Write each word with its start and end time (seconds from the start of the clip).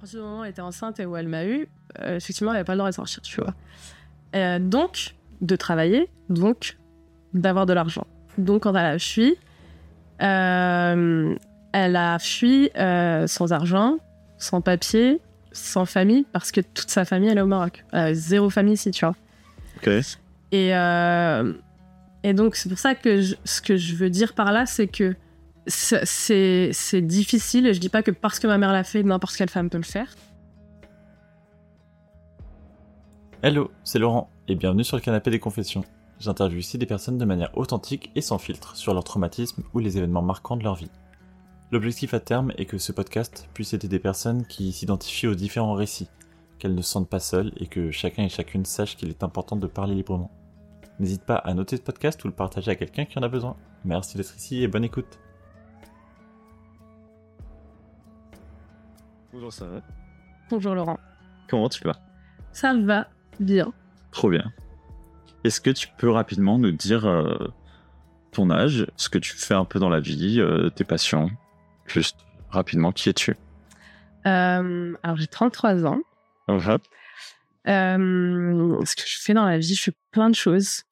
partir 0.00 0.18
du 0.20 0.24
moment 0.24 0.40
où 0.40 0.44
elle 0.44 0.50
était 0.50 0.60
enceinte 0.62 0.98
et 1.00 1.06
où 1.06 1.16
elle 1.16 1.28
m'a 1.28 1.44
eu, 1.46 1.68
euh, 2.00 2.16
effectivement, 2.16 2.50
elle 2.52 2.56
n'avait 2.56 2.64
pas 2.64 2.74
le 2.74 2.78
droit 2.78 2.90
de 2.90 2.94
sortir, 2.94 3.22
tu 3.22 3.40
vois. 3.40 3.54
Euh, 4.36 4.58
donc, 4.58 5.14
de 5.40 5.56
travailler, 5.56 6.08
donc, 6.28 6.76
d'avoir 7.34 7.66
de 7.66 7.72
l'argent. 7.72 8.06
Donc, 8.38 8.62
quand 8.64 8.74
elle 8.74 8.86
a 8.86 8.98
fui, 8.98 9.36
euh, 10.22 11.34
elle 11.72 11.96
a 11.96 12.18
fui 12.18 12.70
sans 13.26 13.52
argent, 13.52 13.98
sans 14.38 14.60
papier, 14.60 15.20
sans 15.52 15.84
famille, 15.86 16.26
parce 16.32 16.52
que 16.52 16.60
toute 16.60 16.90
sa 16.90 17.04
famille, 17.04 17.28
elle 17.28 17.38
est 17.38 17.42
au 17.42 17.46
Maroc. 17.46 17.84
Elle 17.92 17.98
avait 18.00 18.14
zéro 18.14 18.50
famille 18.50 18.74
ici, 18.74 18.90
tu 18.90 19.04
vois. 19.04 19.14
Ok. 19.78 19.88
Et, 20.52 20.68
et 22.22 22.34
donc, 22.34 22.56
c'est 22.56 22.68
pour 22.68 22.78
ça 22.78 22.94
que 22.94 23.20
je- 23.20 23.34
ce 23.44 23.60
que 23.60 23.76
je 23.76 23.94
veux 23.94 24.10
dire 24.10 24.34
par 24.34 24.52
là, 24.52 24.66
c'est 24.66 24.86
que 24.88 25.14
c'est- 25.66 27.00
difficile. 27.02 27.66
Et 27.66 27.74
je 27.74 27.80
dis 27.80 27.88
pas 27.88 28.02
que 28.02 28.10
parce 28.10 28.38
que 28.38 28.46
ma 28.46 28.58
mère 28.58 28.72
l'a 28.72 28.84
fait, 28.84 29.02
n'importe 29.02 29.36
quelle 29.36 29.50
femme 29.50 29.70
peut 29.70 29.78
le 29.78 29.84
faire. 29.84 30.14
Hello, 33.42 33.70
c'est 33.84 33.98
Laurent 33.98 34.28
et 34.48 34.54
bienvenue 34.54 34.84
sur 34.84 34.96
le 34.96 35.02
canapé 35.02 35.30
des 35.30 35.38
confessions. 35.38 35.84
J'interviewe 36.18 36.58
ici 36.60 36.76
des 36.76 36.84
personnes 36.84 37.16
de 37.16 37.24
manière 37.24 37.56
authentique 37.56 38.10
et 38.14 38.20
sans 38.20 38.36
filtre 38.38 38.76
sur 38.76 38.92
leur 38.92 39.04
traumatisme 39.04 39.62
ou 39.72 39.78
les 39.78 39.96
événements 39.96 40.20
marquants 40.20 40.56
de 40.58 40.64
leur 40.64 40.74
vie. 40.74 40.90
L'objectif 41.72 42.12
à 42.12 42.20
terme 42.20 42.52
est 42.58 42.66
que 42.66 42.76
ce 42.76 42.92
podcast 42.92 43.48
puisse 43.54 43.72
aider 43.72 43.88
des 43.88 43.98
personnes 44.00 44.44
qui 44.46 44.72
s'identifient 44.72 45.28
aux 45.28 45.34
différents 45.34 45.72
récits, 45.72 46.08
qu'elles 46.58 46.74
ne 46.74 46.82
se 46.82 46.90
sentent 46.90 47.08
pas 47.08 47.20
seules 47.20 47.52
et 47.56 47.66
que 47.66 47.90
chacun 47.90 48.24
et 48.24 48.28
chacune 48.28 48.66
sache 48.66 48.96
qu'il 48.96 49.08
est 49.08 49.22
important 49.22 49.56
de 49.56 49.66
parler 49.66 49.94
librement. 49.94 50.30
N'hésite 50.98 51.22
pas 51.24 51.36
à 51.36 51.54
noter 51.54 51.76
ce 51.78 51.82
podcast 51.82 52.22
ou 52.24 52.28
le 52.28 52.34
partager 52.34 52.70
à 52.70 52.74
quelqu'un 52.74 53.06
qui 53.06 53.18
en 53.18 53.22
a 53.22 53.28
besoin. 53.28 53.56
Merci 53.86 54.18
d'être 54.18 54.36
ici 54.36 54.62
et 54.62 54.68
bonne 54.68 54.84
écoute. 54.84 55.18
Bonjour, 59.32 59.52
ça 59.52 59.64
va 59.64 59.80
Bonjour 60.50 60.74
Laurent. 60.74 60.98
Comment 61.48 61.68
tu 61.68 61.84
vas? 61.84 61.96
Ça 62.52 62.74
va 62.74 63.08
bien. 63.38 63.72
Trop 64.10 64.28
bien. 64.28 64.52
Est-ce 65.44 65.60
que 65.60 65.70
tu 65.70 65.86
peux 65.98 66.10
rapidement 66.10 66.58
nous 66.58 66.72
dire 66.72 67.06
euh, 67.06 67.52
ton 68.32 68.50
âge, 68.50 68.88
ce 68.96 69.08
que 69.08 69.18
tu 69.18 69.36
fais 69.36 69.54
un 69.54 69.64
peu 69.64 69.78
dans 69.78 69.88
la 69.88 70.00
vie, 70.00 70.40
euh, 70.40 70.68
tes 70.70 70.82
passions? 70.82 71.30
Juste 71.86 72.16
rapidement, 72.50 72.90
qui 72.90 73.08
es-tu? 73.08 73.36
Euh, 74.26 74.96
alors, 75.04 75.16
j'ai 75.16 75.28
33 75.28 75.86
ans. 75.86 76.00
Hop. 76.48 76.82
Euh, 77.68 78.84
ce 78.84 78.96
que 78.96 79.02
je 79.06 79.20
fais 79.20 79.34
dans 79.34 79.46
la 79.46 79.58
vie, 79.58 79.76
je 79.76 79.82
fais 79.82 79.94
plein 80.10 80.28
de 80.28 80.34
choses. 80.34 80.82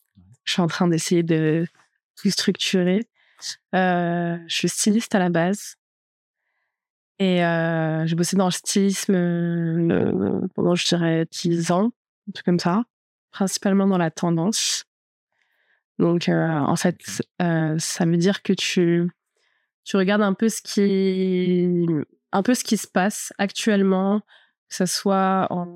Je 0.44 0.52
suis 0.52 0.62
en 0.62 0.68
train 0.68 0.86
d'essayer 0.86 1.24
de 1.24 1.66
tout 2.14 2.30
structurer. 2.30 3.04
Je 3.72 4.38
suis 4.46 4.68
styliste 4.68 5.12
à 5.16 5.18
la 5.18 5.28
base. 5.28 5.76
Et 7.18 7.44
euh, 7.44 8.06
j'ai 8.06 8.14
bossé 8.14 8.36
dans 8.36 8.46
le 8.46 8.52
stylisme 8.52 9.14
euh, 9.14 10.40
pendant, 10.54 10.74
je 10.74 10.86
dirais, 10.86 11.26
10 11.30 11.72
ans, 11.72 11.92
un 12.28 12.32
truc 12.32 12.44
comme 12.44 12.60
ça. 12.60 12.84
Principalement 13.30 13.86
dans 13.86 13.98
la 13.98 14.10
tendance. 14.10 14.84
Donc, 15.98 16.28
euh, 16.28 16.48
en 16.48 16.76
fait, 16.76 16.96
euh, 17.42 17.76
ça 17.78 18.04
veut 18.04 18.16
dire 18.16 18.42
que 18.42 18.52
tu, 18.52 19.10
tu 19.84 19.96
regardes 19.96 20.22
un 20.22 20.34
peu 20.34 20.48
ce 20.48 20.62
qui, 20.62 21.86
un 22.32 22.42
peu 22.42 22.54
ce 22.54 22.62
qui 22.62 22.76
se 22.76 22.86
passe 22.86 23.32
actuellement, 23.38 24.20
que 24.68 24.76
ce 24.76 24.86
soit 24.86 25.48
en, 25.50 25.66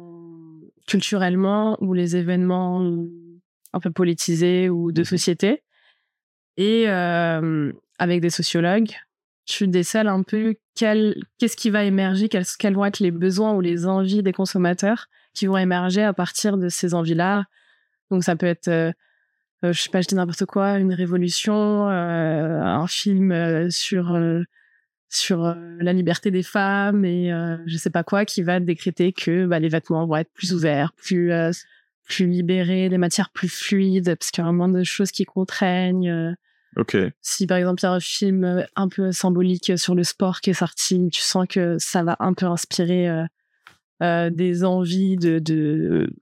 culturellement 0.86 1.76
ou 1.80 1.92
les 1.92 2.16
événements 2.16 2.86
un 3.72 3.80
peu 3.80 3.90
politisés 3.90 4.70
ou 4.70 4.92
de 4.92 5.02
société. 5.02 5.62
Et 6.56 6.88
euh, 6.88 7.72
avec 7.98 8.20
des 8.20 8.30
sociologues, 8.30 8.92
tu 9.44 9.68
décèles 9.68 10.08
un 10.08 10.22
peu 10.22 10.54
qu'est-ce 10.74 11.56
qui 11.56 11.70
va 11.70 11.84
émerger, 11.84 12.28
quels, 12.28 12.74
vont 12.74 12.84
être 12.84 13.00
les 13.00 13.10
besoins 13.10 13.52
ou 13.54 13.60
les 13.60 13.86
envies 13.86 14.22
des 14.22 14.32
consommateurs 14.32 15.08
qui 15.34 15.46
vont 15.46 15.56
émerger 15.56 16.02
à 16.02 16.12
partir 16.12 16.56
de 16.56 16.68
ces 16.68 16.94
envies-là. 16.94 17.44
Donc 18.10 18.24
ça 18.24 18.36
peut 18.36 18.46
être, 18.46 18.68
euh, 18.68 18.92
euh, 19.64 19.72
je 19.72 19.82
sais 19.82 19.90
pas, 19.90 20.00
je 20.00 20.08
dis 20.08 20.14
n'importe 20.14 20.44
quoi, 20.44 20.78
une 20.78 20.92
révolution, 20.92 21.88
euh, 21.88 22.60
un 22.60 22.86
film 22.86 23.70
sur 23.70 24.18
sur 25.08 25.54
la 25.78 25.92
liberté 25.92 26.30
des 26.30 26.42
femmes 26.42 27.04
et 27.04 27.30
je 27.66 27.76
sais 27.76 27.90
pas 27.90 28.02
quoi 28.02 28.24
qui 28.24 28.42
va 28.42 28.60
décréter 28.60 29.12
que 29.12 29.44
bah, 29.44 29.58
les 29.58 29.68
vêtements 29.68 30.06
vont 30.06 30.16
être 30.16 30.32
plus 30.32 30.54
ouverts, 30.54 30.92
plus 30.94 31.30
plus 32.04 32.26
libérés, 32.26 32.88
des 32.88 32.98
matières 32.98 33.30
plus 33.30 33.48
fluides 33.48 34.16
parce 34.16 34.30
qu'il 34.30 34.42
y 34.42 34.46
a 34.46 34.52
moins 34.52 34.68
de 34.68 34.84
choses 34.84 35.10
qui 35.10 35.24
contraignent. 35.24 36.34
Euh. 36.76 36.80
Ok. 36.80 36.96
si 37.20 37.46
par 37.46 37.58
exemple 37.58 37.80
il 37.82 37.86
y 37.86 37.88
a 37.88 37.92
un 37.92 38.00
film 38.00 38.44
euh, 38.44 38.64
un 38.76 38.88
peu 38.88 39.12
symbolique 39.12 39.78
sur 39.78 39.94
le 39.94 40.04
sport 40.04 40.40
qui 40.40 40.50
est 40.50 40.54
sorti, 40.54 41.08
tu 41.12 41.20
sens 41.20 41.46
que 41.48 41.76
ça 41.78 42.02
va 42.02 42.16
un 42.20 42.34
peu 42.34 42.46
inspirer 42.46 43.08
euh, 43.08 43.24
euh, 44.02 44.30
des 44.30 44.64
envies 44.64 45.16
de 45.16 45.38
de, 45.38 46.12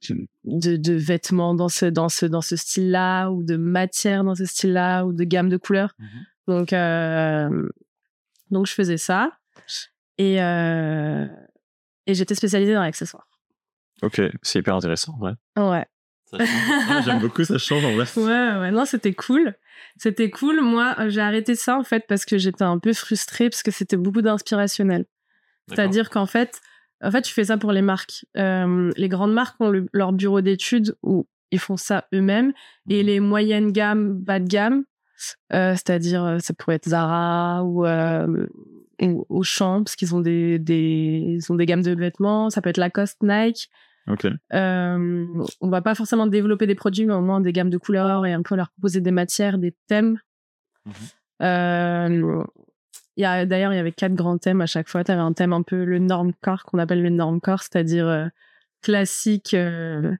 de 0.44 0.76
de 0.76 0.92
vêtements 0.92 1.54
dans 1.54 1.68
ce 1.68 1.86
dans 1.86 2.08
ce 2.08 2.26
dans 2.26 2.42
ce 2.42 2.56
style-là 2.56 3.30
ou 3.30 3.42
de 3.42 3.56
matières 3.56 4.24
dans 4.24 4.34
ce 4.34 4.44
style-là 4.44 5.04
ou 5.04 5.12
de 5.12 5.24
gamme 5.24 5.48
de 5.48 5.56
couleurs. 5.56 5.94
Donc 6.46 6.72
euh, 6.72 7.68
donc 8.50 8.66
je 8.66 8.72
faisais 8.72 8.98
ça 8.98 9.32
et 10.18 10.42
euh, 10.42 11.26
et 12.06 12.14
j'étais 12.14 12.34
spécialisée 12.34 12.74
dans 12.74 12.82
l'accessoire. 12.82 13.26
Ok, 14.02 14.20
c'est 14.42 14.58
hyper 14.58 14.74
intéressant, 14.74 15.16
ouais. 15.20 15.32
Ouais. 15.56 15.86
Ah, 16.38 17.02
J'aime 17.04 17.20
beaucoup, 17.20 17.44
ça 17.44 17.58
change 17.58 17.84
en 17.84 17.92
vrai. 17.94 18.04
Ouais, 18.16 18.60
ouais, 18.60 18.70
non, 18.70 18.84
c'était 18.84 19.14
cool. 19.14 19.54
C'était 19.96 20.30
cool. 20.30 20.60
Moi, 20.60 20.94
euh, 20.98 21.08
j'ai 21.10 21.20
arrêté 21.20 21.54
ça 21.54 21.76
en 21.76 21.82
fait 21.84 22.04
parce 22.08 22.24
que 22.24 22.38
j'étais 22.38 22.62
un 22.64 22.78
peu 22.78 22.92
frustrée 22.92 23.50
parce 23.50 23.62
que 23.62 23.70
c'était 23.70 23.96
beaucoup 23.96 24.22
d'inspirationnel. 24.22 25.06
C'est-à-dire 25.68 26.10
qu'en 26.10 26.26
fait, 26.26 26.60
en 27.02 27.10
fait, 27.10 27.22
tu 27.22 27.32
fais 27.32 27.44
ça 27.44 27.56
pour 27.56 27.72
les 27.72 27.82
marques. 27.82 28.24
Euh, 28.36 28.90
les 28.96 29.08
grandes 29.08 29.32
marques 29.32 29.60
ont 29.60 29.70
le- 29.70 29.86
leur 29.92 30.12
bureau 30.12 30.40
d'études 30.40 30.94
où 31.02 31.26
ils 31.50 31.58
font 31.58 31.76
ça 31.76 32.06
eux-mêmes 32.14 32.52
et 32.88 33.02
les 33.02 33.18
moyennes 33.20 33.72
gammes, 33.72 34.12
bas 34.14 34.38
de 34.40 34.46
gamme, 34.48 34.84
euh, 35.52 35.72
c'est-à-dire 35.72 36.36
ça 36.40 36.54
pourrait 36.54 36.76
être 36.76 36.88
Zara 36.88 37.64
ou 37.64 37.84
euh, 37.86 38.46
ou 39.02 39.24
Auchan 39.28 39.82
parce 39.82 39.96
qu'ils 39.96 40.14
ont 40.14 40.20
des, 40.20 40.58
des 40.58 41.38
ils 41.40 41.52
ont 41.52 41.56
des 41.56 41.66
gammes 41.66 41.82
de 41.82 41.94
vêtements. 41.94 42.50
Ça 42.50 42.60
peut 42.62 42.70
être 42.70 42.76
Lacoste, 42.78 43.18
Nike. 43.22 43.70
Ok. 44.08 44.26
Euh, 44.52 45.26
on 45.60 45.68
va 45.68 45.82
pas 45.82 45.94
forcément 45.94 46.26
développer 46.26 46.66
des 46.66 46.74
produits, 46.74 47.06
mais 47.06 47.14
au 47.14 47.20
moins 47.20 47.40
des 47.40 47.52
gammes 47.52 47.70
de 47.70 47.78
couleurs 47.78 48.26
et 48.26 48.32
un 48.32 48.42
peu 48.42 48.56
leur 48.56 48.70
proposer 48.70 49.00
des 49.00 49.10
matières, 49.12 49.58
des 49.58 49.74
thèmes. 49.86 50.18
Mhm. 50.86 50.92
Euh, 51.42 52.44
il 53.16 53.22
y 53.22 53.24
a, 53.24 53.46
d'ailleurs, 53.46 53.72
il 53.72 53.76
y 53.76 53.78
avait 53.78 53.92
quatre 53.92 54.14
grands 54.14 54.38
thèmes 54.38 54.60
à 54.60 54.66
chaque 54.66 54.88
fois. 54.88 55.04
Tu 55.04 55.12
avais 55.12 55.20
un 55.20 55.32
thème 55.32 55.52
un 55.52 55.62
peu 55.62 55.84
le 55.84 55.98
normcore, 55.98 56.64
qu'on 56.64 56.78
appelle 56.78 57.02
le 57.02 57.10
normcore, 57.10 57.60
c'est-à-dire 57.62 58.06
euh, 58.08 58.26
classique. 58.82 59.54
euh, 59.54 60.14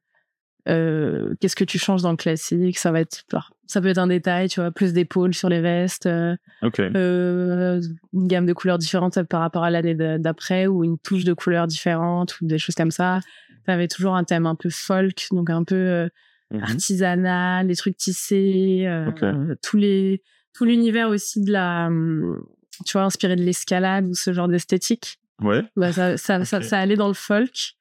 euh, 0.68 1.34
Qu'est-ce 1.40 1.56
que 1.56 1.64
tu 1.64 1.78
changes 1.78 2.02
dans 2.02 2.10
le 2.10 2.16
classique? 2.16 2.78
Ça 2.78 2.92
va 2.92 3.00
être, 3.00 3.24
ça 3.66 3.80
peut 3.80 3.88
être 3.88 3.98
un 3.98 4.06
détail, 4.06 4.48
tu 4.48 4.60
vois, 4.60 4.70
plus 4.70 4.92
d'épaules 4.92 5.34
sur 5.34 5.48
les 5.48 5.60
vestes, 5.60 6.06
euh, 6.06 6.36
Ok. 6.62 6.80
euh, 6.80 7.80
une 8.12 8.26
gamme 8.28 8.46
de 8.46 8.52
couleurs 8.52 8.78
différentes 8.78 9.22
par 9.24 9.40
rapport 9.40 9.64
à 9.64 9.70
l'année 9.70 9.94
de- 9.94 10.18
d'après 10.18 10.66
ou 10.66 10.84
une 10.84 10.98
touche 10.98 11.24
de 11.24 11.32
couleurs 11.32 11.66
différente 11.66 12.38
ou 12.40 12.46
des 12.46 12.58
choses 12.58 12.74
comme 12.74 12.90
ça. 12.90 13.20
Tu 13.64 13.70
avais 13.70 13.88
toujours 13.88 14.14
un 14.16 14.24
thème 14.24 14.46
un 14.46 14.54
peu 14.54 14.70
folk, 14.70 15.26
donc 15.32 15.50
un 15.50 15.64
peu 15.64 15.74
euh, 15.74 16.08
Mhm. 16.52 16.62
artisanal, 16.64 17.66
les 17.68 17.76
trucs 17.76 17.96
tissés, 17.96 18.82
euh, 18.86 19.54
tous 19.62 19.76
les 19.76 20.20
tout 20.52 20.64
l'univers 20.64 21.08
aussi 21.08 21.40
de 21.44 21.52
la 21.52 21.86
hum, 21.86 22.42
tu 22.84 22.92
vois 22.92 23.04
inspiré 23.04 23.36
de 23.36 23.42
l'escalade 23.42 24.06
ou 24.08 24.14
ce 24.14 24.32
genre 24.32 24.48
d'esthétique. 24.48 25.20
Ouais. 25.40 25.62
Bah, 25.76 25.92
ça, 25.92 26.16
ça, 26.16 26.44
ça, 26.44 26.58
Ok. 26.58 26.64
ça 26.64 26.78
allait 26.80 26.96
dans 26.96 27.06
le 27.08 27.14
folk. 27.14 27.74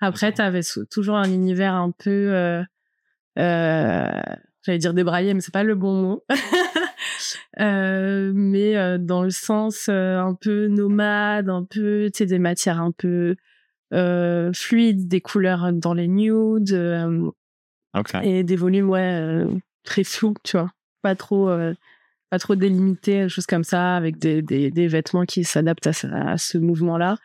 Après, 0.00 0.28
D'accord. 0.30 0.36
tu 0.36 0.42
avais 0.42 0.86
toujours 0.90 1.16
un 1.16 1.30
univers 1.32 1.74
un 1.74 1.90
peu 1.90 2.62
euh, 3.38 4.08
j'allais 4.64 4.78
dire 4.78 4.94
débraillé, 4.94 5.34
mais 5.34 5.40
c'est 5.40 5.52
pas 5.52 5.64
le 5.64 5.74
bon 5.74 5.94
mot. 6.00 6.24
Euh, 7.60 8.32
mais 8.34 8.76
euh, 8.76 8.96
dans 8.98 9.22
le 9.22 9.30
sens 9.30 9.86
euh, 9.90 10.18
un 10.18 10.34
peu 10.34 10.68
nomade, 10.68 11.50
un 11.50 11.64
peu, 11.64 12.10
tu 12.12 12.18
sais, 12.18 12.26
des 12.26 12.38
matières 12.38 12.80
un 12.80 12.92
peu 12.92 13.36
fluides, 14.54 15.08
des 15.08 15.20
couleurs 15.20 15.72
dans 15.72 15.94
les 15.94 16.08
nudes 16.08 16.72
euh, 16.72 17.30
et 18.22 18.42
des 18.42 18.56
volumes, 18.56 18.88
ouais, 18.88 19.20
euh, 19.20 19.46
très 19.84 20.04
flous, 20.04 20.34
tu 20.44 20.56
vois. 20.56 20.70
Pas 21.02 21.14
trop, 21.14 21.48
euh, 21.48 21.74
pas 22.30 22.38
trop 22.38 22.54
délimités, 22.54 23.24
des 23.24 23.28
choses 23.28 23.46
comme 23.46 23.64
ça, 23.64 23.96
avec 23.96 24.18
des, 24.18 24.40
des, 24.40 24.70
des 24.70 24.88
vêtements 24.88 25.24
qui 25.24 25.44
s'adaptent 25.44 25.88
à, 25.88 26.38
ce- 26.38 26.58
mouvement-là. 26.58 27.16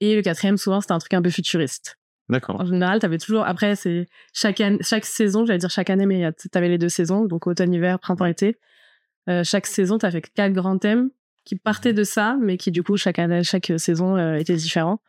Et 0.00 0.14
le 0.14 0.22
quatrième, 0.22 0.56
souvent, 0.56 0.80
c'était 0.80 0.92
un 0.92 0.98
truc 0.98 1.14
un 1.14 1.22
peu 1.22 1.30
futuriste. 1.30 1.98
D'accord. 2.28 2.60
En 2.60 2.64
général, 2.64 3.00
t'avais 3.00 3.18
toujours. 3.18 3.44
Après, 3.44 3.76
c'est 3.76 4.06
chaque 4.32 4.62
chaque 4.80 5.04
saison, 5.04 5.44
j'allais 5.44 5.58
dire 5.58 5.70
chaque 5.70 5.90
année, 5.90 6.06
mais 6.06 6.30
t'avais 6.52 6.68
les 6.68 6.78
deux 6.78 6.88
saisons, 6.88 7.24
donc 7.26 7.46
automne, 7.46 7.72
hiver, 7.72 7.98
printemps, 7.98 8.24
été. 8.24 8.56
Euh, 9.28 9.42
chaque 9.44 9.66
saison, 9.66 9.98
t'avais 9.98 10.22
quatre 10.22 10.52
grands 10.52 10.78
thèmes 10.78 11.10
qui 11.44 11.56
partaient 11.56 11.92
de 11.92 12.04
ça, 12.04 12.36
mais 12.40 12.56
qui 12.56 12.70
du 12.70 12.82
coup 12.82 12.96
chaque 12.96 13.18
année, 13.18 13.42
chaque 13.42 13.72
saison 13.76 14.16
euh, 14.16 14.36
était 14.36 14.56
différent. 14.56 15.00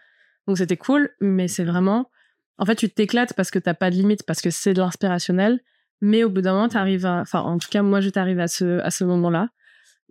Donc 0.48 0.58
c'était 0.58 0.78
cool, 0.78 1.10
mais 1.22 1.48
c'est 1.48 1.64
vraiment. 1.64 2.10
En 2.58 2.66
fait, 2.66 2.76
tu 2.76 2.90
t'éclates 2.90 3.34
parce 3.34 3.52
que 3.52 3.60
t'as 3.60 3.74
pas 3.74 3.90
de 3.90 3.96
limite, 3.96 4.24
parce 4.24 4.42
que 4.42 4.50
c'est 4.50 4.74
de 4.74 4.82
l'inspirationnel. 4.82 5.60
Mais 6.02 6.24
au 6.24 6.30
bout 6.30 6.42
d'un 6.42 6.54
moment, 6.54 6.70
t'arrives 6.70 7.06
à. 7.06 7.22
Enfin, 7.22 7.42
en 7.42 7.58
tout 7.58 7.70
cas, 7.70 7.82
moi, 7.82 8.02
je 8.02 8.10
t'arrive 8.10 8.40
à 8.40 8.48
ce 8.48 8.80
à 8.80 8.92
ce 8.92 9.04
moment-là 9.04 9.50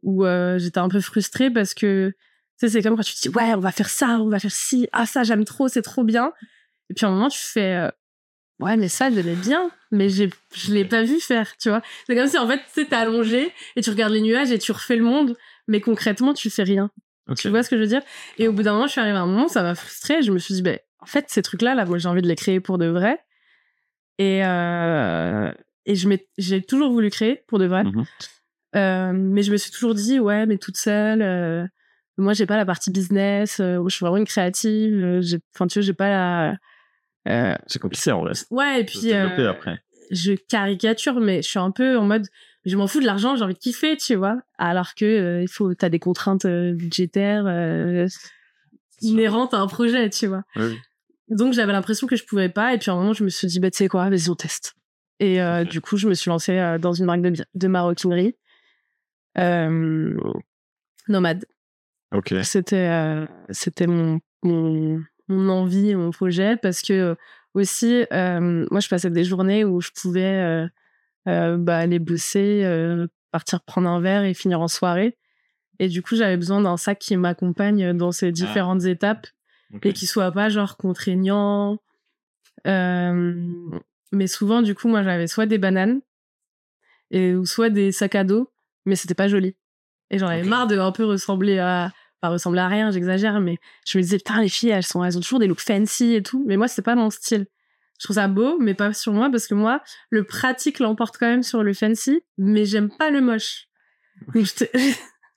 où 0.03 0.25
euh, 0.25 0.59
j'étais 0.59 0.79
un 0.79 0.89
peu 0.89 1.01
frustrée 1.01 1.51
parce 1.51 1.73
que 1.73 2.13
sais, 2.57 2.69
c'est 2.69 2.83
comme 2.83 2.97
quand 2.97 3.03
tu 3.03 3.15
te 3.15 3.21
dis, 3.21 3.29
ouais, 3.29 3.55
on 3.55 3.61
va 3.61 3.73
faire 3.73 3.89
ça, 3.89 4.19
on 4.21 4.29
va 4.29 4.39
faire 4.39 4.53
ci, 4.53 4.89
ah, 4.93 5.07
ça, 5.07 5.23
j'aime 5.25 5.45
trop, 5.45 5.69
c'est 5.69 5.83
trop 5.83 6.05
bien. 6.05 6.33
Et 6.91 6.95
puis, 6.95 7.07
à 7.07 7.09
un 7.09 7.13
moment, 7.13 7.29
tu 7.29 7.39
fais, 7.39 7.77
euh, 7.77 7.91
ouais, 8.61 8.77
mais 8.77 8.89
ça, 8.89 9.11
j'aimais 9.11 9.35
bien, 9.35 9.71
mais 9.91 10.09
j'ai, 10.09 10.31
je 10.55 10.73
l'ai 10.73 10.85
pas 10.85 11.03
vu 11.03 11.21
faire, 11.21 11.57
tu 11.57 11.69
vois. 11.69 11.83
C'est 12.07 12.15
comme 12.15 12.29
si, 12.29 12.39
en 12.39 12.47
fait, 12.47 12.59
tu 12.59 12.65
sais, 12.73 12.87
t'es 12.87 12.97
allongé 12.97 13.53
et 13.77 13.81
tu 13.81 13.91
regardes 13.91 14.13
les 14.13 14.21
nuages 14.21 14.51
et 14.53 14.59
tu 14.59 14.73
refais 14.73 14.97
le 14.97 15.05
monde, 15.05 15.37
mais 15.69 15.81
concrètement, 15.81 16.35
tu 16.35 16.51
fais 16.51 16.65
rien. 16.65 16.91
Tu 17.37 17.49
vois 17.49 17.63
ce 17.63 17.71
que 17.71 17.77
je 17.77 17.81
veux 17.83 17.89
dire? 17.89 18.03
Et 18.39 18.49
au 18.49 18.53
bout 18.53 18.63
d'un 18.63 18.73
moment, 18.75 18.87
je 18.87 18.93
suis 18.93 19.01
arrivée 19.01 19.17
à 19.17 19.23
un 19.23 19.27
moment, 19.27 19.49
ça 19.49 19.63
m'a 19.63 19.75
frustrée. 19.75 20.23
Je 20.23 20.31
me 20.31 20.39
suis 20.39 20.55
dit, 20.55 20.63
ben, 20.63 20.79
en 21.01 21.07
fait, 21.07 21.25
ces 21.29 21.43
trucs-là, 21.43 21.75
là, 21.75 21.85
moi, 21.87 21.99
j'ai 21.99 22.09
envie 22.09 22.23
de 22.23 22.29
les 22.29 22.37
créer 22.37 22.61
pour 22.61 22.77
de 22.79 22.87
vrai. 22.87 23.19
Et, 24.19 24.45
euh, 24.45 25.51
et 25.87 25.95
j'ai 26.39 26.63
toujours 26.63 26.93
voulu 26.93 27.11
créer 27.11 27.43
pour 27.49 27.59
de 27.59 27.67
vrai. 27.67 27.85
Mhm. 27.85 28.05
Euh, 28.77 29.13
mais 29.15 29.43
je 29.43 29.53
me 29.53 29.57
suis 29.57 29.71
toujours 29.71 29.95
dit, 29.95 30.19
ouais, 30.21 30.47
mais 30.47 30.59
toute 30.59 30.77
seule. 30.77 31.23
euh, 31.23 31.67
moi, 32.17 32.33
j'ai 32.33 32.47
pas 32.47 32.57
la 32.57 32.67
partie 32.67 32.91
business. 32.91 33.61
euh, 33.61 33.83
je 33.89 33.95
suis 33.95 34.05
vraiment 34.05 34.19
une 34.19 34.27
créative. 34.27 35.05
euh, 35.05 35.21
Enfin, 35.55 35.67
tu 35.67 35.79
vois, 35.79 35.87
j'ai 35.87 35.95
pas 35.95 36.09
la. 36.09 36.57
C'est 37.67 37.79
compliqué 37.81 38.13
en 38.13 38.21
vrai. 38.23 38.33
Ouais, 38.51 38.81
et 38.81 38.85
puis. 38.85 39.13
après. 39.13 39.79
je 40.11 40.33
caricature, 40.35 41.21
mais 41.21 41.43
je 41.43 41.49
suis 41.49 41.59
un 41.59 41.71
peu 41.71 41.97
en 41.97 42.05
mode, 42.05 42.27
je 42.65 42.77
m'en 42.77 42.87
fous 42.87 43.01
de 43.01 43.07
l'argent, 43.07 43.37
j'ai 43.37 43.45
envie 43.45 43.55
de 43.55 43.59
kiffer, 43.59 43.97
tu 43.97 44.15
vois. 44.15 44.39
Alors 44.59 44.95
que 44.95 45.05
euh, 45.05 45.43
il 45.43 45.49
faut, 45.49 45.75
t'as 45.75 45.89
des 45.89 45.99
contraintes 45.99 46.47
euh, 46.47 46.73
budgétaires 46.73 47.45
euh, 47.47 48.07
inhérentes 49.03 49.53
à 49.53 49.59
un 49.59 49.67
projet, 49.67 50.09
tu 50.09 50.27
vois. 50.27 50.45
Oui. 50.57 50.79
Donc 51.29 51.53
j'avais 51.53 51.73
l'impression 51.73 52.07
que 52.07 52.17
je 52.17 52.25
pouvais 52.25 52.49
pas, 52.49 52.75
et 52.75 52.79
puis 52.79 52.91
à 52.91 52.95
un 52.95 52.97
moment 52.97 53.13
je 53.13 53.25
me 53.25 53.29
suis 53.29 53.47
dit, 53.47 53.61
bah 53.61 53.71
tu 53.71 53.79
sais 53.79 53.89
quoi, 53.89 54.09
vas-y 54.09 54.29
on 54.31 54.35
teste. 54.35 54.75
Et 55.21 55.43
euh, 55.43 55.65
du 55.65 55.81
coup 55.81 55.97
je 55.97 56.09
me 56.09 56.15
suis 56.15 56.29
lancée 56.31 56.77
dans 56.81 56.93
une 56.93 57.07
marque 57.07 57.23
de, 57.23 57.33
de 57.55 57.69
maroquinerie, 57.69 58.37
euh, 59.39 60.17
nomade. 61.09 61.45
Ok. 62.15 62.35
C'était 62.43 63.27
c'était 63.51 63.87
mon, 63.87 64.21
mon 64.43 65.03
mon 65.29 65.49
envie, 65.49 65.95
mon 65.95 66.11
projet 66.11 66.57
parce 66.57 66.83
que 66.83 67.17
aussi 67.55 68.05
moi 68.11 68.81
je 68.81 68.89
passais 68.89 69.11
des 69.11 69.25
journées 69.25 69.65
où 69.65 69.81
je 69.81 69.91
pouvais 69.95 70.69
bah, 71.27 71.79
aller 71.79 71.99
bosser, 71.99 72.63
euh, 72.65 73.07
partir 73.31 73.63
prendre 73.63 73.89
un 73.89 74.01
verre 74.01 74.25
et 74.25 74.35
finir 74.35 74.61
en 74.61 74.69
soirée. 74.69 75.17
Et 75.79 75.89
du 75.89 76.03
coup 76.03 76.17
j'avais 76.17 76.37
besoin 76.37 76.61
d'un 76.61 76.77
sac 76.77 76.99
qui 76.99 77.17
m'accompagne 77.17 77.97
dans 77.97 78.13
ces 78.13 78.31
différentes 78.31 78.85
étapes 78.85 79.27
et 79.83 79.93
qui 79.93 80.07
soit 80.07 80.31
pas 80.31 80.49
genre 80.49 80.77
contraignant. 80.77 81.79
Euh, 82.67 83.53
mais 84.13 84.27
souvent 84.27 84.63
du 84.63 84.75
coup 84.75 84.89
moi 84.89 85.03
j'avais 85.03 85.27
soit 85.27 85.47
des 85.47 85.59
bananes 85.59 86.01
et 87.11 87.35
ou 87.35 87.45
soit 87.45 87.71
des 87.71 87.91
sacs 87.91 88.15
à 88.15 88.25
dos, 88.25 88.51
mais 88.87 88.95
c'était 88.95 89.15
pas 89.15 89.29
joli. 89.29 89.57
Et 90.11 90.19
j'en 90.19 90.29
avais 90.29 90.45
marre 90.45 90.69
de 90.69 90.79
un 90.79 90.93
peu 90.93 91.05
ressembler 91.05 91.59
à 91.59 91.93
pas 92.21 92.29
ressembler 92.29 92.61
à 92.61 92.69
rien, 92.69 92.91
j'exagère, 92.91 93.41
mais 93.41 93.59
je 93.85 93.99
me 93.99 94.03
disais 94.03 94.19
putain 94.19 94.41
les 94.41 94.49
filles 94.49 94.71
elles 94.71 94.87
sont 94.87 95.03
elles 95.05 95.19
ont 95.19 95.21
toujours 95.21 95.41
des 95.41 95.49
looks 95.49 95.61
fancy 95.61 96.15
et 96.15 96.23
tout, 96.23 96.45
mais 96.47 96.57
moi 96.57 96.69
c'est 96.69 96.83
pas 96.83 96.95
mon 96.95 97.11
style. 97.11 97.47
Je 98.01 98.07
trouve 98.07 98.17
ça 98.17 98.29
beau, 98.29 98.59
mais 98.59 98.75
pas 98.75 98.93
sur 98.93 99.13
moi 99.13 99.31
parce 99.31 99.47
que 99.47 99.55
moi 99.55 99.83
le 100.11 100.25
pratique 100.25 100.79
l'emporte 100.81 101.17
quand 101.19 101.29
même 101.29 101.43
sur 101.43 101.63
le 101.63 101.73
fancy, 101.73 102.23
mais 102.39 102.65
j'aime 102.65 102.91
pas 102.97 103.11
le 103.11 103.21
moche. 103.21 103.69
Donc 104.35 104.47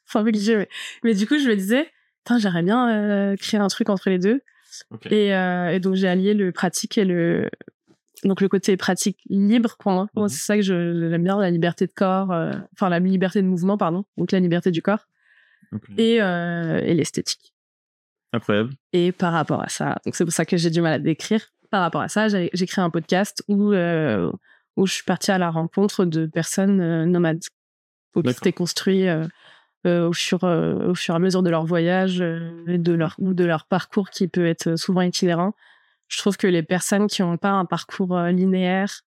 enfin 0.07 0.23
mais... 1.03 1.13
du 1.13 1.27
coup 1.27 1.37
je 1.37 1.47
me 1.49 1.55
disais 1.55 1.89
j'aimerais 2.37 2.63
bien 2.63 2.89
euh, 2.89 3.35
créer 3.37 3.59
un 3.59 3.67
truc 3.67 3.89
entre 3.89 4.09
les 4.09 4.19
deux. 4.19 4.41
Et, 5.09 5.33
euh, 5.33 5.69
et 5.69 5.79
donc 5.79 5.95
j'ai 5.95 6.07
allié 6.07 6.33
le 6.33 6.51
pratique 6.51 6.97
et 6.97 7.05
le 7.05 7.49
donc 8.23 8.41
le 8.41 8.49
côté 8.49 8.75
pratique 8.77 9.19
libre 9.29 9.75
pour 9.79 9.91
moi. 9.91 10.07
Moi, 10.15 10.25
Mhm. 10.25 10.29
c'est 10.29 10.45
ça 10.45 10.55
que 10.55 10.61
j'aime 10.61 11.23
bien 11.23 11.39
la 11.39 11.49
liberté 11.51 11.85
de 11.87 11.91
corps, 11.95 12.31
euh, 12.31 12.51
enfin 12.73 12.89
la 12.89 12.99
liberté 12.99 13.41
de 13.41 13.47
mouvement 13.47 13.77
pardon, 13.77 14.05
donc 14.17 14.31
la 14.31 14.39
liberté 14.39 14.71
du 14.71 14.81
corps 14.81 15.07
et 15.97 16.19
l'esthétique. 16.93 17.53
Incroyable. 18.33 18.73
Et 18.91 19.11
par 19.13 19.31
rapport 19.33 19.63
à 19.63 19.69
ça, 19.69 19.95
donc 20.05 20.15
c'est 20.15 20.25
pour 20.25 20.33
ça 20.33 20.45
que 20.45 20.57
j'ai 20.57 20.69
du 20.69 20.81
mal 20.81 20.93
à 20.93 20.99
décrire. 20.99 21.41
Par 21.77 21.83
rapport 21.83 22.01
à 22.01 22.07
ça, 22.07 22.27
j'ai 22.27 22.65
créé 22.65 22.83
un 22.83 22.89
podcast 22.89 23.43
où 23.47 23.71
euh, 23.71 24.31
où 24.77 24.87
je 24.87 24.93
suis 24.93 25.03
partie 25.03 25.29
à 25.29 25.37
la 25.37 25.51
rencontre 25.51 26.05
de 26.05 26.25
personnes 26.25 26.81
euh, 26.81 27.05
nomades. 27.05 27.43
Qui 28.15 28.33
s'étaient 28.33 28.51
construits 28.51 29.07
euh, 29.07 29.27
au 29.85 30.11
fur 30.11 30.41
au 30.41 30.95
fur 30.95 31.13
et 31.13 31.17
à 31.17 31.19
mesure 31.19 31.43
de 31.43 31.51
leur 31.51 31.67
voyage 31.67 32.19
et 32.19 32.79
de 32.79 32.93
leur 32.93 33.13
ou 33.19 33.35
de 33.35 33.45
leur 33.45 33.67
parcours 33.67 34.09
qui 34.09 34.27
peut 34.27 34.47
être 34.47 34.75
souvent 34.75 35.01
itinérant. 35.01 35.53
Je 36.07 36.17
trouve 36.17 36.35
que 36.35 36.47
les 36.47 36.63
personnes 36.63 37.05
qui 37.05 37.21
n'ont 37.21 37.37
pas 37.37 37.51
un 37.51 37.65
parcours 37.65 38.17
linéaire 38.21 39.01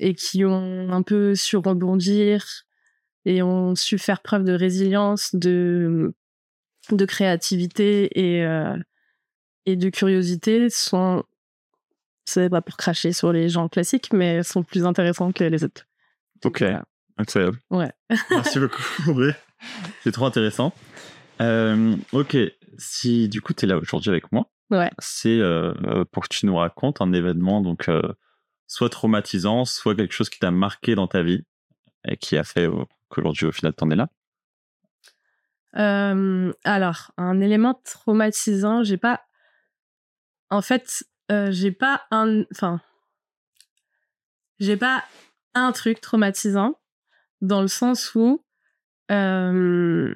et 0.00 0.14
qui 0.14 0.46
ont 0.46 0.90
un 0.90 1.02
peu 1.02 1.34
su 1.34 1.58
rebondir 1.58 2.46
et 3.26 3.42
ont 3.42 3.74
su 3.74 3.98
faire 3.98 4.22
preuve 4.22 4.44
de 4.44 4.54
résilience, 4.54 5.34
de 5.34 6.14
de 6.90 7.04
créativité 7.04 8.08
et 8.18 8.42
euh, 8.46 8.74
et 9.66 9.76
de 9.76 9.90
curiosité 9.90 10.70
sont 10.70 11.24
c'est 12.24 12.48
pas 12.50 12.62
pour 12.62 12.76
cracher 12.76 13.12
sur 13.12 13.32
les 13.32 13.48
gens 13.48 13.68
classiques 13.68 14.12
mais 14.12 14.42
sont 14.42 14.62
plus 14.62 14.84
intéressants 14.86 15.32
que 15.32 15.44
les 15.44 15.64
autres. 15.64 15.86
Ok. 16.44 16.60
voilà. 16.60 16.84
Incroyable. 17.16 17.58
Ouais. 17.70 17.92
Merci 18.30 18.58
beaucoup. 18.58 18.82
C'est 20.02 20.12
trop 20.12 20.26
intéressant. 20.26 20.72
Euh, 21.40 21.96
ok. 22.12 22.36
Si 22.78 23.28
du 23.28 23.40
coup 23.40 23.52
tu 23.54 23.64
es 23.64 23.68
là 23.68 23.76
aujourd'hui 23.78 24.10
avec 24.10 24.30
moi, 24.32 24.50
Ouais. 24.70 24.90
c'est 24.98 25.38
euh, 25.38 26.04
pour 26.10 26.24
que 26.24 26.34
tu 26.34 26.46
nous 26.46 26.56
racontes 26.56 27.00
un 27.00 27.12
événement 27.12 27.60
donc 27.60 27.88
euh, 27.88 28.02
soit 28.66 28.88
traumatisant, 28.88 29.64
soit 29.64 29.94
quelque 29.94 30.12
chose 30.14 30.30
qui 30.30 30.38
t'a 30.40 30.50
marqué 30.50 30.94
dans 30.94 31.06
ta 31.06 31.22
vie 31.22 31.44
et 32.08 32.16
qui 32.16 32.36
a 32.36 32.42
fait 32.44 32.68
qu'aujourd'hui 33.08 33.46
au 33.46 33.52
final 33.52 33.74
t'en 33.74 33.90
es 33.90 33.96
là. 33.96 34.08
Alors, 36.64 37.10
un 37.16 37.40
élément 37.40 37.80
traumatisant, 37.84 38.84
j'ai 38.84 38.96
pas. 38.96 39.22
En 40.50 40.62
fait, 40.62 41.04
euh, 41.30 41.50
j'ai 41.50 41.72
pas 41.72 42.02
un. 42.10 42.42
Enfin. 42.52 42.80
J'ai 44.60 44.76
pas 44.76 45.04
un 45.54 45.72
truc 45.72 46.00
traumatisant, 46.00 46.78
dans 47.40 47.60
le 47.60 47.68
sens 47.68 48.14
où. 48.14 48.44
euh, 49.10 50.14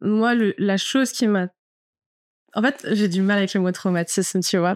moi, 0.00 0.34
le, 0.34 0.54
la 0.58 0.76
chose 0.76 1.12
qui 1.12 1.26
m'a. 1.26 1.48
En 2.54 2.62
fait, 2.62 2.86
j'ai 2.92 3.08
du 3.08 3.20
mal 3.20 3.38
avec 3.38 3.52
le 3.54 3.60
mot 3.60 3.70
traumatisme, 3.72 4.40
tu 4.40 4.56
vois. 4.58 4.74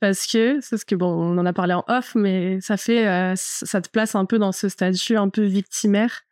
Parce 0.00 0.26
que, 0.26 0.60
c'est 0.60 0.76
ce 0.76 0.84
que, 0.84 0.96
bon, 0.96 1.06
on 1.06 1.38
en 1.38 1.46
a 1.46 1.52
parlé 1.52 1.74
en 1.74 1.84
off, 1.86 2.14
mais 2.16 2.60
ça 2.60 2.76
fait. 2.76 3.06
euh, 3.06 3.34
ça 3.36 3.80
te 3.80 3.88
place 3.88 4.16
un 4.16 4.24
peu 4.24 4.38
dans 4.38 4.50
ce 4.50 4.68
statut 4.68 5.16
un 5.16 5.28
peu 5.28 5.42
victimaire 5.44 6.22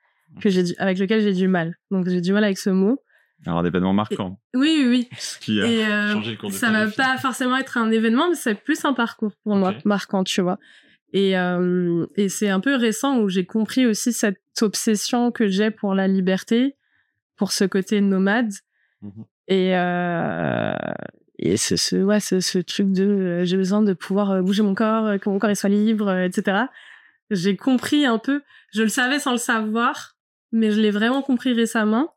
que 0.40 0.50
j'ai 0.50 0.76
avec 0.78 0.98
lequel 0.98 1.22
j'ai 1.22 1.32
du 1.32 1.46
mal. 1.46 1.76
Donc, 1.90 2.08
j'ai 2.08 2.20
du 2.20 2.32
mal 2.32 2.42
avec 2.44 2.58
ce 2.58 2.70
mot. 2.70 3.00
Alors 3.46 3.60
un 3.60 3.64
événement 3.64 3.92
marquant 3.92 4.38
Oui, 4.54 4.82
oui, 4.82 4.88
oui. 4.88 5.08
qui 5.40 5.60
a 5.60 5.66
Et 5.66 5.84
euh, 5.84 6.12
changé 6.12 6.32
le 6.32 6.36
cours 6.36 6.50
de 6.50 6.54
ça 6.54 6.70
va 6.70 6.88
pas 6.88 7.16
forcément 7.18 7.56
être 7.56 7.78
un 7.78 7.90
événement, 7.90 8.28
mais 8.28 8.34
c'est 8.34 8.54
plus 8.54 8.84
un 8.84 8.92
parcours 8.92 9.32
pour 9.44 9.56
moi, 9.56 9.74
marquant, 9.84 10.24
tu 10.24 10.40
vois. 10.42 10.58
Et, 11.12 11.36
euh, 11.36 12.06
et 12.16 12.28
c'est 12.28 12.50
un 12.50 12.60
peu 12.60 12.76
récent 12.76 13.18
où 13.18 13.28
j'ai 13.28 13.44
compris 13.44 13.86
aussi 13.86 14.12
cette 14.12 14.40
obsession 14.60 15.32
que 15.32 15.48
j'ai 15.48 15.70
pour 15.70 15.94
la 15.94 16.06
liberté, 16.06 16.76
pour 17.36 17.52
ce 17.52 17.64
côté 17.64 18.00
nomade. 18.00 18.52
Mhm. 19.02 19.24
Et, 19.48 19.76
euh, 19.76 20.74
et 21.38 21.56
c'est 21.56 21.78
ce, 21.78 21.96
ouais, 21.96 22.20
ce, 22.20 22.40
ce 22.40 22.58
truc 22.58 22.92
de 22.92 23.42
j'ai 23.44 23.56
besoin 23.56 23.82
de 23.82 23.94
pouvoir 23.94 24.42
bouger 24.42 24.62
mon 24.62 24.74
corps, 24.74 25.18
que 25.18 25.28
mon 25.28 25.38
corps 25.38 25.50
il 25.50 25.56
soit 25.56 25.70
libre, 25.70 26.14
etc. 26.16 26.64
J'ai 27.30 27.56
compris 27.56 28.04
un 28.04 28.18
peu, 28.18 28.42
je 28.72 28.82
le 28.82 28.88
savais 28.88 29.18
sans 29.18 29.32
le 29.32 29.38
savoir, 29.38 30.16
mais 30.52 30.70
je 30.70 30.80
l'ai 30.80 30.90
vraiment 30.90 31.22
compris 31.22 31.52
récemment. 31.54 32.14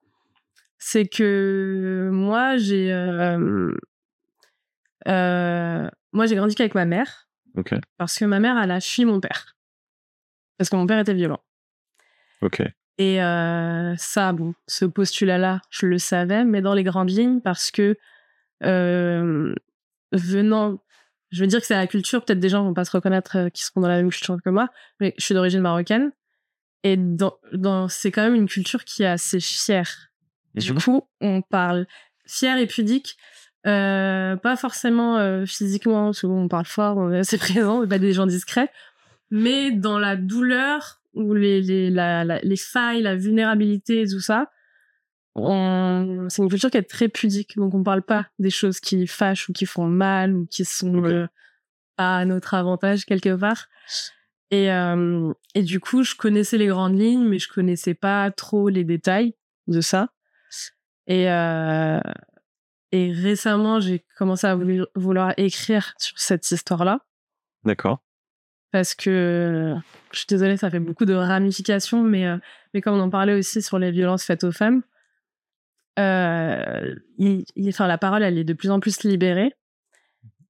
C'est 0.85 1.07
que 1.07 2.09
moi, 2.11 2.57
j'ai. 2.57 2.91
euh, 2.91 3.73
euh, 5.07 5.89
moi, 6.11 6.25
j'ai 6.25 6.35
grandi 6.35 6.55
qu'avec 6.55 6.75
ma 6.75 6.83
mère, 6.83 7.29
parce 7.97 8.17
que 8.19 8.25
ma 8.25 8.41
mère, 8.41 8.57
elle 8.61 8.69
a 8.69 8.81
fui 8.81 9.05
mon 9.05 9.21
père. 9.21 9.55
Parce 10.57 10.69
que 10.69 10.75
mon 10.75 10.85
père 10.85 10.99
était 10.99 11.13
violent. 11.13 11.41
Ok. 12.41 12.61
Et 12.97 13.23
euh, 13.23 13.95
ça, 13.95 14.33
bon, 14.33 14.55
ce 14.67 14.83
postulat-là, 14.83 15.61
je 15.69 15.85
le 15.85 15.97
savais, 15.99 16.43
mais 16.43 16.61
dans 16.61 16.73
les 16.73 16.83
grandes 16.83 17.11
lignes, 17.11 17.39
parce 17.39 17.71
que 17.71 17.97
euh, 18.63 19.55
venant, 20.11 20.83
je 21.31 21.41
veux 21.41 21.47
dire 21.47 21.61
que 21.61 21.65
c'est 21.65 21.75
la 21.75 21.87
culture, 21.87 22.25
peut-être 22.25 22.41
des 22.41 22.49
gens 22.49 22.65
vont 22.65 22.73
pas 22.73 22.85
se 22.85 22.91
reconnaître 22.91 23.37
euh, 23.37 23.49
qui 23.49 23.63
seront 23.63 23.79
dans 23.79 23.87
la 23.87 23.97
même 23.97 24.09
culture 24.11 24.37
que 24.43 24.49
moi, 24.49 24.67
mais 24.99 25.15
je 25.17 25.23
suis 25.23 25.33
d'origine 25.33 25.61
marocaine, 25.61 26.11
et 26.83 26.97
dans, 26.97 27.37
dans, 27.53 27.87
c'est 27.87 28.11
quand 28.11 28.23
même 28.23 28.35
une 28.35 28.49
culture 28.49 28.83
qui 28.83 29.03
est 29.03 29.07
assez 29.07 29.39
fière. 29.39 30.09
Et 30.55 30.59
du 30.59 30.73
coup, 30.73 31.01
on 31.21 31.41
parle 31.41 31.87
fier 32.25 32.57
et 32.57 32.67
pudique, 32.67 33.17
euh, 33.65 34.35
pas 34.35 34.55
forcément 34.55 35.17
euh, 35.17 35.45
physiquement, 35.45 36.13
souvent 36.13 36.41
on 36.41 36.47
parle 36.47 36.65
fort, 36.65 36.97
on 36.97 37.11
est 37.11 37.19
assez 37.19 37.37
présent, 37.39 37.79
on 37.79 37.83
est 37.83 37.87
pas 37.87 37.99
des 37.99 38.13
gens 38.13 38.25
discrets, 38.27 38.69
mais 39.31 39.71
dans 39.71 39.99
la 39.99 40.15
douleur 40.15 41.01
ou 41.13 41.33
les, 41.33 41.61
les, 41.61 41.89
la, 41.89 42.23
la- 42.23 42.39
les 42.39 42.57
failles, 42.57 43.01
la 43.01 43.15
vulnérabilité 43.15 44.01
et 44.01 44.07
tout 44.07 44.19
ça, 44.19 44.49
on... 45.35 46.27
c'est 46.29 46.41
une 46.43 46.49
culture 46.49 46.69
qui 46.69 46.77
est 46.77 46.83
très 46.89 47.07
pudique. 47.09 47.55
Donc, 47.57 47.73
on 47.73 47.83
parle 47.83 48.03
pas 48.03 48.27
des 48.39 48.49
choses 48.49 48.79
qui 48.79 49.07
fâchent 49.07 49.49
ou 49.49 49.53
qui 49.53 49.65
font 49.65 49.87
mal 49.87 50.35
ou 50.35 50.45
qui 50.45 50.65
sont 50.65 51.03
euh, 51.05 51.27
pas 51.95 52.17
à 52.19 52.25
notre 52.25 52.53
avantage 52.53 53.05
quelque 53.05 53.35
part. 53.35 53.67
Et, 54.51 54.71
euh, 54.71 55.33
et 55.55 55.63
du 55.63 55.79
coup, 55.79 56.03
je 56.03 56.15
connaissais 56.15 56.57
les 56.57 56.67
grandes 56.67 56.99
lignes, 56.99 57.27
mais 57.27 57.39
je 57.39 57.47
connaissais 57.47 57.95
pas 57.95 58.29
trop 58.31 58.69
les 58.69 58.83
détails 58.83 59.33
de 59.67 59.81
ça. 59.81 60.09
Et, 61.07 61.29
euh, 61.29 61.99
Et 62.91 63.11
récemment, 63.11 63.79
j'ai 63.79 64.05
commencé 64.17 64.47
à 64.47 64.57
vouloir 64.95 65.33
écrire 65.37 65.93
sur 65.97 66.17
cette 66.17 66.49
histoire-là. 66.49 66.99
D'accord. 67.63 68.03
Parce 68.71 68.95
que, 68.95 69.75
je 70.11 70.17
suis 70.17 70.27
désolée, 70.27 70.57
ça 70.57 70.69
fait 70.69 70.79
beaucoup 70.79 71.05
de 71.05 71.13
ramifications, 71.13 72.03
mais, 72.03 72.27
euh, 72.27 72.37
mais 72.73 72.81
comme 72.81 72.95
on 72.95 73.01
en 73.01 73.09
parlait 73.09 73.33
aussi 73.33 73.61
sur 73.61 73.79
les 73.79 73.91
violences 73.91 74.23
faites 74.23 74.43
aux 74.43 74.51
femmes, 74.51 74.81
euh, 75.99 76.95
il, 77.17 77.45
enfin, 77.67 77.87
la 77.87 77.97
parole, 77.97 78.23
elle 78.23 78.37
est 78.37 78.43
de 78.43 78.53
plus 78.53 78.71
en 78.71 78.79
plus 78.79 79.03
libérée. 79.03 79.53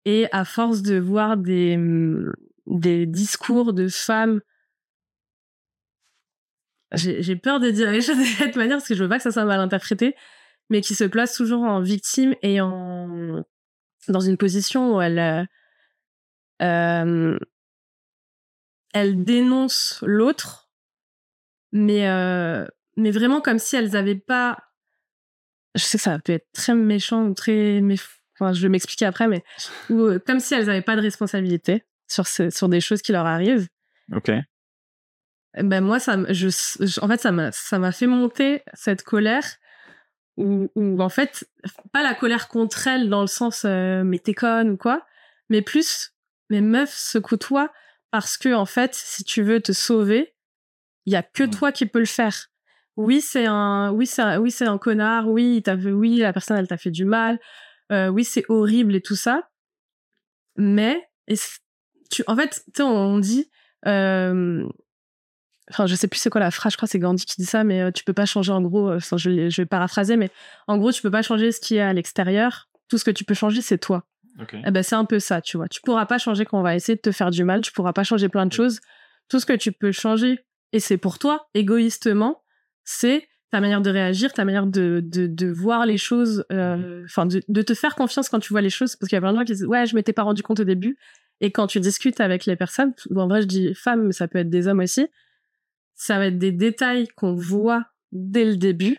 Et 0.06 0.28
à 0.32 0.46
force 0.46 0.82
de 0.82 0.98
voir 1.00 1.38
des, 1.38 1.78
des 2.68 3.06
discours 3.06 3.74
de 3.74 3.88
femmes 3.88 4.42
j'ai 6.94 7.36
peur 7.36 7.60
de 7.60 7.70
dire 7.70 7.92
les 7.92 8.02
choses 8.02 8.20
de 8.20 8.24
cette 8.24 8.56
manière 8.56 8.78
parce 8.78 8.88
que 8.88 8.96
je 8.96 9.04
veux 9.04 9.10
pas 9.10 9.18
que 9.18 9.24
ça 9.24 9.32
soit 9.32 9.46
mal 9.46 9.60
interprété, 9.60 10.16
mais 10.74 10.82
qui 10.82 10.96
se 10.96 11.03
place 11.03 11.36
toujours 11.36 11.62
en 11.62 11.82
victime 11.82 12.34
et 12.42 12.60
en 12.60 13.44
dans 14.08 14.20
une 14.20 14.38
position 14.38 14.96
où 14.96 15.01
elle 15.01 15.20
euh, 15.20 15.44
euh 16.63 17.38
elle 18.92 19.24
dénonce 19.24 20.03
l'autre, 20.06 20.72
mais 21.72 22.10
euh, 22.10 22.65
mais 22.98 23.12
vraiment 23.12 23.39
comme 23.39 23.60
si 23.60 23.75
elles 23.75 23.96
avaient 23.96 24.15
pas. 24.15 24.58
Je 25.75 25.84
sais 25.84 26.00
que 26.00 26.03
ça 26.03 26.18
peut 26.18 26.34
être 26.34 26.51
très 26.53 26.74
méchant 26.74 27.25
ou 27.25 27.36
très 27.36 27.80
enfin 28.39 28.53
je 28.53 28.62
vais 28.63 28.70
m'expliquer 28.70 29.06
après, 29.06 29.27
mais 29.27 29.44
ou, 29.92 30.01
euh, 30.01 30.20
comme 30.25 30.39
si 30.39 30.56
elles 30.56 30.72
avaient 30.72 30.82
pas 30.82 30.96
de 30.96 31.01
responsabilité 31.01 31.86
sur 32.08 32.25
sur 32.25 32.68
des 32.68 32.82
choses 32.82 33.03
qui 33.03 33.12
leur 33.12 33.27
arrivent. 33.27 33.68
Ok. 34.12 34.32
Ben 35.56 35.82
moi 35.82 36.00
ça 36.00 36.18
je, 36.34 36.48
en 37.03 37.08
fait 37.08 37.22
ça 37.22 37.32
m'a 37.32 37.51
ça 37.51 37.77
m'a 37.77 37.92
fait 37.92 38.08
monter 38.08 38.63
cette 38.74 39.03
colère 39.03 39.60
ou, 40.38 40.70
en 40.75 41.10
fait, 41.10 41.48
pas 41.92 42.02
la 42.02 42.16
colère 42.16 42.48
contre 42.48 42.88
elle 42.88 43.10
dans 43.10 43.22
le 43.22 43.28
sens 43.28 43.66
euh, 43.66 44.04
mais 44.04 44.20
t'es 44.20 44.34
conne 44.34 44.72
ou 44.72 44.78
quoi, 44.78 45.06
mais 45.50 45.62
plus 45.62 46.13
mes 46.50 46.62
meufs 46.62 46.96
se 46.96 47.18
côtoient 47.18 47.72
parce 48.12 48.38
que 48.38 48.54
en 48.54 48.66
fait, 48.66 48.94
si 48.96 49.24
tu 49.24 49.42
veux 49.42 49.62
te 49.62 49.72
sauver, 49.72 50.36
il 51.06 51.13
y 51.13 51.16
a 51.16 51.24
que 51.24 51.44
toi 51.44 51.72
qui 51.72 51.86
peux 51.86 52.00
le 52.00 52.06
faire. 52.06 52.48
Oui, 52.96 53.22
c'est 53.22 53.46
un, 53.48 53.92
oui, 53.92 54.06
c'est 54.06 54.38
oui, 54.38 54.52
c'est 54.52 54.68
un 54.68 54.78
connard. 54.78 55.28
Oui, 55.28 55.62
t'a 55.63 55.75
oui, 55.75 56.18
la 56.18 56.32
personne 56.32 56.58
elle 56.58 56.68
t'a 56.68 56.78
fait 56.78 56.92
du 56.92 57.06
mal. 57.06 57.40
Euh, 57.92 58.08
oui, 58.08 58.24
c'est 58.24 58.46
horrible 58.50 58.96
et 58.96 59.02
tout 59.02 59.16
ça. 59.16 59.50
Mais 60.56 61.10
tu, 62.12 62.24
en 62.28 62.36
fait, 62.36 62.63
on 62.80 63.18
dit, 63.18 63.50
euh, 63.88 64.68
enfin 65.70 65.88
je 65.88 65.96
sais 65.96 66.08
plus 66.08 66.20
c'est 66.20 66.29
quoi 66.29 66.41
la 66.41 66.51
phrase 66.51 66.74
je 66.74 66.77
crois 66.77 66.88
c'est 66.88 67.00
Gandhi 67.00 67.25
qui 67.25 67.36
dit 67.38 67.46
ça 67.46 67.63
mais 67.63 67.82
euh, 67.82 67.91
tu 67.91 68.03
peux 68.03 68.13
pas 68.13 68.25
changer 68.25 68.51
en 68.51 68.62
gros 68.62 68.89
euh, 68.89 68.98
enfin, 68.98 69.17
je, 69.17 69.50
je, 69.50 69.62
vais 69.62 69.65
paraphraser 69.65 70.17
mais 70.17 70.29
en 70.67 70.77
gros 70.77 70.91
tu 70.91 71.01
peux 71.01 71.12
pas 71.12 71.22
changer 71.22 71.51
ce 71.51 71.62
qui 71.62 71.75
est 71.75 71.82
à 71.82 71.93
l'extérieur 71.93 72.70
tout 72.89 72.98
ce 72.98 73.03
que 73.03 73.12
tu 73.12 73.24
peux 73.24 73.34
changer 73.34 73.62
c'est 73.62 73.77
toi. 73.77 74.03
Okay. 74.41 74.62
eh 74.65 74.72
ben 74.72 74.82
c'est 74.82 74.96
un 74.96 75.05
peu 75.05 75.20
ça 75.20 75.41
tu 75.41 75.58
vois. 75.58 75.67
Tu 75.67 75.79
pourras 75.82 76.08
pas 76.08 76.17
changer 76.17 76.43
quand 76.43 76.60
on 76.60 76.63
va 76.63 76.75
essayer 76.75 76.96
de 76.96 77.01
te 77.01 77.12
faire 77.12 77.29
du 77.29 77.43
mal 77.43 77.62
tu 77.62 77.72
pourras 77.72 77.93
pas 77.93 78.03
changer 78.03 78.29
plein 78.29 78.46
de 78.46 78.53
choses. 78.53 78.79
Tout 79.29 79.39
ce 79.39 79.46
que 79.46 79.53
tu 79.53 79.72
peux 79.72 79.91
changer 79.91 80.39
et 80.72 80.79
c'est 80.79 80.98
pour 80.98 81.20
toi 81.20 81.48
égoïstement 81.53 82.43
c'est 82.84 83.27
ta 83.51 83.62
manière 83.62 83.82
de 83.82 83.91
réagir 83.91 84.34
ta 84.34 84.43
manière 84.43 84.65
de, 84.65 85.01
de, 85.03 85.27
de 85.27 85.48
voir 85.48 85.86
les 85.86 85.98
choses 85.98 86.43
euh, 86.51 87.03
enfin 87.05 87.27
de, 87.27 87.41
de, 87.48 87.62
te 87.62 87.75
faire 87.75 87.96
confiance 87.96 88.27
quand 88.27 88.39
tu 88.39 88.51
vois 88.51 88.62
les 88.62 88.72
choses 88.72 88.96
parce 88.96 89.08
qu'il 89.08 89.15
y 89.15 89.17
a 89.17 89.22
plein 89.22 89.32
de 89.32 89.38
gens 89.38 89.46
qui 89.46 89.53
disent 89.53 89.65
ouais 89.65 89.86
je 89.86 89.96
m'étais 89.96 90.13
pas 90.13 90.24
rendu 90.24 90.41
compte 90.41 90.60
au 90.60 90.63
début 90.63 90.98
et 91.39 91.51
quand 91.51 91.67
tu 91.67 91.79
discutes 91.79 92.20
avec 92.20 92.48
les 92.48 92.55
personnes 92.55 92.93
en 93.15 93.27
vrai 93.27 93.43
je 93.43 93.48
dis 93.48 93.75
femmes 93.75 94.08
mais 94.08 94.12
ça 94.12 94.27
peut 94.27 94.39
être 94.39 94.50
des 94.50 94.67
hommes 94.67 94.79
aussi 94.79 95.08
ça 96.04 96.18
va 96.18 96.26
être 96.26 96.38
des 96.38 96.52
détails 96.52 97.08
qu'on 97.16 97.34
voit 97.34 97.86
dès 98.12 98.44
le 98.44 98.58
début. 98.58 98.98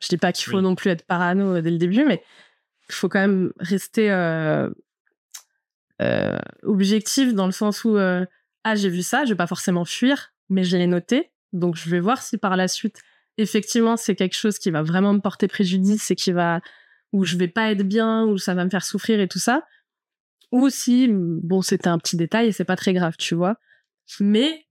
Je 0.00 0.08
dis 0.08 0.16
pas 0.16 0.32
qu'il 0.32 0.50
faut 0.50 0.62
non 0.62 0.74
plus 0.74 0.88
être 0.88 1.04
parano 1.04 1.56
euh, 1.56 1.60
dès 1.60 1.70
le 1.70 1.76
début, 1.76 2.02
mais 2.06 2.22
il 2.88 2.94
faut 2.94 3.10
quand 3.10 3.20
même 3.20 3.52
rester 3.58 4.10
euh, 4.10 4.70
euh, 6.00 6.38
objectif 6.62 7.34
dans 7.34 7.44
le 7.44 7.52
sens 7.52 7.84
où 7.84 7.98
ah 7.98 8.74
j'ai 8.74 8.88
vu 8.88 9.02
ça, 9.02 9.26
je 9.26 9.30
vais 9.30 9.36
pas 9.36 9.46
forcément 9.46 9.84
fuir, 9.84 10.32
mais 10.48 10.64
je 10.64 10.78
l'ai 10.78 10.86
noté, 10.86 11.30
donc 11.52 11.76
je 11.76 11.90
vais 11.90 12.00
voir 12.00 12.22
si 12.22 12.38
par 12.38 12.56
la 12.56 12.68
suite 12.68 13.02
effectivement 13.36 13.98
c'est 13.98 14.14
quelque 14.14 14.36
chose 14.36 14.58
qui 14.58 14.70
va 14.70 14.82
vraiment 14.82 15.12
me 15.12 15.20
porter 15.20 15.46
préjudice 15.46 16.10
et 16.10 16.16
qui 16.16 16.32
va 16.32 16.62
où 17.12 17.24
je 17.24 17.36
vais 17.36 17.48
pas 17.48 17.70
être 17.70 17.82
bien, 17.82 18.24
où 18.24 18.38
ça 18.38 18.54
va 18.54 18.64
me 18.64 18.70
faire 18.70 18.84
souffrir 18.84 19.20
et 19.20 19.28
tout 19.28 19.38
ça, 19.38 19.62
ou 20.52 20.70
si 20.70 21.08
bon 21.10 21.60
c'était 21.60 21.88
un 21.88 21.98
petit 21.98 22.16
détail 22.16 22.48
et 22.48 22.52
c'est 22.52 22.64
pas 22.64 22.76
très 22.76 22.94
grave, 22.94 23.16
tu 23.18 23.34
vois. 23.34 23.58
Mais 24.20 24.63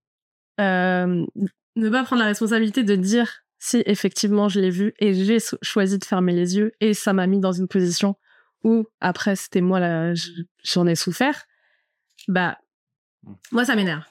euh, 0.59 1.25
ne 1.75 1.89
pas 1.89 2.03
prendre 2.03 2.21
la 2.21 2.27
responsabilité 2.27 2.83
de 2.83 2.95
dire 2.95 3.43
si 3.59 3.81
effectivement 3.85 4.49
je 4.49 4.59
l'ai 4.59 4.69
vu 4.69 4.93
et 4.99 5.13
j'ai 5.13 5.37
choisi 5.61 5.97
de 5.97 6.05
fermer 6.05 6.33
les 6.33 6.57
yeux 6.57 6.73
et 6.81 6.93
ça 6.93 7.13
m'a 7.13 7.27
mis 7.27 7.39
dans 7.39 7.53
une 7.53 7.67
position 7.67 8.15
où 8.63 8.85
après 8.99 9.35
c'était 9.35 9.61
moi 9.61 9.79
là 9.79 10.13
j'en 10.63 10.85
ai 10.85 10.95
souffert 10.95 11.45
bah 12.27 12.57
mmh. 13.23 13.33
moi 13.51 13.65
ça 13.65 13.75
m'énerve. 13.75 14.03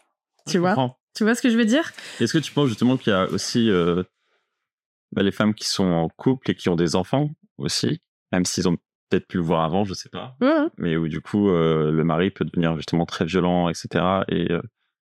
Tu 0.49 0.59
vois? 0.59 0.97
tu 1.15 1.23
vois 1.23 1.35
ce 1.35 1.43
que 1.43 1.51
je 1.51 1.57
veux 1.57 1.65
dire? 1.65 1.93
Est-ce 2.19 2.33
que 2.33 2.39
tu 2.39 2.51
penses 2.53 2.69
justement 2.69 2.97
qu'il 2.97 3.13
y 3.13 3.17
a 3.17 3.27
aussi 3.27 3.71
euh, 3.71 4.03
bah, 5.13 5.23
les 5.23 5.31
femmes 5.31 5.55
qui 5.55 5.69
sont 5.69 5.85
en 5.85 6.09
couple 6.09 6.51
et 6.51 6.55
qui 6.55 6.69
ont 6.69 6.77
des 6.77 6.97
enfants 6.97 7.31
aussi 7.59 8.01
même 8.33 8.45
s'ils 8.45 8.69
ont 8.69 8.77
peut-être 9.09 9.29
pu 9.29 9.37
le 9.37 9.43
voir 9.43 9.63
avant 9.63 9.85
je 9.85 9.95
sais 9.95 10.09
pas 10.09 10.37
mais 10.79 10.97
où 10.97 11.07
du 11.07 11.21
coup 11.21 11.51
euh, 11.51 11.93
le 11.93 12.05
mari 12.05 12.31
peut 12.31 12.47
devenir 12.47 12.77
justement 12.77 13.05
très 13.05 13.27
violent 13.27 13.69
etc 13.69 14.23
et 14.29 14.49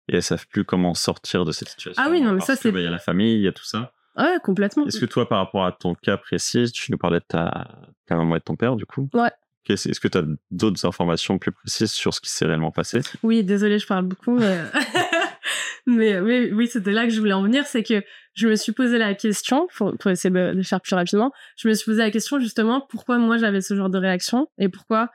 et 0.09 0.15
elles 0.15 0.23
savent 0.23 0.47
plus 0.47 0.65
comment 0.65 0.93
sortir 0.93 1.45
de 1.45 1.51
cette 1.51 1.69
situation. 1.69 2.01
Ah 2.03 2.09
oui, 2.09 2.21
non, 2.21 2.33
mais 2.33 2.41
ça 2.41 2.55
c'est. 2.55 2.71
Bah, 2.71 2.79
il 2.79 2.83
y 2.83 2.87
a 2.87 2.91
la 2.91 2.99
famille, 2.99 3.35
il 3.35 3.41
y 3.41 3.47
a 3.47 3.51
tout 3.51 3.65
ça. 3.65 3.93
Ouais, 4.17 4.37
complètement. 4.43 4.85
Est-ce 4.85 4.99
que 4.99 5.05
toi, 5.05 5.29
par 5.29 5.37
rapport 5.37 5.65
à 5.65 5.71
ton 5.71 5.95
cas 5.95 6.17
précis, 6.17 6.71
tu 6.73 6.91
nous 6.91 6.97
parlais 6.97 7.19
de 7.19 7.25
ta, 7.25 7.67
ta 8.05 8.15
maman 8.15 8.35
et 8.35 8.39
de 8.39 8.43
ton 8.43 8.55
père, 8.55 8.75
du 8.75 8.85
coup? 8.85 9.09
Ouais. 9.13 9.31
Est-ce 9.67 9.99
que 9.99 10.07
tu 10.07 10.17
as 10.17 10.23
d'autres 10.49 10.85
informations 10.85 11.37
plus 11.37 11.51
précises 11.51 11.91
sur 11.91 12.13
ce 12.13 12.19
qui 12.19 12.29
s'est 12.29 12.45
réellement 12.45 12.71
passé? 12.71 13.01
Oui, 13.21 13.43
désolé, 13.43 13.77
je 13.77 13.85
parle 13.85 14.05
beaucoup, 14.05 14.35
mais, 15.85 16.19
mais, 16.21 16.51
oui, 16.51 16.67
c'était 16.67 16.91
là 16.91 17.05
que 17.05 17.11
je 17.11 17.19
voulais 17.19 17.33
en 17.33 17.43
venir, 17.43 17.67
c'est 17.67 17.83
que 17.83 18.03
je 18.33 18.47
me 18.47 18.55
suis 18.55 18.71
posé 18.71 18.97
la 18.97 19.13
question, 19.13 19.67
pour, 19.75 19.95
pour 19.97 20.09
essayer 20.09 20.33
de 20.33 20.53
le 20.55 20.63
faire 20.63 20.81
plus 20.81 20.95
rapidement, 20.95 21.31
je 21.55 21.67
me 21.67 21.73
suis 21.75 21.85
posé 21.85 21.99
la 21.99 22.09
question 22.09 22.39
justement 22.39 22.81
pourquoi 22.81 23.19
moi 23.19 23.37
j'avais 23.37 23.61
ce 23.61 23.75
genre 23.75 23.89
de 23.89 23.99
réaction 23.99 24.47
et 24.57 24.69
pourquoi 24.69 25.11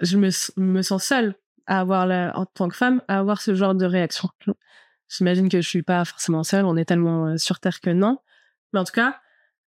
je 0.00 0.16
me, 0.16 0.30
me 0.56 0.82
sens 0.82 1.04
seule? 1.04 1.34
À 1.68 1.80
avoir 1.80 2.06
la, 2.06 2.36
en 2.36 2.46
tant 2.46 2.68
que 2.68 2.76
femme 2.76 3.02
à 3.06 3.18
avoir 3.18 3.40
ce 3.40 3.54
genre 3.54 3.74
de 3.74 3.86
réaction. 3.86 4.28
J'imagine 5.08 5.48
que 5.48 5.60
je 5.60 5.68
suis 5.68 5.82
pas 5.82 6.04
forcément 6.04 6.42
seule, 6.42 6.64
on 6.64 6.76
est 6.76 6.84
tellement 6.84 7.28
euh, 7.28 7.36
sur 7.36 7.60
terre 7.60 7.80
que 7.80 7.90
non. 7.90 8.18
Mais 8.72 8.80
en 8.80 8.84
tout 8.84 8.92
cas, 8.92 9.20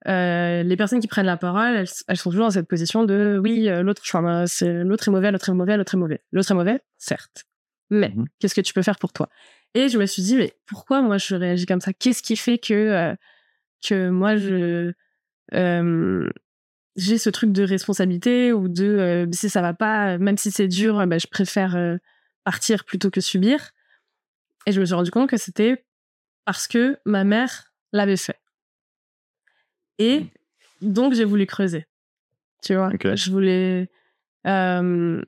euh, 0.08 0.64
les 0.64 0.78
personnes 0.78 1.00
qui 1.00 1.08
prennent 1.08 1.26
la 1.26 1.38
parole, 1.38 1.76
elles, 1.76 1.88
elles, 2.08 2.18
sont 2.18 2.32
toujours 2.32 2.46
dans 2.46 2.52
cette 2.52 2.68
position 2.68 3.04
de 3.04 3.40
oui, 3.42 3.70
euh, 3.70 3.84
l'autre, 3.84 4.02
c'est 4.48 4.84
l'autre 4.84 5.08
est 5.08 5.12
mauvais, 5.12 5.32
l'autre 5.32 5.50
est 5.50 5.54
mauvais, 5.54 5.78
l'autre 5.78 5.94
est 5.94 5.98
mauvais. 5.98 6.22
L'autre 6.32 6.52
est 6.52 6.56
mauvais, 6.56 6.82
certes. 6.98 7.46
Mais 7.90 8.10
mhm. 8.10 8.26
qu'est-ce 8.40 8.56
que 8.56 8.62
tu 8.62 8.74
peux 8.74 8.82
faire 8.82 8.98
pour 8.98 9.14
toi? 9.14 9.30
Et 9.74 9.90
je 9.90 9.98
me 9.98 10.06
suis 10.06 10.24
dit 10.24 10.36
mais 10.36 10.54
pourquoi 10.66 11.02
moi 11.02 11.18
je 11.18 11.36
réagis 11.36 11.66
comme 11.66 11.82
ça? 11.82 11.94
Qu'est-ce 11.94 12.24
qui 12.24 12.36
fait 12.36 12.58
que 12.58 12.74
euh, 12.74 13.16
que 13.88 14.10
moi 14.10 14.36
je 14.38 14.92
j'ai 16.96 17.18
ce 17.18 17.30
truc 17.30 17.52
de 17.52 17.64
responsabilité 17.64 18.52
ou 18.54 18.68
de 18.68 18.86
euh, 18.86 19.28
si 19.32 19.50
ça 19.50 19.62
va 19.62 19.74
pas, 19.74 20.18
même 20.18 20.38
si 20.38 20.52
c'est 20.52 20.68
dur, 20.68 21.06
bah, 21.08 21.18
je 21.18 21.28
préfère 21.28 21.76
euh, 21.76 21.98
partir 22.44 22.84
plutôt 22.86 23.10
que 23.10 23.22
subir. 23.22 23.72
Et 24.66 24.72
je 24.72 24.80
me 24.80 24.86
suis 24.86 24.96
rendu 24.96 25.12
compte 25.12 25.30
que 25.30 25.38
c'était 25.38 25.86
parce 26.46 26.68
que 26.68 27.00
ma 27.06 27.24
mère 27.24 27.74
l'avait 27.94 28.18
fait. 28.18 28.40
Et 30.00 30.22
mmh. 30.22 30.30
donc 30.82 31.14
j'ai 31.14 31.26
voulu 31.26 31.46
creuser. 31.46 31.88
Tu 32.64 32.76
vois, 32.76 32.92
je 33.16 33.32
voulais. 33.32 33.90
Euh, 34.46 35.22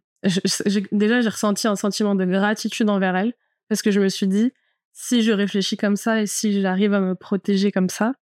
déjà, 0.91 1.21
j'ai 1.21 1.29
ressenti 1.29 1.67
un 1.67 1.75
sentiment 1.75 2.15
de 2.15 2.25
gratitude 2.25 2.89
envers 2.89 3.15
elle 3.15 3.33
parce 3.69 3.81
que 3.81 3.91
je 3.91 3.99
me 3.99 4.09
suis 4.09 4.27
dit, 4.27 4.51
si 4.91 5.23
je 5.23 5.31
réfléchis 5.31 5.77
comme 5.77 5.95
ça 5.95 6.21
et 6.21 6.27
si 6.27 6.61
j'arrive 6.61 6.93
à 6.93 6.99
me 6.99 7.15
protéger 7.15 7.71
comme 7.71 7.89
ça, 7.89 8.13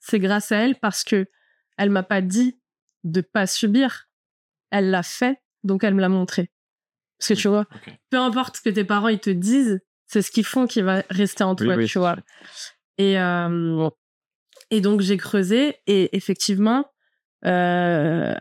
c'est 0.00 0.18
grâce 0.18 0.50
à 0.50 0.56
elle 0.56 0.76
parce 0.76 1.04
que 1.04 1.26
elle 1.76 1.90
m'a 1.90 2.02
pas 2.02 2.20
dit 2.20 2.58
de 3.06 3.20
pas 3.20 3.46
subir. 3.46 4.08
Elle 4.70 4.90
l'a 4.90 5.02
fait, 5.02 5.38
donc 5.64 5.84
elle 5.84 5.94
me 5.94 6.00
l'a 6.00 6.08
montré. 6.08 6.50
Parce 7.18 7.28
que 7.28 7.34
tu 7.34 7.48
vois, 7.48 7.66
peu 8.10 8.18
importe 8.18 8.56
ce 8.56 8.62
que 8.62 8.68
tes 8.68 8.84
parents 8.84 9.08
ils 9.08 9.20
te 9.20 9.30
disent, 9.30 9.80
c'est 10.06 10.22
ce 10.22 10.30
qu'ils 10.30 10.44
font 10.44 10.66
qui 10.66 10.82
va 10.82 11.02
rester 11.08 11.44
en 11.44 11.54
toi, 11.54 11.82
tu 11.84 11.98
vois. 11.98 12.16
Et, 12.98 13.18
euh, 13.18 13.88
et 14.70 14.80
donc 14.80 15.00
j'ai 15.00 15.16
creusé 15.16 15.76
et 15.86 16.14
effectivement, 16.16 16.90
euh, 17.44 18.34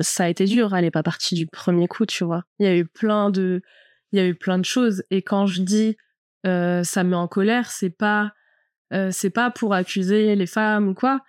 ça 0.00 0.24
a 0.24 0.28
été 0.28 0.44
dur. 0.44 0.74
Elle 0.74 0.84
n'est 0.84 0.90
pas 0.90 1.02
partie 1.02 1.34
du 1.34 1.46
premier 1.46 1.88
coup, 1.88 2.04
tu 2.04 2.24
vois. 2.24 2.44
Il 2.58 2.66
y 2.66 2.68
a 2.68 2.76
eu 2.76 2.86
plein 2.86 3.30
de, 3.30 3.62
il 4.12 4.18
y 4.18 4.22
a 4.22 4.26
eu 4.26 4.34
plein 4.34 4.58
de 4.58 4.64
choses. 4.64 5.02
Et 5.10 5.22
quand 5.22 5.46
je 5.46 5.62
dis 5.62 5.96
euh, 6.46 6.84
ça 6.84 7.04
me 7.04 7.10
met 7.10 7.16
en 7.16 7.28
colère, 7.28 7.70
c'est 7.70 7.90
pas, 7.90 8.32
c'est 9.10 9.30
pas 9.30 9.50
pour 9.50 9.74
accuser 9.74 10.36
les 10.36 10.46
femmes 10.46 10.88
ou 10.88 10.94
quoi. 10.94 11.20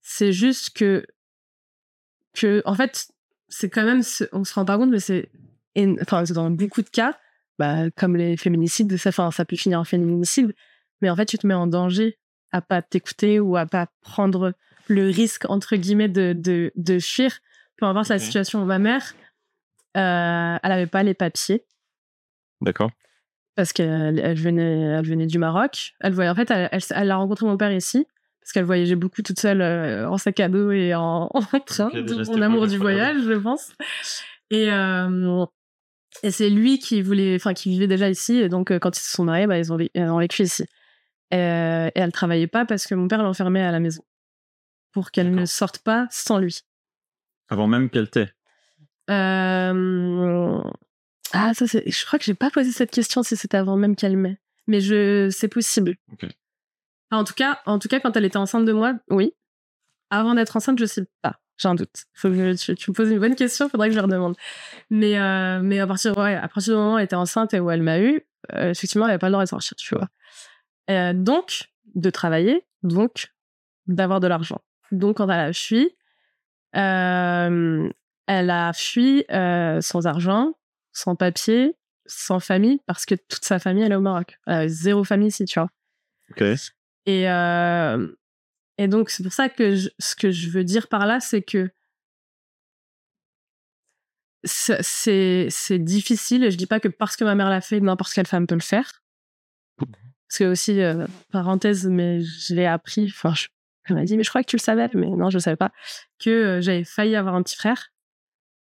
C'est 0.00 0.32
juste 0.32 0.76
que 0.76 1.06
que 2.34 2.62
en 2.64 2.74
fait 2.74 3.08
c'est 3.48 3.70
quand 3.70 3.84
même 3.84 4.02
on 4.32 4.44
se 4.44 4.54
rend 4.54 4.64
pas 4.64 4.76
compte 4.76 4.90
mais 4.90 5.00
c'est 5.00 5.30
enfin 6.02 6.22
dans 6.24 6.50
beaucoup 6.50 6.82
de 6.82 6.88
cas 6.88 7.18
bah, 7.58 7.90
comme 7.96 8.16
les 8.16 8.36
féminicides 8.36 8.96
ça 8.96 9.10
enfin 9.10 9.30
ça 9.30 9.44
peut 9.44 9.56
finir 9.56 9.80
en 9.80 9.84
féminicide 9.84 10.54
mais 11.00 11.10
en 11.10 11.16
fait 11.16 11.26
tu 11.26 11.38
te 11.38 11.46
mets 11.46 11.54
en 11.54 11.66
danger 11.66 12.18
à 12.52 12.60
pas 12.60 12.82
t'écouter 12.82 13.40
ou 13.40 13.56
à 13.56 13.66
pas 13.66 13.86
prendre 14.00 14.52
le 14.88 15.08
risque 15.08 15.48
entre 15.48 15.76
guillemets 15.76 16.08
de 16.08 16.32
de, 16.32 16.72
de 16.76 16.98
fuir 16.98 17.40
peu 17.76 17.86
importe 17.86 18.08
la 18.08 18.18
situation. 18.18 18.64
Ma 18.64 18.78
mère, 18.78 19.14
euh, 19.96 20.58
elle 20.62 20.72
avait 20.72 20.86
pas 20.86 21.02
les 21.02 21.14
papiers. 21.14 21.64
D'accord. 22.60 22.90
Parce 23.56 23.72
qu'elle 23.72 24.18
elle 24.18 24.38
venait, 24.38 24.80
elle 24.80 25.06
venait 25.06 25.26
du 25.26 25.38
Maroc. 25.38 25.94
Elle 26.00 26.12
voyait, 26.12 26.30
en 26.30 26.34
fait, 26.34 26.50
elle, 26.50 26.68
elle, 26.72 27.10
a 27.10 27.16
rencontré 27.16 27.46
mon 27.46 27.56
père 27.56 27.72
ici 27.72 28.06
parce 28.44 28.52
qu'elle 28.52 28.66
voyageait 28.66 28.94
beaucoup 28.94 29.22
toute 29.22 29.40
seule 29.40 29.62
euh, 29.62 30.06
en 30.06 30.18
sac 30.18 30.38
à 30.38 30.50
dos 30.50 30.70
et 30.70 30.94
en, 30.94 31.30
en 31.34 31.60
train. 31.60 31.90
Mon 32.26 32.42
amour 32.42 32.66
du 32.66 32.76
voyage, 32.76 33.22
je 33.22 33.32
pense. 33.32 33.72
Et, 34.50 34.70
euh, 34.70 35.46
et 36.22 36.30
c'est 36.30 36.50
lui 36.50 36.78
qui 36.78 37.00
voulait, 37.00 37.36
enfin, 37.36 37.54
qui 37.54 37.70
vivait 37.70 37.86
déjà 37.86 38.10
ici. 38.10 38.36
Et 38.36 38.50
donc, 38.50 38.70
euh, 38.70 38.78
quand 38.78 38.94
ils 38.98 39.00
se 39.00 39.10
sont 39.10 39.24
mariés, 39.24 39.46
bah, 39.46 39.58
ils, 39.58 39.72
ont, 39.72 39.78
ils 39.78 40.02
ont 40.02 40.18
vécu 40.18 40.42
ici. 40.42 40.66
Et, 41.30 41.36
et 41.36 41.98
elle 41.98 42.12
travaillait 42.12 42.46
pas 42.46 42.66
parce 42.66 42.86
que 42.86 42.94
mon 42.94 43.08
père 43.08 43.22
l'enfermait 43.22 43.62
à 43.62 43.72
la 43.72 43.80
maison 43.80 44.04
pour 44.92 45.10
qu'elle 45.10 45.34
ne 45.34 45.46
sorte 45.46 45.78
pas 45.78 46.06
sans 46.10 46.38
lui. 46.38 46.60
Avant 47.48 47.66
même 47.66 47.88
qu'elle 47.88 48.10
t'ait. 48.10 48.30
Euh... 49.08 50.62
Ah, 51.32 51.54
ça, 51.54 51.66
c'est... 51.66 51.90
je 51.90 52.04
crois 52.04 52.18
que 52.18 52.26
j'ai 52.26 52.34
pas 52.34 52.50
posé 52.50 52.72
cette 52.72 52.90
question 52.90 53.22
si 53.22 53.36
c'était 53.36 53.56
avant 53.56 53.76
même 53.76 53.96
qu'elle 53.96 54.18
m'ait. 54.18 54.38
Mais 54.66 54.80
je... 54.82 55.30
c'est 55.30 55.48
possible. 55.48 55.96
En, 57.10 57.24
tout 57.24 57.34
cas, 57.34 57.60
en 57.66 57.78
tout 57.78 57.88
cas, 57.88 58.00
quand 58.00 58.16
elle 58.16 58.24
était 58.24 58.36
enceinte 58.36 58.64
de 58.64 58.72
moi, 58.72 58.94
oui. 59.10 59.34
Avant 60.10 60.34
d'être 60.34 60.56
enceinte, 60.56 60.78
je 60.78 60.84
sais 60.84 61.06
pas. 61.22 61.40
J'ai 61.56 61.68
un 61.68 61.74
doute. 61.74 62.04
Faut 62.14 62.28
que 62.28 62.74
tu, 62.74 62.90
me 62.90 62.94
poses 62.94 63.10
une 63.10 63.20
bonne 63.20 63.36
question, 63.36 63.68
faudrait 63.68 63.88
que 63.88 63.94
je 63.94 63.98
leur 63.98 64.08
demande. 64.08 64.36
Mais, 64.90 65.18
euh, 65.18 65.60
mais 65.62 65.78
à, 65.78 65.86
partir, 65.86 66.12
du 66.14 66.70
moment 66.70 66.94
où 66.94 66.98
elle 66.98 67.04
était 67.04 67.14
enceinte 67.14 67.54
et 67.54 67.60
où 67.60 67.70
elle 67.70 67.82
m'a 67.82 68.00
eu, 68.00 68.22
euh, 68.52 68.70
effectivement, 68.70 69.06
elle 69.06 69.10
n'avait 69.10 69.18
pas 69.18 69.28
le 69.28 69.32
droit 69.32 69.44
de 69.44 69.48
sortir, 69.48 69.76
tu 69.76 69.94
vois. 69.94 70.08
Euh, 70.90 71.12
donc, 71.14 71.70
de 71.94 72.10
travailler, 72.10 72.66
donc, 72.82 73.32
d'avoir 73.86 74.18
de 74.20 74.26
l'argent. 74.26 74.60
Donc, 74.90 75.18
quand 75.18 75.30
elle 75.30 75.40
a 75.40 75.52
fui, 75.52 75.90
elle 76.72 77.92
a 78.28 78.72
fui 78.74 79.24
sans 79.28 80.06
argent, 80.06 80.54
sans 80.92 81.14
papier, 81.14 81.76
sans 82.06 82.40
famille, 82.40 82.80
parce 82.86 83.06
que 83.06 83.14
toute 83.14 83.44
sa 83.44 83.60
famille, 83.60 83.84
elle 83.84 83.92
est 83.92 83.96
au 83.96 84.00
Maroc. 84.00 84.38
zéro 84.66 85.04
famille 85.04 85.28
ici, 85.28 85.44
tu 85.44 85.60
vois. 85.60 85.70
Ok. 86.30 86.42
Et, 87.06 87.28
euh, 87.28 88.08
et 88.78 88.88
donc, 88.88 89.10
c'est 89.10 89.22
pour 89.22 89.32
ça 89.32 89.48
que 89.48 89.76
ce 89.76 90.14
que 90.14 90.30
je 90.30 90.50
veux 90.50 90.64
dire 90.64 90.88
par 90.88 91.06
là, 91.06 91.20
c'est 91.20 91.42
que 91.42 91.70
c'est 94.44 95.78
difficile. 95.78 96.44
Et 96.44 96.50
je 96.50 96.56
dis 96.56 96.66
pas 96.66 96.80
que 96.80 96.88
parce 96.88 97.16
que 97.16 97.24
ma 97.24 97.34
mère 97.34 97.50
l'a 97.50 97.60
fait, 97.60 97.80
n'importe 97.80 98.12
quelle 98.12 98.26
femme 98.26 98.46
peut 98.46 98.54
le 98.54 98.60
faire. 98.60 99.02
Parce 99.78 100.38
que 100.38 100.44
aussi, 100.44 100.80
parenthèse, 101.30 101.86
mais 101.86 102.20
je 102.22 102.54
l'ai 102.54 102.66
appris, 102.66 103.06
enfin, 103.06 103.34
je, 103.34 103.46
elle 103.86 103.96
m'a 103.96 104.04
dit, 104.04 104.16
mais 104.16 104.24
je 104.24 104.30
crois 104.30 104.42
que 104.42 104.48
tu 104.48 104.56
le 104.56 104.62
savais, 104.62 104.88
mais 104.94 105.08
non, 105.08 105.30
je 105.30 105.36
ne 105.36 105.42
savais 105.42 105.56
pas, 105.56 105.72
que 106.18 106.30
euh, 106.30 106.60
j'avais 106.60 106.84
failli 106.84 107.16
avoir 107.16 107.34
un 107.34 107.42
petit 107.42 107.56
frère, 107.56 107.90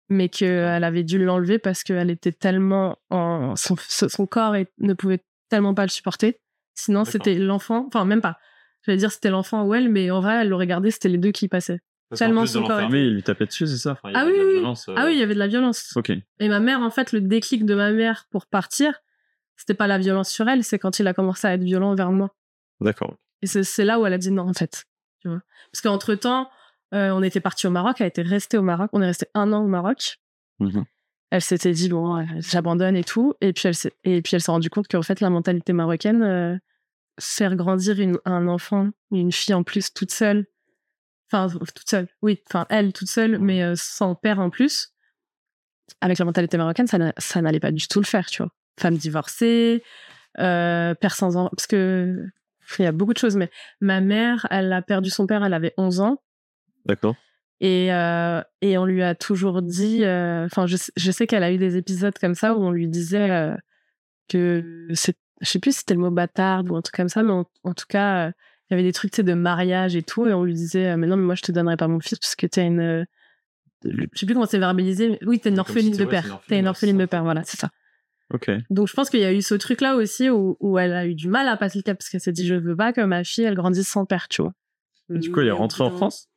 mais 0.10 0.30
qu'elle 0.30 0.84
avait 0.84 1.04
dû 1.04 1.24
l'enlever 1.24 1.58
parce 1.58 1.84
qu'elle 1.84 2.10
était 2.10 2.32
tellement 2.32 2.98
en. 3.10 3.56
Son, 3.56 3.75
son 3.88 4.27
corps 4.27 4.56
ne 4.77 4.94
pouvait 4.94 5.24
tellement 5.50 5.74
pas 5.74 5.84
le 5.84 5.89
supporter. 5.89 6.39
Sinon, 6.75 7.05
c'était 7.05 7.36
l'enfant, 7.36 7.86
enfin, 7.88 8.05
même 8.05 8.22
pas. 8.22 8.38
J'allais 8.86 8.98
dire 8.98 9.12
c'était 9.12 9.29
l'enfant 9.29 9.63
ou 9.63 9.74
elle, 9.74 9.89
mais 9.89 10.12
en 10.12 10.20
vrai, 10.20 10.41
elle 10.41 10.50
l'aurait 10.50 10.67
gardé, 10.67 10.91
c'était 10.91 11.10
les 11.10 11.17
deux 11.17 11.32
qui 11.32 11.48
passaient. 11.48 11.79
tellement 12.15 12.46
son 12.46 12.63
corps. 12.63 12.82
il 12.82 13.13
lui 13.13 13.24
tapait 13.24 13.46
dessus, 13.46 13.65
c'est 13.65 13.77
ça? 13.77 13.98
Ah 14.03 14.25
oui, 14.25 14.34
euh. 14.38 14.74
ah 14.96 15.05
oui, 15.05 15.13
il 15.13 15.20
y 15.20 15.24
avait 15.24 15.34
de 15.34 15.39
la 15.39 15.48
violence. 15.48 15.94
Ok. 15.96 16.12
Et 16.39 16.50
ma 16.50 16.60
mère, 16.60 16.82
en 16.82 16.91
fait, 16.91 17.12
le 17.12 17.22
déclic 17.22 17.65
de 17.65 17.74
ma 17.74 17.91
mère 17.91 18.27
pour 18.29 18.46
partir, 18.46 19.01
c'était 19.55 19.74
pas 19.74 19.88
la 19.88 19.98
violence 19.98 20.29
sur 20.29 20.48
elle, 20.48 20.63
c'est 20.63 20.77
quand 20.77 21.00
il 21.00 21.08
a 21.08 21.13
commencé 21.13 21.48
à 21.48 21.53
être 21.53 21.63
violent 21.63 21.96
vers 21.96 22.12
moi. 22.12 22.36
D'accord. 22.82 23.15
Et 23.41 23.48
c'est 23.48 23.86
là 23.86 24.00
où 24.00 24.05
elle 24.05 24.13
a 24.13 24.17
dit 24.17 24.32
non, 24.32 24.50
en 24.50 24.53
fait. 24.53 24.86
Parce 25.24 25.82
qu'entre-temps, 25.82 26.50
euh, 26.94 27.10
on 27.12 27.24
était 27.24 27.39
parti 27.39 27.65
au 27.65 27.72
Maroc, 27.72 27.98
elle 28.00 28.08
était 28.08 28.22
restée 28.22 28.58
au 28.58 28.62
Maroc, 28.62 28.89
on 28.94 29.01
est 29.01 29.08
resté 29.08 29.27
un 29.34 29.51
an 29.53 29.63
au 29.63 29.67
Maroc. 29.67 30.17
Mmh 30.60 30.82
elle 31.36 31.42
s'était 31.42 31.72
dit, 31.72 31.90
bon, 31.90 32.18
euh, 32.18 32.24
j'abandonne 32.40 32.96
et 32.96 33.04
tout. 33.04 33.34
Et 33.42 33.54
puis, 33.54 33.68
elle 33.68 33.76
s'est, 33.76 33.94
et 34.04 34.22
puis 34.22 34.36
elle 34.36 34.42
s'est 34.42 34.52
rendue 34.52 34.70
compte 34.70 34.88
qu'en 34.88 35.02
fait, 35.02 35.20
la 35.20 35.30
mentalité 35.30 35.74
marocaine, 35.74 36.24
euh, 36.24 36.58
faire 37.20 37.56
grandir 37.56 37.98
un 38.26 38.48
enfant, 38.48 38.90
une 39.12 39.32
fille 39.32 39.54
en 39.54 39.64
plus 39.64 39.94
toute 39.94 40.12
seule, 40.12 40.46
enfin, 41.32 41.48
toute 41.50 41.90
seule, 41.90 42.08
oui, 42.22 42.42
enfin, 42.50 42.66
elle 42.70 42.94
toute 42.94 43.10
seule, 43.10 43.40
mais 43.40 43.76
sans 43.76 44.16
père 44.16 44.40
en 44.40 44.50
plus, 44.50 44.94
avec 46.02 46.18
la 46.18 46.26
mentalité 46.26 46.58
marocaine, 46.58 46.88
ça, 46.88 46.98
ça 47.18 47.42
n'allait 47.42 47.62
pas 47.62 47.72
du 47.72 47.88
tout 47.88 48.00
le 48.00 48.06
faire, 48.06 48.26
tu 48.26 48.44
vois. 48.44 48.52
Femme 48.78 48.98
divorcée, 48.98 49.82
père 50.36 51.16
sans 51.16 51.38
enfant, 51.38 51.50
parce 51.56 51.68
que 51.68 52.26
il 52.80 52.84
y 52.84 52.88
a 52.88 52.92
beaucoup 52.92 53.14
de 53.14 53.18
choses, 53.18 53.38
mais 53.38 53.50
ma 53.80 54.02
mère, 54.02 54.46
elle 54.52 54.74
a 54.74 54.82
perdu 54.82 55.10
son 55.10 55.26
père, 55.26 55.44
elle 55.46 55.54
avait 55.54 55.74
11 55.78 56.02
ans. 56.02 56.22
D'accord. 56.86 57.16
Et, 57.61 57.94
euh, 57.94 58.41
et 58.61 58.77
on 58.77 58.85
lui 58.85 59.01
a 59.01 59.15
toujours 59.15 59.61
dit, 59.61 60.03
euh, 60.03 60.46
enfin, 60.46 60.68
je, 60.68 60.75
je, 60.96 61.11
sais 61.11 61.25
qu'elle 61.25 61.44
a 61.44 61.53
eu 61.53 61.57
des 61.57 61.77
épisodes 61.77 62.18
comme 62.20 62.35
ça 62.35 62.53
où 62.53 62.61
on 62.61 62.72
lui 62.72 62.89
disait 62.89 63.29
euh, 63.31 63.55
que 64.27 64.87
c'est, 64.94 65.15
je 65.41 65.50
sais 65.50 65.59
plus 65.59 65.72
si 65.72 65.79
c'était 65.79 65.94
le 65.94 66.01
mot 66.01 66.11
bâtard 66.11 66.65
ou 66.65 66.75
un 66.75 66.81
truc 66.81 66.96
comme 66.96 67.09
ça, 67.09 67.24
mais 67.24 67.31
en, 67.31 67.74
tout 67.74 67.85
cas, 67.87 68.27
il 68.27 68.33
y 68.72 68.74
avait 68.74 68.83
des 68.83 68.91
trucs 68.91 69.20
de 69.20 69.33
mariage 69.33 69.96
et 69.96 70.03
tout, 70.03 70.27
et 70.27 70.33
on 70.33 70.44
lui 70.44 70.53
disait, 70.53 70.98
mais 70.98 71.07
non, 71.07 71.15
mais 71.15 71.24
moi 71.24 71.35
je 71.35 71.44
te 71.44 71.51
donnerai 71.51 71.77
pas 71.77 71.87
mon 71.87 72.01
fils 72.01 72.20
parce 72.20 72.35
que 72.35 72.46
t'es 72.46 72.65
une, 72.65 73.05
je 73.85 74.07
sais 74.15 74.25
plus 74.25 74.33
comment 74.33 74.46
c'est 74.46 74.59
verbalisé, 74.59 75.09
mais 75.09 75.20
oui, 75.25 75.39
t'es 75.39 75.50
une 75.50 75.59
orpheline 75.59 75.96
de 75.96 76.05
père, 76.05 76.41
t'es 76.48 76.59
une 76.59 76.68
orpheline 76.68 76.98
de 76.98 77.05
père, 77.05 77.24
voilà, 77.24 77.44
c'est 77.46 77.57
ça. 77.57 77.70
Donc 78.70 78.87
je 78.87 78.94
pense 78.94 79.09
qu'il 79.09 79.20
y 79.20 79.25
a 79.25 79.31
eu 79.31 79.41
ce 79.41 79.55
truc-là 79.55 79.96
aussi 79.96 80.29
où, 80.29 80.57
où, 80.59 80.77
elle 80.77 80.94
a 80.94 81.05
eu 81.05 81.15
du 81.15 81.29
mal 81.29 81.48
à 81.48 81.57
passer 81.57 81.79
le 81.79 81.83
cap 81.83 81.98
parce 81.98 82.09
qu'elle 82.09 82.22
s'est 82.22 82.31
dit 82.31 82.46
je 82.46 82.55
veux 82.55 82.75
pas 82.75 82.91
que 82.91 83.01
ma 83.01 83.24
fille 83.24 83.44
elle 83.44 83.55
grandisse 83.55 83.87
sans 83.87 84.05
père, 84.05 84.27
tu 84.27 84.41
vois. 84.41 84.53
du 85.09 85.31
coup, 85.31 85.41
elle 85.41 85.48
est 85.48 85.51
rentrée 85.51 85.83
en 85.83 85.91
France? 85.91 86.27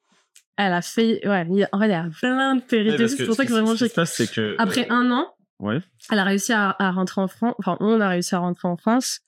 Elle 0.58 0.72
a 0.72 0.82
fait, 0.82 1.24
ouais, 1.24 1.68
en 1.70 1.78
fait, 1.78 1.86
il 1.86 1.90
y 1.90 1.94
a 1.94 2.08
plein 2.18 2.56
de 2.56 2.60
péripéties. 2.60 3.16
c'est 3.16 3.26
pour 3.26 3.36
ça 3.36 3.46
que 3.46 3.52
vraiment 3.52 3.76
Ce 3.76 3.84
passe, 3.84 4.14
c'est 4.14 4.28
que. 4.28 4.56
Après 4.58 4.88
un 4.90 5.08
an, 5.12 5.32
ouais. 5.60 5.78
elle 6.10 6.18
a 6.18 6.24
réussi 6.24 6.52
à, 6.52 6.74
à, 6.80 6.90
rentrer 6.90 7.20
en 7.20 7.28
France. 7.28 7.54
Enfin, 7.60 7.76
on 7.78 8.00
a 8.00 8.08
réussi 8.08 8.34
à 8.34 8.40
rentrer 8.40 8.66
en 8.66 8.76
France. 8.76 9.20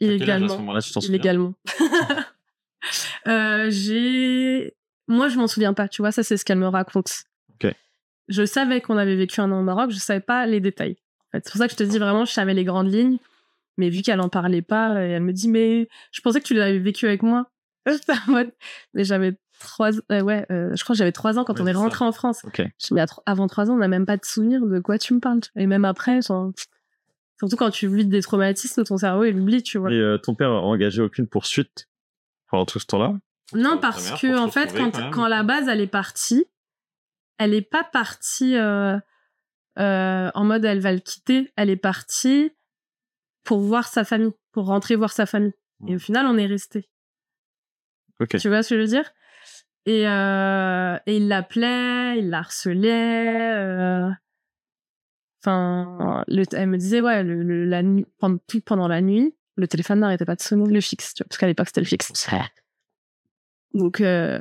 Illégalement. 0.00 0.78
Illégalement. 1.02 1.54
euh, 3.28 3.66
j'ai. 3.68 4.74
Moi, 5.06 5.28
je 5.28 5.36
m'en 5.36 5.48
souviens 5.48 5.74
pas, 5.74 5.86
tu 5.86 6.00
vois, 6.00 6.12
ça, 6.12 6.22
c'est 6.22 6.38
ce 6.38 6.46
qu'elle 6.46 6.58
me 6.58 6.68
raconte. 6.68 7.24
Ok. 7.52 7.70
Je 8.28 8.46
savais 8.46 8.80
qu'on 8.80 8.96
avait 8.96 9.16
vécu 9.16 9.42
un 9.42 9.52
an 9.52 9.60
au 9.60 9.64
Maroc, 9.64 9.90
je 9.90 9.98
savais 9.98 10.20
pas 10.20 10.46
les 10.46 10.60
détails. 10.60 10.96
C'est 11.34 11.44
pour 11.44 11.58
ça 11.58 11.66
que 11.66 11.72
je 11.72 11.76
te 11.76 11.82
dis 11.82 11.98
vraiment, 11.98 12.24
je 12.24 12.32
savais 12.32 12.54
les 12.54 12.64
grandes 12.64 12.90
lignes. 12.90 13.18
Mais 13.76 13.90
vu 13.90 14.00
qu'elle 14.00 14.20
en 14.20 14.30
parlait 14.30 14.62
pas, 14.62 14.94
euh, 14.94 15.16
elle 15.16 15.22
me 15.22 15.32
dit, 15.34 15.48
mais 15.48 15.88
je 16.10 16.22
pensais 16.22 16.40
que 16.40 16.46
tu 16.46 16.54
l'avais 16.54 16.78
vécu 16.78 17.06
avec 17.06 17.22
moi. 17.22 17.50
mais 18.94 19.04
j'avais 19.04 19.36
trois, 19.58 19.90
euh, 20.12 20.20
ouais, 20.20 20.46
euh, 20.50 20.74
je 20.74 20.82
crois 20.82 20.94
que 20.94 20.98
j'avais 20.98 21.12
trois 21.12 21.38
ans 21.38 21.44
quand 21.44 21.60
on 21.60 21.66
est 21.66 21.72
rentré 21.72 22.04
en 22.04 22.12
France. 22.12 22.44
mais 22.90 23.04
avant 23.26 23.46
trois 23.46 23.70
ans, 23.70 23.74
on 23.74 23.78
n'a 23.78 23.88
même 23.88 24.06
pas 24.06 24.16
de 24.16 24.24
souvenir 24.24 24.64
de 24.64 24.80
quoi 24.80 24.98
tu 24.98 25.14
me 25.14 25.20
parles. 25.20 25.40
Et 25.56 25.66
même 25.66 25.84
après, 25.84 26.20
surtout 26.22 27.56
quand 27.56 27.70
tu 27.70 27.88
vis 27.88 28.06
des 28.06 28.22
traumatismes, 28.22 28.84
ton 28.84 28.96
cerveau, 28.96 29.24
il 29.24 29.38
oublie, 29.38 29.62
tu 29.62 29.78
vois. 29.78 29.92
Et 29.92 30.16
ton 30.22 30.34
père 30.34 30.50
a 30.50 30.60
engagé 30.60 31.02
aucune 31.02 31.26
poursuite 31.26 31.88
pendant 32.50 32.66
tout 32.66 32.78
ce 32.78 32.86
temps-là? 32.86 33.14
Non, 33.54 33.78
parce 33.78 34.10
que, 34.20 34.38
en 34.38 34.50
fait, 34.50 34.74
quand, 34.76 35.10
quand 35.10 35.26
la 35.26 35.42
base, 35.42 35.68
elle 35.68 35.80
est 35.80 35.86
partie, 35.86 36.46
elle 37.38 37.54
est 37.54 37.62
pas 37.62 37.84
partie, 37.84 38.56
euh, 38.56 38.98
en 39.76 40.44
mode 40.44 40.64
elle 40.64 40.80
va 40.80 40.92
le 40.92 40.98
quitter, 40.98 41.52
elle 41.56 41.70
est 41.70 41.76
partie 41.76 42.50
pour 43.44 43.60
voir 43.60 43.86
sa 43.86 44.04
famille, 44.04 44.32
pour 44.52 44.66
rentrer 44.66 44.96
voir 44.96 45.12
sa 45.12 45.24
famille. 45.24 45.54
Et 45.86 45.94
au 45.94 45.98
final, 45.98 46.26
on 46.26 46.36
est 46.36 46.46
resté. 46.46 46.88
Tu 48.28 48.48
vois 48.48 48.62
ce 48.62 48.70
que 48.70 48.74
je 48.74 48.80
veux 48.80 48.88
dire? 48.88 49.08
Et, 49.88 50.06
euh, 50.06 50.98
et 51.06 51.16
il 51.16 51.28
l'appelait, 51.28 52.18
il 52.18 52.28
la 52.28 52.40
harcelait. 52.40 53.56
Euh... 53.56 54.10
Enfin, 55.42 56.24
elle 56.28 56.68
me 56.68 56.76
disait, 56.76 57.00
ouais, 57.00 57.22
le, 57.22 57.64
la 57.64 57.82
nuit, 57.82 58.04
pendant, 58.18 58.38
pendant 58.66 58.86
la 58.86 59.00
nuit, 59.00 59.34
le 59.56 59.66
téléphone 59.66 60.00
n'arrêtait 60.00 60.26
pas 60.26 60.34
de 60.34 60.42
sonner, 60.42 60.70
le 60.70 60.82
fixe, 60.82 61.14
tu 61.14 61.22
vois, 61.22 61.28
parce 61.28 61.38
qu'à 61.38 61.46
l'époque, 61.46 61.68
c'était 61.68 61.80
le 61.80 61.86
fixe. 61.86 62.12
Donc, 63.74 64.02
euh... 64.02 64.40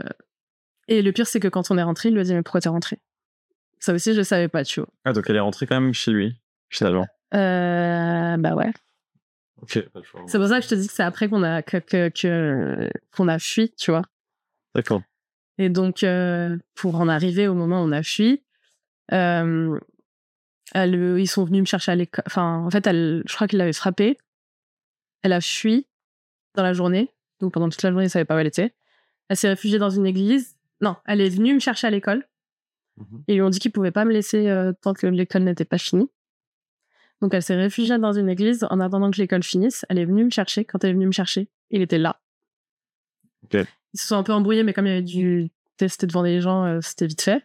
et 0.90 1.02
le 1.02 1.14
pire, 1.14 1.28
c'est 1.28 1.40
que 1.40 1.48
quand 1.48 1.72
on 1.72 1.78
est 1.78 1.84
rentré, 1.84 2.10
il 2.10 2.16
lui 2.16 2.20
a 2.20 2.24
dit, 2.26 2.34
mais 2.34 2.42
pourquoi 2.42 2.60
t'es 2.60 2.68
rentré? 2.68 3.00
Ça 3.80 3.94
aussi, 3.94 4.14
je 4.14 4.24
savais 4.24 4.50
pas, 4.50 4.66
tu 4.66 4.82
vois. 4.82 4.90
Ah, 5.06 5.14
donc 5.14 5.30
elle 5.30 5.38
est 5.38 5.40
rentrée 5.40 5.66
quand 5.66 5.80
même 5.80 5.94
chez 5.94 6.12
lui, 6.12 6.36
finalement. 6.68 7.08
Euh, 7.34 8.36
bah 8.36 8.54
ouais. 8.54 8.74
Ok, 9.62 9.80
C'est 10.28 10.38
pour 10.38 10.48
ça 10.48 10.60
que 10.60 10.66
je 10.66 10.70
te 10.70 10.76
dis 10.76 10.88
que 10.88 10.94
c'est 10.94 11.04
après 11.04 11.30
qu'on 11.30 11.44
a, 11.44 11.62
que, 11.62 12.10
qu'on 13.16 13.28
a 13.30 13.40
fui, 13.40 13.72
tu 13.78 13.92
vois. 13.92 14.04
D'accord. 14.76 15.02
Et 15.58 15.70
donc, 15.70 16.04
euh, 16.04 16.58
pour 16.76 16.96
en 16.96 17.08
arriver 17.08 17.48
au 17.48 17.54
moment 17.54 17.82
où 17.82 17.88
on 17.88 17.92
a 17.92 18.04
fui, 18.04 18.44
euh, 19.12 19.80
elle, 20.74 21.18
ils 21.18 21.28
sont 21.28 21.46
venus 21.46 21.62
me 21.62 21.66
chercher 21.66 21.92
à 21.92 21.96
l'école. 21.96 22.24
Enfin, 22.28 22.60
en 22.60 22.70
fait, 22.70 22.86
elle, 22.86 23.24
je 23.28 23.34
crois 23.34 23.48
qu'il 23.48 23.58
l'avait 23.58 23.74
frappée. 23.74 24.18
Elle 25.24 25.34
a 25.34 25.42
fui 25.42 25.88
dans 26.56 26.64
la 26.64 26.74
journée. 26.74 27.12
Donc, 27.40 27.54
pendant 27.54 27.70
toute 27.70 27.82
la 27.84 27.90
journée, 27.90 28.06
elle 28.06 28.10
savait 28.10 28.26
pas 28.26 28.36
où 28.36 28.40
elle 28.40 28.48
était. 28.48 28.74
Elle 29.30 29.38
s'est 29.38 29.50
réfugiée 29.50 29.80
dans 29.80 29.90
une 29.90 30.06
église. 30.06 30.58
Non, 30.82 30.96
elle 31.06 31.22
est 31.22 31.30
venue 31.30 31.54
me 31.54 31.60
chercher 31.60 31.88
à 31.88 31.90
l'école. 31.90 32.28
Mhm. 32.98 33.24
Ils 33.28 33.36
lui 33.36 33.42
ont 33.42 33.50
dit 33.50 33.60
qu'ils 33.60 33.72
pouvaient 33.72 33.92
pas 33.92 34.06
me 34.06 34.12
laisser 34.12 34.48
euh, 34.48 34.74
tant 34.82 34.94
que 34.94 35.08
l'école 35.08 35.44
n'était 35.44 35.66
pas 35.66 35.78
finie. 35.78 36.10
Donc 37.22 37.34
elle 37.34 37.42
s'est 37.42 37.56
réfugiée 37.56 37.98
dans 37.98 38.14
une 38.14 38.30
église 38.30 38.66
en 38.70 38.80
attendant 38.80 39.10
que 39.10 39.18
l'école 39.18 39.44
finisse. 39.44 39.86
Elle 39.90 39.98
est 39.98 40.06
venue 40.06 40.24
me 40.24 40.30
chercher. 40.30 40.66
Quand 40.66 40.84
elle 40.84 40.92
est 40.92 40.94
venue 40.94 41.08
me 41.08 41.12
chercher, 41.12 41.50
il 41.72 41.82
était 41.82 41.98
là. 41.98 42.20
Ils 43.98 44.00
se 44.00 44.10
sont 44.10 44.16
un 44.16 44.22
peu 44.22 44.32
embrouillés, 44.32 44.62
mais 44.62 44.74
comme 44.74 44.86
il 44.86 44.90
y 44.90 44.92
avait 44.92 45.02
du 45.02 45.50
tester 45.78 46.06
devant 46.06 46.22
des 46.22 46.40
gens, 46.40 46.66
euh, 46.66 46.80
c'était 46.84 47.08
vite 47.08 47.24
fait. 47.24 47.44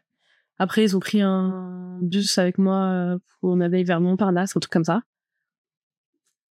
Après, 0.58 0.84
ils 0.84 0.94
ont 0.94 1.00
pris 1.00 1.22
un 1.22 1.98
bus 2.02 2.36
avec 2.36 2.58
moi 2.58 3.16
pour 3.40 3.52
on 3.52 3.60
allait 3.60 3.84
vers 3.84 4.02
Montparnasse, 4.02 4.54
un 4.54 4.60
truc 4.60 4.70
comme 4.70 4.84
ça. 4.84 5.00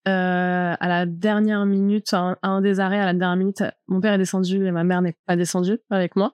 à 0.06 0.88
la 0.88 1.06
dernière 1.06 1.68
minute, 1.68 2.12
à 2.14 2.36
un, 2.42 2.62
des 2.62 2.80
arrêts, 2.80 3.00
à 3.00 3.06
la 3.06 3.14
dernière 3.14 3.38
minute, 3.38 3.64
mon 3.88 4.02
père 4.02 4.14
est 4.14 4.18
descendu 4.18 4.66
et 4.66 4.72
ma 4.72 4.84
mère 4.84 5.04
n'est 5.04 5.16
pas 5.28 5.36
descendue 5.36 5.78
avec 5.92 6.16
moi. 6.16 6.34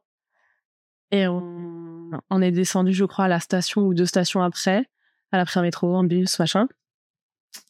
Et 1.12 1.28
on, 1.28 2.12
on 2.30 2.42
est 2.42 2.52
descendu, 2.52 2.94
je 2.94 3.04
crois, 3.04 3.26
à 3.26 3.28
la 3.28 3.42
station 3.42 3.82
ou 3.82 3.94
deux 3.94 4.06
stations 4.06 4.42
après. 4.42 4.90
Elle 5.34 5.40
a 5.42 5.46
pris 5.46 5.60
un 5.60 5.64
métro, 5.64 5.94
un 5.98 6.06
bus, 6.06 6.40
machin. 6.40 6.70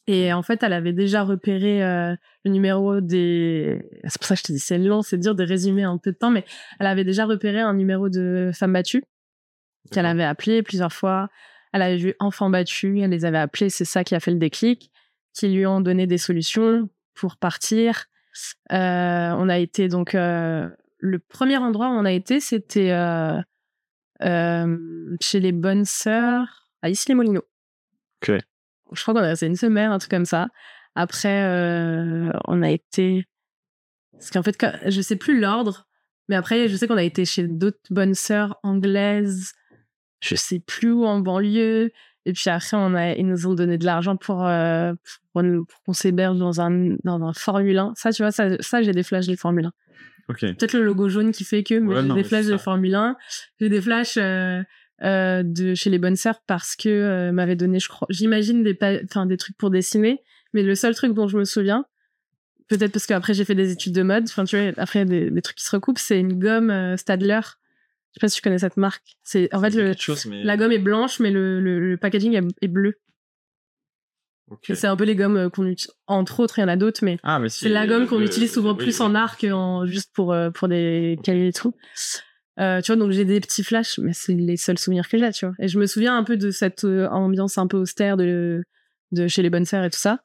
Et 0.06 0.32
en 0.32 0.42
fait, 0.42 0.62
elle 0.62 0.72
avait 0.72 0.92
déjà 0.92 1.22
repéré 1.22 1.82
euh, 1.84 2.14
le 2.44 2.50
numéro 2.50 3.00
des. 3.00 3.82
C'est 4.04 4.18
pour 4.18 4.26
ça 4.26 4.34
que 4.34 4.40
je 4.40 4.44
te 4.44 4.52
dis, 4.52 4.58
c'est 4.58 4.78
long, 4.78 5.02
c'est 5.02 5.18
dur 5.18 5.34
de 5.34 5.44
résumer 5.44 5.82
un 5.82 5.98
peu 5.98 6.12
de 6.12 6.16
temps, 6.16 6.30
mais 6.30 6.44
elle 6.80 6.86
avait 6.86 7.04
déjà 7.04 7.26
repéré 7.26 7.60
un 7.60 7.74
numéro 7.74 8.08
de 8.08 8.50
femme 8.54 8.72
battue 8.72 9.04
qu'elle 9.92 10.06
avait 10.06 10.24
appelé 10.24 10.62
plusieurs 10.62 10.92
fois. 10.92 11.28
Elle 11.72 11.82
avait 11.82 11.96
vu 11.96 12.14
enfants 12.20 12.48
battus, 12.48 13.00
elle 13.02 13.10
les 13.10 13.24
avait 13.24 13.38
appelés, 13.38 13.68
c'est 13.68 13.84
ça 13.84 14.02
qui 14.04 14.14
a 14.14 14.20
fait 14.20 14.30
le 14.30 14.38
déclic, 14.38 14.90
qui 15.34 15.48
lui 15.48 15.66
ont 15.66 15.80
donné 15.80 16.06
des 16.06 16.18
solutions 16.18 16.88
pour 17.14 17.36
partir. 17.36 18.06
Euh, 18.72 19.30
on 19.36 19.48
a 19.48 19.58
été 19.58 19.88
donc. 19.88 20.14
Euh, 20.14 20.68
le 21.00 21.20
premier 21.20 21.58
endroit 21.58 21.88
où 21.88 21.92
on 21.92 22.04
a 22.04 22.10
été, 22.10 22.40
c'était 22.40 22.88
chez 24.20 25.40
les 25.40 25.52
bonnes 25.52 25.84
sœurs 25.84 26.70
à 26.82 26.88
Issy-les-Moulineaux. 26.88 27.46
Ok 28.22 28.40
je 28.92 29.02
crois 29.02 29.14
qu'on 29.14 29.20
a 29.20 29.28
resté 29.28 29.46
une 29.46 29.56
semaine, 29.56 29.90
un 29.90 29.98
truc 29.98 30.10
comme 30.10 30.24
ça. 30.24 30.48
Après, 30.94 31.44
euh, 31.44 32.30
on 32.46 32.62
a 32.62 32.70
été. 32.70 33.24
Parce 34.12 34.30
qu'en 34.30 34.42
fait, 34.42 34.56
je 34.86 35.00
sais 35.00 35.16
plus 35.16 35.40
l'ordre, 35.40 35.86
mais 36.28 36.36
après, 36.36 36.68
je 36.68 36.76
sais 36.76 36.88
qu'on 36.88 36.96
a 36.96 37.04
été 37.04 37.24
chez 37.24 37.46
d'autres 37.46 37.78
bonnes 37.90 38.14
sœurs 38.14 38.58
anglaises, 38.62 39.52
je 40.20 40.34
sais 40.34 40.60
plus 40.60 40.92
où 40.92 41.04
en 41.04 41.20
banlieue. 41.20 41.92
Et 42.26 42.32
puis 42.32 42.50
après, 42.50 42.76
on 42.76 42.94
a, 42.94 43.12
ils 43.12 43.26
nous 43.26 43.46
ont 43.46 43.54
donné 43.54 43.78
de 43.78 43.86
l'argent 43.86 44.16
pour, 44.16 44.44
euh, 44.46 44.92
pour, 45.32 45.42
qu'on 45.86 45.92
s'héberge 45.92 46.36
dans 46.36 46.60
un, 46.60 46.96
dans 47.04 47.22
un 47.22 47.32
Formule 47.32 47.78
1. 47.78 47.92
Ça, 47.96 48.12
tu 48.12 48.22
vois, 48.22 48.32
ça, 48.32 48.60
ça 48.60 48.82
j'ai 48.82 48.92
des 48.92 49.02
flashs 49.02 49.26
de 49.26 49.36
Formule 49.36 49.66
1. 49.66 49.72
Peut-être 50.34 50.74
le 50.74 50.84
logo 50.84 51.08
jaune 51.08 51.32
qui 51.32 51.44
fait 51.44 51.62
que, 51.62 51.78
mais 51.78 52.02
j'ai 52.02 52.14
des 52.14 52.24
flashs 52.24 52.46
de 52.46 52.58
Formule 52.58 52.94
1. 52.94 53.16
J'ai 53.60 53.68
des 53.70 53.80
flashs 53.80 54.18
euh, 54.18 54.62
euh, 55.04 55.44
de 55.44 55.76
chez 55.76 55.90
les 55.90 55.98
bonnes 55.98 56.16
sœurs 56.16 56.40
parce 56.48 56.74
que 56.74 56.88
euh, 56.88 57.30
m'avait 57.30 57.54
donné, 57.54 57.78
je 57.78 57.88
crois, 57.88 58.08
j'imagine 58.10 58.64
des, 58.64 58.76
enfin 59.04 59.26
des 59.26 59.36
trucs 59.36 59.56
pour 59.56 59.70
dessiner, 59.70 60.24
mais 60.52 60.64
le 60.64 60.74
seul 60.74 60.92
truc 60.92 61.14
dont 61.14 61.28
je 61.28 61.38
me 61.38 61.44
souviens, 61.44 61.84
peut-être 62.68 62.90
parce 62.90 63.06
qu'après 63.06 63.32
j'ai 63.32 63.44
fait 63.44 63.54
des 63.54 63.70
études 63.70 63.94
de 63.94 64.02
mode, 64.02 64.24
enfin 64.24 64.44
tu 64.44 64.58
vois, 64.58 64.72
après 64.76 65.04
des, 65.04 65.30
des 65.30 65.42
trucs 65.42 65.58
qui 65.58 65.64
se 65.64 65.70
recoupent, 65.70 65.98
c'est 65.98 66.18
une 66.18 66.36
gomme 66.40 66.70
euh, 66.70 66.96
Stadler. 66.96 67.38
Je 67.44 68.14
sais 68.14 68.20
pas 68.20 68.28
si 68.28 68.36
tu 68.36 68.42
connais 68.42 68.58
cette 68.58 68.76
marque. 68.76 69.16
C'est 69.22 69.54
en 69.54 69.60
fait 69.60 69.70
le, 69.70 69.94
la 70.42 70.56
gomme 70.56 70.72
est 70.72 70.78
blanche, 70.78 71.20
mais 71.20 71.30
le, 71.30 71.60
le, 71.60 71.96
packaging 71.96 72.40
est, 72.60 72.68
bleu. 72.68 72.94
C'est 74.64 74.86
un 74.88 74.96
peu 74.96 75.04
les 75.04 75.14
gommes 75.14 75.48
qu'on 75.50 75.66
utilise. 75.66 75.94
Entre 76.08 76.40
autres, 76.40 76.58
il 76.58 76.62
y 76.62 76.64
en 76.64 76.68
a 76.68 76.76
d'autres, 76.76 77.04
mais, 77.04 77.18
ah, 77.22 77.38
mais 77.38 77.50
c'est 77.50 77.68
la 77.68 77.86
gomme 77.86 78.08
qu'on 78.08 78.22
utilise 78.22 78.52
souvent 78.52 78.74
plus 78.74 79.00
en 79.00 79.14
art 79.14 79.36
que 79.36 79.52
en, 79.52 79.86
juste 79.86 80.10
pour, 80.12 80.34
pour 80.54 80.66
des 80.66 81.20
cahiers 81.22 81.48
et 81.48 81.52
tout. 81.52 81.74
Euh, 82.58 82.80
tu 82.80 82.92
vois, 82.92 82.96
donc 82.96 83.12
j'ai 83.12 83.24
des 83.24 83.40
petits 83.40 83.62
flashs, 83.62 83.98
mais 83.98 84.12
c'est 84.12 84.34
les 84.34 84.56
seuls 84.56 84.78
souvenirs 84.78 85.08
que 85.08 85.16
j'ai, 85.16 85.30
tu 85.30 85.46
vois. 85.46 85.54
Et 85.60 85.68
je 85.68 85.78
me 85.78 85.86
souviens 85.86 86.16
un 86.16 86.24
peu 86.24 86.36
de 86.36 86.50
cette 86.50 86.84
euh, 86.84 87.08
ambiance 87.08 87.56
un 87.56 87.68
peu 87.68 87.76
austère 87.76 88.16
de, 88.16 88.64
de 89.12 89.28
chez 89.28 89.42
les 89.42 89.50
bonnes 89.50 89.64
sœurs 89.64 89.84
et 89.84 89.90
tout 89.90 89.98
ça. 89.98 90.20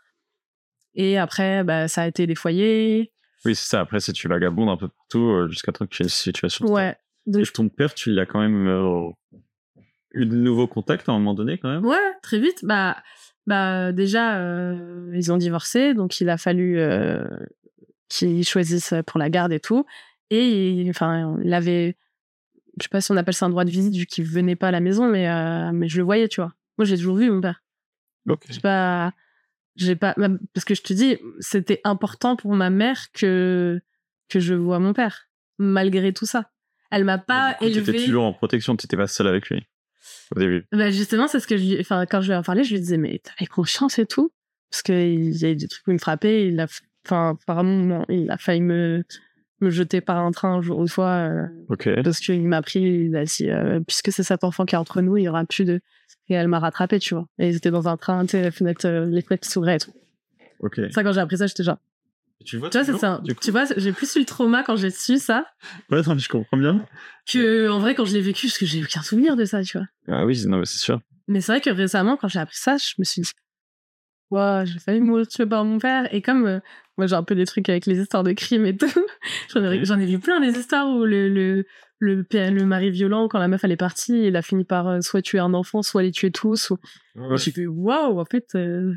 Et 0.95 1.17
après, 1.17 1.63
bah, 1.63 1.87
ça 1.87 2.03
a 2.03 2.07
été 2.07 2.25
des 2.25 2.35
foyers. 2.35 3.11
Oui, 3.45 3.55
c'est 3.55 3.69
ça. 3.69 3.81
Après, 3.81 3.99
c'est 3.99 4.13
tu 4.13 4.27
vagabondes 4.27 4.69
un 4.69 4.77
peu 4.77 4.87
partout 4.87 5.29
euh, 5.29 5.47
jusqu'à 5.47 5.71
temps 5.71 5.85
que 5.85 5.91
tu 5.91 6.01
aies 6.01 6.05
une 6.05 6.09
situation. 6.09 6.65
Ouais. 6.65 6.95
Et 7.27 7.43
ton 7.53 7.69
père, 7.69 7.93
tu 7.93 8.11
l'as 8.11 8.25
quand 8.25 8.41
même 8.41 9.13
eu 10.13 10.25
de 10.25 10.35
nouveaux 10.35 10.67
contacts 10.67 11.07
à 11.07 11.13
un 11.13 11.19
moment 11.19 11.33
donné, 11.33 11.57
quand 11.57 11.69
même? 11.69 11.85
Ouais, 11.85 12.13
très 12.21 12.39
vite. 12.39 12.65
Bah, 12.65 12.97
bah 13.47 13.93
déjà, 13.93 14.41
ils 15.13 15.31
ont 15.31 15.37
divorcé, 15.37 15.93
donc 15.93 16.19
il 16.19 16.29
a 16.29 16.37
fallu 16.37 16.77
qu'ils 18.09 18.45
choisissent 18.45 18.93
pour 19.07 19.19
la 19.19 19.29
garde 19.29 19.53
et 19.53 19.61
tout. 19.61 19.85
Et 20.31 20.85
enfin, 20.89 21.37
il 21.45 21.53
avait 21.53 21.95
je 22.77 22.83
sais 22.83 22.89
pas 22.89 23.01
si 23.01 23.11
on 23.11 23.17
appelle 23.17 23.33
ça 23.33 23.45
un 23.45 23.49
droit 23.49 23.65
de 23.65 23.69
visite 23.69 23.95
vu 23.95 24.05
qu'il 24.05 24.25
venait 24.25 24.55
pas 24.55 24.69
à 24.69 24.71
la 24.71 24.79
maison, 24.79 25.07
mais, 25.07 25.29
euh, 25.29 25.71
mais 25.73 25.87
je 25.87 25.97
le 25.97 26.03
voyais, 26.03 26.27
tu 26.27 26.41
vois. 26.41 26.53
Moi, 26.77 26.85
j'ai 26.85 26.97
toujours 26.97 27.17
vu 27.17 27.29
mon 27.29 27.41
père. 27.41 27.63
Okay. 28.27 28.47
Je 28.49 28.53
sais 28.53 28.61
pas, 28.61 29.13
j'ai 29.75 29.95
pas, 29.95 30.15
parce 30.53 30.65
que 30.65 30.75
je 30.75 30.81
te 30.81 30.93
dis, 30.93 31.17
c'était 31.39 31.81
important 31.83 32.35
pour 32.35 32.53
ma 32.53 32.69
mère 32.69 33.11
que, 33.11 33.81
que 34.29 34.39
je 34.39 34.53
vois 34.53 34.79
mon 34.79 34.93
père, 34.93 35.29
malgré 35.57 36.13
tout 36.13 36.25
ça. 36.25 36.51
Elle 36.91 37.05
m'a 37.05 37.17
pas 37.17 37.57
élevé. 37.61 37.83
Tu 37.83 37.97
étais 37.97 38.05
toujours 38.05 38.25
en 38.25 38.33
protection, 38.33 38.75
tu 38.75 38.85
étais 38.85 38.97
pas 38.97 39.07
seule 39.07 39.27
avec 39.27 39.49
lui 39.49 39.65
au 40.35 40.39
début. 40.39 40.65
Bah 40.71 40.91
justement, 40.91 41.27
c'est 41.27 41.39
ce 41.39 41.47
que 41.47 41.57
je 41.57 41.79
enfin, 41.79 42.05
quand 42.05 42.21
je 42.21 42.31
lui 42.31 42.39
ai 42.39 42.41
parlé, 42.43 42.63
je 42.63 42.73
lui 42.73 42.79
disais, 42.79 42.97
mais 42.97 43.19
t'avais 43.19 43.47
confiance 43.47 43.99
et 43.99 44.05
tout? 44.05 44.31
Parce 44.69 44.81
qu'il 44.83 45.35
y 45.35 45.45
avait 45.45 45.55
des 45.55 45.67
trucs 45.67 45.87
où 45.87 45.91
il 45.91 45.95
me 45.95 45.99
frappait, 45.99 46.47
il 46.47 46.59
a, 46.59 46.67
enfin, 47.05 47.37
apparemment, 47.41 48.05
il 48.09 48.29
a 48.31 48.37
failli 48.37 48.61
me, 48.61 49.03
me 49.63 49.69
jeter 49.69 50.01
par 50.01 50.17
un 50.17 50.31
train 50.31 50.53
un 50.53 50.61
jour 50.61 50.79
ou 50.79 50.87
fois. 50.87 51.09
Euh, 51.09 51.47
parce 52.03 52.19
qu'il 52.19 52.47
m'a 52.47 52.61
pris, 52.61 52.81
il 52.81 53.15
a 53.15 53.25
dit, 53.25 53.49
euh, 53.49 53.79
puisque 53.79 54.11
c'est 54.11 54.23
cet 54.23 54.43
enfant 54.43 54.65
qui 54.65 54.75
est 54.75 54.77
entre 54.77 55.01
nous, 55.01 55.17
il 55.17 55.23
y 55.23 55.29
aura 55.29 55.43
plus 55.45 55.65
de. 55.65 55.81
Et 56.29 56.35
elle 56.35 56.47
m'a 56.47 56.59
rattrapé, 56.59 56.99
tu 56.99 57.15
vois. 57.15 57.27
Et 57.39 57.49
ils 57.49 57.55
étaient 57.55 57.71
dans 57.71 57.87
un 57.87 57.97
train, 57.97 58.25
tu 58.25 58.31
sais, 58.31 58.41
les 58.41 58.51
fenêtres, 58.51 58.87
euh, 58.87 59.05
les 59.05 59.21
fenêtres 59.21 59.49
s'ouvraient 59.49 59.75
et 59.75 59.79
tout. 59.79 59.93
Ok. 60.59 60.79
Ça, 60.91 61.03
quand 61.03 61.11
j'ai 61.11 61.19
appris 61.19 61.37
ça, 61.37 61.47
j'étais 61.47 61.63
genre. 61.63 61.79
Tu 62.45 62.57
vois, 62.57 62.69
tu 62.69 62.77
vois, 62.77 62.85
c'est 62.85 62.97
ça. 62.97 63.21
Tu 63.41 63.51
vois, 63.51 63.65
j'ai 63.77 63.91
plus 63.93 64.15
eu 64.15 64.19
le 64.19 64.25
trauma 64.25 64.63
quand 64.63 64.75
j'ai 64.75 64.89
su 64.89 65.17
ça. 65.17 65.45
Ouais, 65.89 66.01
je 66.03 66.27
comprends 66.27 66.57
bien. 66.57 66.85
Que, 67.25 67.69
en 67.69 67.79
vrai, 67.79 67.95
quand 67.95 68.05
je 68.05 68.13
l'ai 68.13 68.21
vécu, 68.21 68.47
parce 68.47 68.57
que 68.57 68.65
j'ai 68.65 68.83
aucun 68.83 69.01
souvenir 69.01 69.35
de 69.35 69.45
ça, 69.45 69.63
tu 69.63 69.77
vois. 69.77 69.87
Ah 70.07 70.25
oui, 70.25 70.41
non, 70.45 70.63
c'est 70.65 70.79
sûr. 70.79 70.99
Mais 71.27 71.39
c'est 71.39 71.53
vrai 71.53 71.61
que 71.61 71.69
récemment, 71.69 72.17
quand 72.17 72.27
j'ai 72.27 72.39
appris 72.39 72.57
ça, 72.57 72.75
je 72.77 72.95
me 72.97 73.05
suis 73.05 73.21
dit, 73.21 73.31
ouais, 74.33 74.63
j'ai 74.65 74.79
failli 74.79 75.01
mourir 75.01 75.27
tué 75.27 75.45
par 75.45 75.63
mon 75.65 75.79
père. 75.79 76.13
Et 76.13 76.21
comme 76.21 76.61
moi, 76.97 77.07
j'ai 77.07 77.15
un 77.15 77.23
peu 77.23 77.35
des 77.35 77.45
trucs 77.45 77.69
avec 77.69 77.85
les 77.85 77.99
histoires 77.99 78.23
de 78.23 78.33
crimes 78.33 78.65
et 78.65 78.77
tout. 78.77 78.87
J'en 79.49 79.99
ai, 79.99 80.05
vu 80.05 80.19
plein 80.19 80.39
des 80.39 80.57
histoires 80.57 80.87
où 80.87 81.05
le, 81.05 81.27
le, 81.27 81.65
le, 81.99 82.25
le, 82.31 82.65
mari 82.65 82.91
violent, 82.91 83.27
quand 83.27 83.39
la 83.39 83.47
meuf 83.47 83.63
elle 83.63 83.71
est 83.71 83.77
partie, 83.77 84.27
il 84.27 84.35
a 84.35 84.41
fini 84.41 84.63
par 84.63 84.87
euh, 84.87 85.01
soit 85.01 85.21
tuer 85.21 85.39
un 85.39 85.53
enfant, 85.53 85.81
soit 85.81 86.03
les 86.03 86.11
tuer 86.11 86.31
tous. 86.31 86.69
Ou... 86.69 86.77
Ouais. 87.15 87.37
J'ai 87.37 87.51
fait 87.51 87.65
waouh, 87.65 88.19
en 88.19 88.25
fait. 88.25 88.47
Euh. 88.55 88.93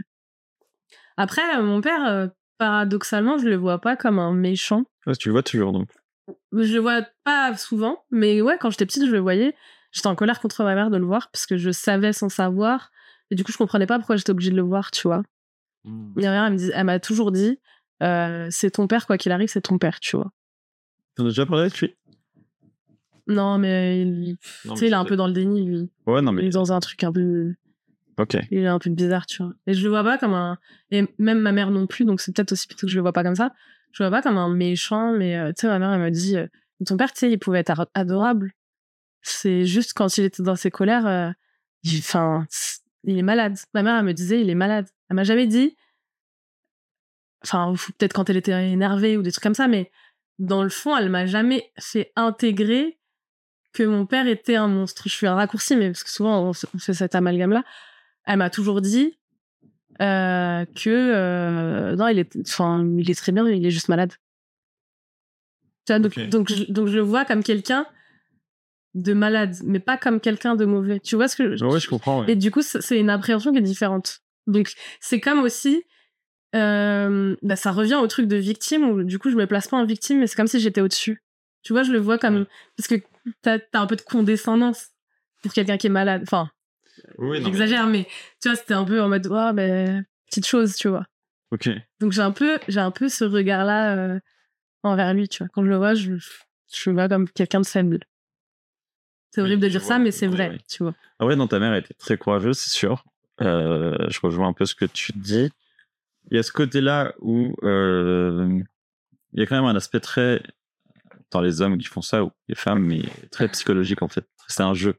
Après, 1.16 1.57
euh, 1.57 1.62
mon 1.62 1.81
père, 1.81 2.31
paradoxalement, 2.59 3.38
je 3.38 3.49
le 3.49 3.57
vois 3.57 3.81
pas 3.81 3.96
comme 3.96 4.18
un 4.18 4.35
méchant. 4.35 4.85
tu 5.18 5.29
le 5.29 5.33
vois 5.33 5.42
toujours 5.42 5.72
donc. 5.72 5.88
Je 6.53 6.75
le 6.75 6.81
vois 6.81 7.03
pas 7.25 7.57
souvent, 7.57 8.05
mais 8.11 8.42
ouais, 8.42 8.59
quand 8.61 8.70
j'étais 8.70 8.87
petite, 8.87 9.07
je 9.07 9.12
le 9.12 9.20
voyais. 9.20 9.55
J'étais 9.92 10.09
en 10.09 10.16
colère 10.16 10.40
contre 10.40 10.64
ma 10.64 10.75
mère 10.75 10.90
de 10.90 10.99
le 10.99 11.07
voir 11.07 11.31
parce 11.31 11.46
que 11.46 11.57
je 11.57 11.70
savais 11.70 12.12
sans 12.12 12.29
savoir. 12.29 12.90
Et 13.31 13.35
du 13.35 13.45
coup, 13.45 13.53
je 13.53 13.59
comprenais 13.59 13.87
pas 13.87 13.99
pourquoi 13.99 14.17
j'étais 14.17 14.31
obligée 14.31 14.51
de 14.51 14.57
le 14.57 14.62
voir, 14.62 14.91
tu 14.91 15.09
vois. 15.09 15.23
Mmh. 15.85 16.12
Ma 16.17 16.49
mère, 16.49 16.71
elle 16.75 16.85
m'a 16.85 17.01
toujours 17.01 17.33
dit 17.33 17.59
euh, 18.03 18.49
c'est 18.51 18.71
ton 18.71 18.87
père, 18.87 19.07
quoi 19.07 19.19
qu'il 19.19 19.33
arrive, 19.33 19.49
c'est 19.49 19.62
ton 19.62 19.79
père, 19.79 20.01
tu 20.01 20.17
vois. 20.17 20.31
T'en 21.15 21.25
as 21.25 21.29
déjà 21.29 21.47
parlé 21.47 21.62
avec 21.62 21.79
lui 21.81 21.95
Non, 23.27 23.59
mais 23.59 24.03
il, 24.03 24.37
tu 24.39 24.77
sais, 24.77 24.87
il 24.89 24.93
est 24.93 24.97
un 24.97 25.05
peu 25.05 25.17
dans 25.17 25.27
le 25.27 25.33
déni, 25.33 25.65
lui. 25.65 25.91
Ouais, 26.07 26.21
non, 26.21 26.33
mais. 26.33 26.43
Il 26.43 26.49
est 26.49 26.51
dans 26.51 26.73
un 26.73 26.81
truc 26.81 27.03
un 27.05 27.12
peu. 27.12 27.55
Ok. 28.19 28.37
Il 28.51 28.59
est 28.59 28.67
un 28.67 28.79
peu 28.79 28.91
bizarre, 28.91 29.27
tu 29.27 29.43
vois. 29.43 29.53
Et 29.67 29.75
je 29.75 29.83
le 29.83 29.89
vois 29.89 30.05
pas 30.05 30.19
comme 30.19 30.35
un. 30.35 30.59
Et 30.91 31.07
même 31.19 31.41
ma 31.41 31.53
mère 31.53 31.71
non 31.71 31.87
plus, 31.87 32.05
donc 32.05 32.21
c'est 32.21 32.35
peut-être 32.35 32.53
aussi 32.53 32.67
plutôt 32.67 32.87
que 32.87 32.91
je 32.91 32.97
le 32.97 33.03
vois 33.03 33.12
pas 33.12 33.23
comme 33.23 33.35
ça. 33.35 33.53
Je 33.93 34.03
le 34.03 34.09
vois 34.09 34.19
pas 34.19 34.23
comme 34.23 34.39
un 34.39 34.55
méchant, 34.55 35.12
mais 35.12 35.37
euh, 35.39 35.53
tu 35.53 35.62
sais, 35.62 35.69
ma 35.69 35.79
mère, 35.79 35.93
elle 35.93 36.01
me 36.01 36.11
dit 36.11 36.37
euh, 36.37 36.47
ton 36.85 36.97
père, 36.97 37.12
tu 37.12 37.21
sais, 37.21 37.31
il 37.31 37.39
pouvait 37.39 37.61
être 37.61 37.89
adorable. 37.95 38.53
C'est 39.23 39.65
juste 39.65 39.93
quand 39.95 40.19
il 40.19 40.25
était 40.25 40.43
dans 40.43 40.55
ses 40.55 40.71
colères, 40.71 41.35
enfin, 41.99 42.47
il 43.07 43.19
est 43.19 43.23
malade. 43.23 43.57
Ma 43.73 43.83
mère, 43.83 43.99
elle 43.99 44.05
me 44.05 44.12
disait, 44.12 44.40
il 44.40 44.51
est 44.51 44.55
malade. 44.55 44.87
Elle 45.09 45.16
m'a 45.16 45.25
jamais 45.25 45.47
dit, 45.47 45.77
enfin 47.47 47.75
peut-être 47.99 48.12
quand 48.12 48.29
elle 48.31 48.37
était 48.37 48.71
énervée 48.71 49.16
ou 49.16 49.23
des 49.23 49.33
trucs 49.33 49.42
comme 49.42 49.55
ça 49.55 49.69
mais 49.69 49.90
dans 50.38 50.62
le 50.62 50.69
fond 50.69 50.97
elle 50.97 51.09
m'a 51.09 51.27
jamais 51.27 51.71
fait 51.79 52.12
intégrer 52.16 52.99
que 53.73 53.83
mon 53.83 54.07
père 54.07 54.27
était 54.27 54.57
un 54.57 54.69
monstre 54.69 55.05
je 55.07 55.14
suis 55.14 55.27
un 55.27 55.35
raccourci 55.35 55.77
mais 55.77 55.90
parce 55.90 56.05
que 56.05 56.11
souvent 56.11 56.51
on 56.51 56.79
fait 56.79 56.95
cet 56.95 57.14
amalgame 57.14 57.53
là 57.53 57.64
elle 58.27 58.38
m'a 58.38 58.51
toujours 58.51 58.81
dit 58.81 59.19
euh, 60.01 60.64
que 60.75 60.90
euh, 60.90 61.97
non 61.97 62.09
il 62.09 62.19
est 62.19 62.37
enfin 62.40 62.87
il 62.99 63.11
est 63.11 63.14
très 63.14 63.33
bien 63.33 63.49
il 63.49 63.64
est 63.64 63.71
juste 63.71 63.88
malade 63.88 64.12
donc, 65.88 66.19
donc, 66.31 66.53
je, 66.53 66.64
donc 66.64 66.88
je 66.88 66.97
le 66.97 67.03
vois 67.03 67.25
comme 67.25 67.45
quelqu'un 67.45 67.87
de 68.96 69.12
malade 69.12 69.54
mais 69.64 69.78
pas 69.78 69.96
comme 69.96 70.18
quelqu'un 70.20 70.56
de 70.56 70.64
mauvais 70.64 70.98
tu 70.98 71.14
vois 71.14 71.28
ce 71.28 71.37
que 71.37 71.54
je, 71.54 71.64
ouais, 71.64 71.78
je 71.78 71.88
comprends 71.88 72.26
et 72.26 72.35
du 72.35 72.50
coup 72.50 72.62
c'est 72.62 72.98
une 72.98 73.11
appréhension 73.11 73.52
qui 73.52 73.59
est 73.59 73.62
différente 73.62 74.20
donc 74.46 74.72
c'est 75.00 75.20
comme 75.20 75.40
aussi 75.40 75.85
euh, 76.54 77.37
bah, 77.42 77.56
ça 77.56 77.72
revient 77.72 77.96
au 77.96 78.06
truc 78.06 78.26
de 78.26 78.37
victime 78.37 78.88
où 78.88 79.02
du 79.02 79.18
coup 79.18 79.30
je 79.30 79.37
me 79.37 79.46
place 79.46 79.68
pas 79.68 79.76
en 79.76 79.85
victime 79.85 80.20
mais 80.20 80.26
c'est 80.26 80.37
comme 80.37 80.46
si 80.46 80.61
j'étais 80.61 80.80
au-dessus. 80.80 81.22
Tu 81.62 81.72
vois, 81.72 81.82
je 81.82 81.92
le 81.92 81.98
vois 81.98 82.18
comme 82.18 82.46
parce 82.76 82.87
que 82.87 82.94
t'as 83.42 83.59
as 83.72 83.80
un 83.80 83.87
peu 83.87 83.96
de 83.96 84.02
condescendance 84.02 84.88
pour 85.42 85.52
quelqu'un 85.52 85.76
qui 85.76 85.88
est 85.88 85.90
malade. 85.90 86.22
Enfin, 86.22 86.48
oui, 87.18 87.42
j'exagère, 87.42 87.87
mais... 87.87 88.06
tu 88.40 88.48
vois, 88.48 88.56
c'était 88.56 88.74
un 88.74 88.85
peu 88.85 89.02
en 89.02 89.09
mode 89.09 89.26
oh, 89.30 89.52
ben 89.52 90.04
petite 90.28 90.46
chose, 90.46 90.76
tu 90.76 90.88
vois. 90.88 91.04
Ok. 91.50 91.68
Donc 92.00 92.12
j'ai 92.12 92.22
un 92.22 92.30
peu 92.30 92.59
j'ai 92.68 92.80
un 92.80 92.90
peu 92.90 93.09
ce 93.09 93.24
regard-là 93.24 93.96
euh, 93.96 94.20
envers 94.82 95.12
lui, 95.12 95.28
tu 95.28 95.42
vois. 95.42 95.48
Quand 95.52 95.62
je 95.62 95.68
le 95.68 95.76
vois, 95.76 95.94
je, 95.94 96.14
je 96.72 96.90
le 96.90 96.94
vois 96.94 97.09
comme 97.09 97.28
quelqu'un 97.28 97.61
de 97.61 97.66
faible. 97.66 98.00
C'est 99.37 99.42
horrible 99.42 99.61
de 99.61 99.68
dire 99.68 99.83
ça, 99.83 99.99
mais 99.99 100.12
c'est 100.12 100.29
vrai, 100.29 100.57
tu 100.66 100.83
vois. 100.83 100.94
Ah 101.18 101.27
ouais, 101.27 101.37
non, 101.37 101.46
ta 101.46 101.59
mère 101.59 101.75
était 101.75 101.92
très 101.92 102.16
courageuse, 102.16 102.57
c'est 102.57 102.70
sûr. 102.70 103.05
Euh, 103.42 103.94
je 104.09 104.18
rejoins 104.22 104.49
un 104.49 104.55
peu 104.55 104.64
ce 104.64 104.75
que 104.75 104.87
tu 104.87 105.12
dis. 105.12 105.51
Il 106.31 106.38
y 106.38 106.40
a 106.40 106.42
ce 106.42 106.53
côté-là 106.53 107.12
où 107.18 107.55
euh, 107.62 108.62
il 109.35 109.38
y 109.38 109.42
a 109.42 109.46
quand 109.46 109.57
même 109.57 109.66
un 109.66 109.77
aspect 109.77 110.01
très 110.01 110.42
dans 111.31 111.42
les 111.42 111.61
hommes 111.61 111.77
qui 111.77 111.87
font 111.87 112.01
ça 112.01 112.25
ou 112.25 112.31
les 112.49 112.55
femmes, 112.55 112.83
mais 112.83 113.03
très 113.31 113.46
psychologique 113.49 114.01
en 114.01 114.09
fait. 114.09 114.27
C'est 114.49 114.62
un 114.62 114.72
jeu. 114.72 114.94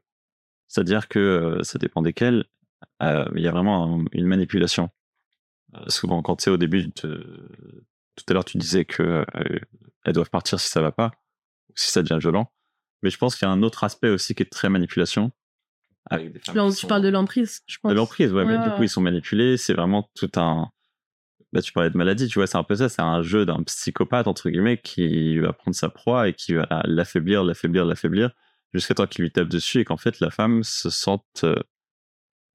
C'est-à-dire 0.68 1.08
que 1.08 1.18
euh, 1.18 1.64
ça 1.64 1.80
dépend 1.80 2.00
desquels. 2.00 2.44
il 3.00 3.42
y 3.42 3.48
a 3.48 3.50
vraiment 3.50 4.04
une 4.12 4.26
manipulation. 4.26 4.88
souvent, 5.88 6.22
quand 6.22 6.36
tu 6.36 6.44
sais 6.44 6.50
au 6.50 6.58
début, 6.58 6.88
tout 6.92 7.08
à 8.28 8.32
l'heure, 8.34 8.44
tu 8.44 8.56
disais 8.56 8.84
que 8.84 9.26
elles 10.04 10.12
doivent 10.12 10.30
partir 10.30 10.60
si 10.60 10.68
ça 10.68 10.80
va 10.80 10.92
pas, 10.92 11.10
ou 11.70 11.72
si 11.74 11.90
ça 11.90 12.04
devient 12.04 12.20
violent. 12.20 12.52
Mais 13.02 13.10
je 13.10 13.18
pense 13.18 13.36
qu'il 13.36 13.46
y 13.46 13.48
a 13.48 13.52
un 13.52 13.62
autre 13.62 13.84
aspect 13.84 14.08
aussi 14.08 14.34
qui 14.34 14.42
est 14.42 14.50
très 14.50 14.68
manipulation. 14.68 15.32
Avec 16.10 16.32
des 16.32 16.38
femmes 16.40 16.72
tu 16.74 16.86
parles 16.86 17.02
de 17.02 17.08
l'emprise, 17.08 17.60
je 17.66 17.76
pense. 17.82 17.90
De 17.90 17.96
l'emprise, 17.96 18.32
ouais, 18.32 18.44
mais 18.44 18.58
du 18.58 18.70
coup, 18.70 18.82
ils 18.82 18.88
sont 18.88 19.00
manipulés. 19.00 19.56
C'est 19.56 19.74
vraiment 19.74 20.08
tout 20.14 20.30
un. 20.36 20.70
Bah, 21.52 21.62
tu 21.62 21.72
parlais 21.72 21.90
de 21.90 21.96
maladie, 21.96 22.28
tu 22.28 22.38
vois, 22.38 22.46
c'est 22.46 22.58
un 22.58 22.64
peu 22.64 22.76
ça. 22.76 22.88
C'est 22.88 23.02
un 23.02 23.22
jeu 23.22 23.46
d'un 23.46 23.62
psychopathe, 23.62 24.26
entre 24.26 24.50
guillemets, 24.50 24.78
qui 24.78 25.38
va 25.38 25.52
prendre 25.52 25.74
sa 25.74 25.88
proie 25.88 26.28
et 26.28 26.34
qui 26.34 26.54
va 26.54 26.66
l'affaiblir, 26.84 27.42
l'affaiblir, 27.42 27.84
l'affaiblir, 27.86 28.30
jusqu'à 28.74 28.94
temps 28.94 29.06
qu'il 29.06 29.22
lui 29.22 29.30
tape 29.30 29.48
dessus 29.48 29.80
et 29.80 29.84
qu'en 29.84 29.96
fait, 29.96 30.20
la 30.20 30.30
femme 30.30 30.62
se 30.62 30.90
sente 30.90 31.24
euh, 31.44 31.56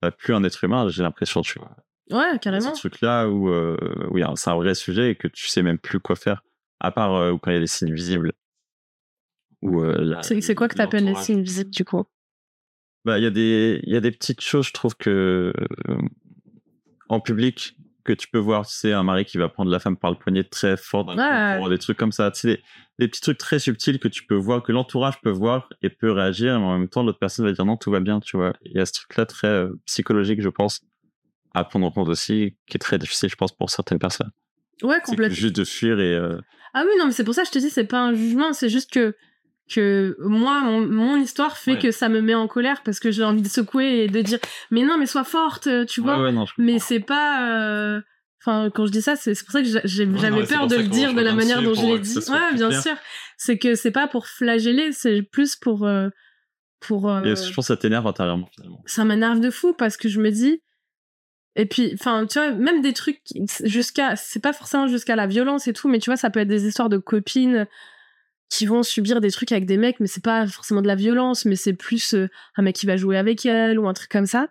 bah, 0.02 0.12
plus 0.12 0.34
un 0.34 0.44
être 0.44 0.64
humain, 0.64 0.90
j'ai 0.90 1.02
l'impression, 1.02 1.42
tu 1.42 1.60
vois. 1.60 1.76
Ouais, 2.12 2.38
carrément. 2.40 2.76
Ce 2.76 2.80
truc-là 2.80 3.28
où, 3.30 3.50
euh, 3.50 3.78
oui, 4.12 4.22
c'est 4.36 4.50
un 4.50 4.56
vrai 4.56 4.76
sujet 4.76 5.12
et 5.12 5.16
que 5.16 5.28
tu 5.28 5.48
sais 5.48 5.62
même 5.62 5.80
plus 5.80 6.00
quoi 6.00 6.16
faire, 6.16 6.44
à 6.80 6.92
part 6.92 7.16
euh, 7.16 7.38
quand 7.42 7.52
il 7.52 7.54
y 7.54 7.58
a 7.58 7.62
des 7.62 7.68
signes 7.68 7.94
visibles. 7.94 8.34
Euh, 9.64 10.16
c'est 10.22 10.56
quoi 10.56 10.68
que 10.68 10.76
tu 10.76 10.82
appelles 10.82 11.06
les 11.06 11.16
signes 11.16 11.42
visibles 11.42 11.72
du 11.72 11.86
coup? 11.86 12.04
Bah, 13.06 13.20
il 13.20 13.24
y, 13.24 13.28
a 13.28 13.32
des, 13.32 13.82
y 13.84 13.98
a 13.98 14.00
des 14.00 14.12
petites 14.12 14.42
choses, 14.42 14.68
je 14.68 14.72
trouve 14.72 14.96
que 14.96 15.54
euh, 15.90 15.98
en 17.10 17.20
public, 17.20 17.76
que 18.06 18.14
tu 18.14 18.28
peux 18.30 18.40
voir, 18.40 18.66
tu 18.66 18.74
sais, 18.74 18.94
un 18.94 19.04
mari 19.04 19.26
qui 19.26 19.38
va 19.38 19.50
prendre 19.50 19.72
la 19.72 19.80
femme 19.80 19.98
par 19.98 20.12
le 20.12 20.18
poignet 20.18 20.44
très 20.44 20.78
fort, 20.78 21.08
ouais. 21.08 21.70
des 21.70 21.78
trucs 21.78 21.98
comme 21.98 22.12
ça. 22.12 22.32
Tu 22.32 22.40
sais, 22.40 22.48
des, 22.48 22.64
des, 23.00 23.08
petits 23.08 23.22
trucs 23.22 23.38
très 23.38 23.60
subtils 23.60 24.00
que 24.00 24.08
tu 24.08 24.26
peux 24.26 24.36
voir, 24.36 24.64
que 24.64 24.72
l'entourage 24.72 25.20
peut 25.22 25.32
voir 25.32 25.70
et 25.82 25.90
peut 25.90 26.12
réagir, 26.12 26.60
mais 26.60 26.66
en 26.66 26.80
même 26.80 26.90
temps, 26.90 27.04
l'autre 27.04 27.20
personne 27.20 27.46
va 27.46 27.52
dire 27.52 27.66
non, 27.66 27.78
tout 27.78 27.92
va 27.92 28.00
bien, 28.00 28.20
tu 28.20 28.38
vois. 28.38 28.54
Il 28.64 28.74
y 28.74 28.80
a 28.80 28.86
ce 28.86 28.94
truc-là 28.94 29.26
très 29.26 29.48
euh, 29.48 29.70
psychologique, 29.86 30.42
je 30.42 30.50
pense, 30.50 30.82
à 31.54 31.64
prendre 31.66 31.86
en 31.86 31.92
compte 31.92 32.10
aussi, 32.10 32.58
qui 32.68 32.78
est 32.78 32.80
très 32.80 32.98
difficile, 32.98 33.30
je 33.30 33.36
pense, 33.36 33.52
pour 33.54 33.70
certaines 33.70 34.00
personnes. 34.00 34.32
Ouais, 34.82 35.00
complètement. 35.06 35.36
Juste 35.36 35.56
de 35.56 35.64
fuir 35.66 36.00
et. 36.00 36.18
Ah 36.74 36.84
oui, 36.86 36.92
non, 36.98 37.06
mais 37.06 37.12
c'est 37.12 37.24
pour 37.24 37.36
ça 37.36 37.44
que 37.44 37.50
je 37.50 37.54
te 37.54 37.60
dis, 37.60 37.70
c'est 37.70 37.86
pas 37.86 38.02
un 38.02 38.14
jugement, 38.14 38.52
c'est 38.54 38.70
juste 38.70 38.92
que 38.92 39.16
que 39.74 40.16
moi, 40.20 40.62
mon, 40.62 41.18
histoire 41.18 41.58
fait 41.58 41.78
que 41.78 41.92
ça 41.92 42.10
me 42.10 42.22
met 42.22 42.36
en 42.36 42.48
colère 42.48 42.82
parce 42.84 43.00
que 43.00 43.12
j'ai 43.12 43.24
envie 43.24 43.42
de 43.42 43.48
secouer 43.48 44.04
et 44.04 44.08
de 44.08 44.22
dire 44.22 44.40
mais 44.72 44.84
non, 44.84 44.98
mais 44.98 45.06
sois 45.06 45.24
forte, 45.24 45.70
tu 45.88 46.02
vois. 46.02 46.32
mais 46.58 46.80
c'est 46.80 47.00
pas. 47.00 47.50
Euh, 47.50 48.02
enfin, 48.42 48.70
quand 48.74 48.86
je 48.86 48.92
dis 48.92 49.02
ça, 49.02 49.16
c'est 49.16 49.34
pour 49.44 49.52
ça 49.52 49.62
que 49.62 49.68
j'avais 49.84 50.46
peur 50.46 50.68
de 50.68 50.76
le 50.76 50.88
dire 50.88 51.14
de 51.14 51.22
la 51.22 51.34
manière 51.34 51.62
dont 51.62 51.74
je 51.74 51.86
l'ai 51.86 52.00
dit. 52.00 52.18
Ouais, 52.30 52.54
bien 52.56 52.72
sûr. 52.82 52.96
C'est 53.38 53.58
que 53.58 53.76
c'est 53.76 53.92
pas 53.92 54.08
pour 54.08 54.28
flageller, 54.28 54.92
c'est 54.92 55.22
plus 55.22 55.56
pour. 55.56 55.86
Euh, 55.86 56.10
pour 56.80 57.10
je 57.24 57.54
pense 57.54 57.56
que 57.56 57.62
ça 57.62 57.78
t'énerve 57.78 58.08
intérieurement 58.08 58.50
finalement. 58.54 58.82
Ça 58.86 59.06
m'énerve 59.06 59.40
de 59.40 59.50
fou 59.50 59.74
parce 59.74 59.98
que 59.98 60.10
je 60.10 60.20
me 60.20 60.32
dis. 60.32 60.62
Et 61.56 61.68
puis, 61.68 61.92
enfin, 61.94 62.26
tu 62.26 62.40
vois, 62.40 62.52
même 62.52 62.82
des 62.82 62.94
trucs 62.94 63.22
jusqu'à, 63.64 64.16
c'est 64.16 64.40
pas 64.40 64.54
forcément 64.54 64.88
jusqu'à 64.88 65.16
la 65.16 65.28
violence 65.28 65.68
et 65.68 65.74
tout, 65.74 65.88
mais 65.88 66.00
tu 66.00 66.10
vois, 66.10 66.18
ça 66.18 66.32
peut 66.32 66.40
être 66.40 66.48
des 66.48 66.66
histoires 66.66 66.90
de 66.90 66.98
copines 66.98 67.68
qui 68.54 68.68
vont 68.68 68.84
subir 68.84 69.20
des 69.20 69.32
trucs 69.32 69.52
avec 69.52 69.66
des 69.66 69.78
mecs, 69.78 70.00
mais 70.00 70.06
c'est 70.06 70.24
pas 70.24 70.46
forcément 70.46 70.84
de 70.84 70.88
la 70.88 70.94
violence, 70.94 71.44
mais 71.46 71.56
c'est 71.56 71.74
plus 71.74 72.14
euh, 72.14 72.30
un 72.56 72.62
mec 72.62 72.76
qui 72.76 72.86
va 72.86 72.98
jouer 72.98 73.18
avec 73.18 73.48
elle 73.48 73.80
ou 73.80 73.88
un 73.88 73.94
truc 73.94 74.12
comme 74.12 74.28
ça. 74.28 74.48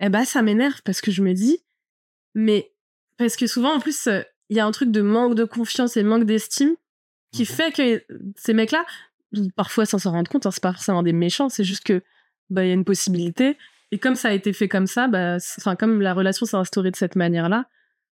Eh 0.00 0.08
ben, 0.08 0.24
ça 0.24 0.42
m'énerve 0.42 0.82
parce 0.84 1.00
que 1.00 1.12
je 1.12 1.22
me 1.22 1.32
dis, 1.34 1.60
mais 2.34 2.72
parce 3.16 3.36
que 3.36 3.46
souvent, 3.46 3.76
en 3.76 3.78
plus, 3.78 4.08
euh, 4.08 4.22
il 4.48 4.56
y 4.56 4.60
a 4.60 4.66
un 4.66 4.72
truc 4.72 4.90
de 4.90 5.02
manque 5.02 5.36
de 5.36 5.44
confiance 5.44 5.96
et 5.96 6.02
manque 6.02 6.24
d'estime 6.24 6.74
qui 7.32 7.42
mhm. 7.42 7.46
fait 7.46 7.72
que 7.72 8.04
ces 8.34 8.54
mecs-là, 8.54 8.84
parfois 9.54 9.86
sans 9.86 9.98
s'en 9.98 10.10
rendre 10.10 10.28
compte, 10.28 10.44
hein, 10.46 10.50
c'est 10.50 10.62
pas 10.62 10.72
forcément 10.72 11.04
des 11.04 11.12
méchants, 11.12 11.48
c'est 11.48 11.64
juste 11.64 11.84
que 11.84 12.02
bah 12.50 12.64
il 12.64 12.68
y 12.68 12.70
a 12.72 12.74
une 12.74 12.84
possibilité. 12.84 13.56
Et 13.92 13.98
comme 13.98 14.16
ça 14.16 14.30
a 14.30 14.32
été 14.32 14.52
fait 14.52 14.68
comme 14.68 14.88
ça, 14.88 15.06
bah, 15.06 15.36
enfin 15.58 15.76
comme 15.76 16.02
la 16.02 16.12
relation 16.12 16.44
s'est 16.44 16.56
instaurée 16.56 16.90
de 16.90 16.96
cette 16.96 17.14
manière-là, 17.14 17.66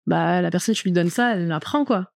bah 0.06 0.40
la 0.40 0.50
personne 0.50 0.74
tu 0.74 0.84
lui 0.84 0.92
donnes 0.92 1.10
ça, 1.10 1.34
elle 1.34 1.48
l'apprend 1.48 1.84
quoi 1.84 2.10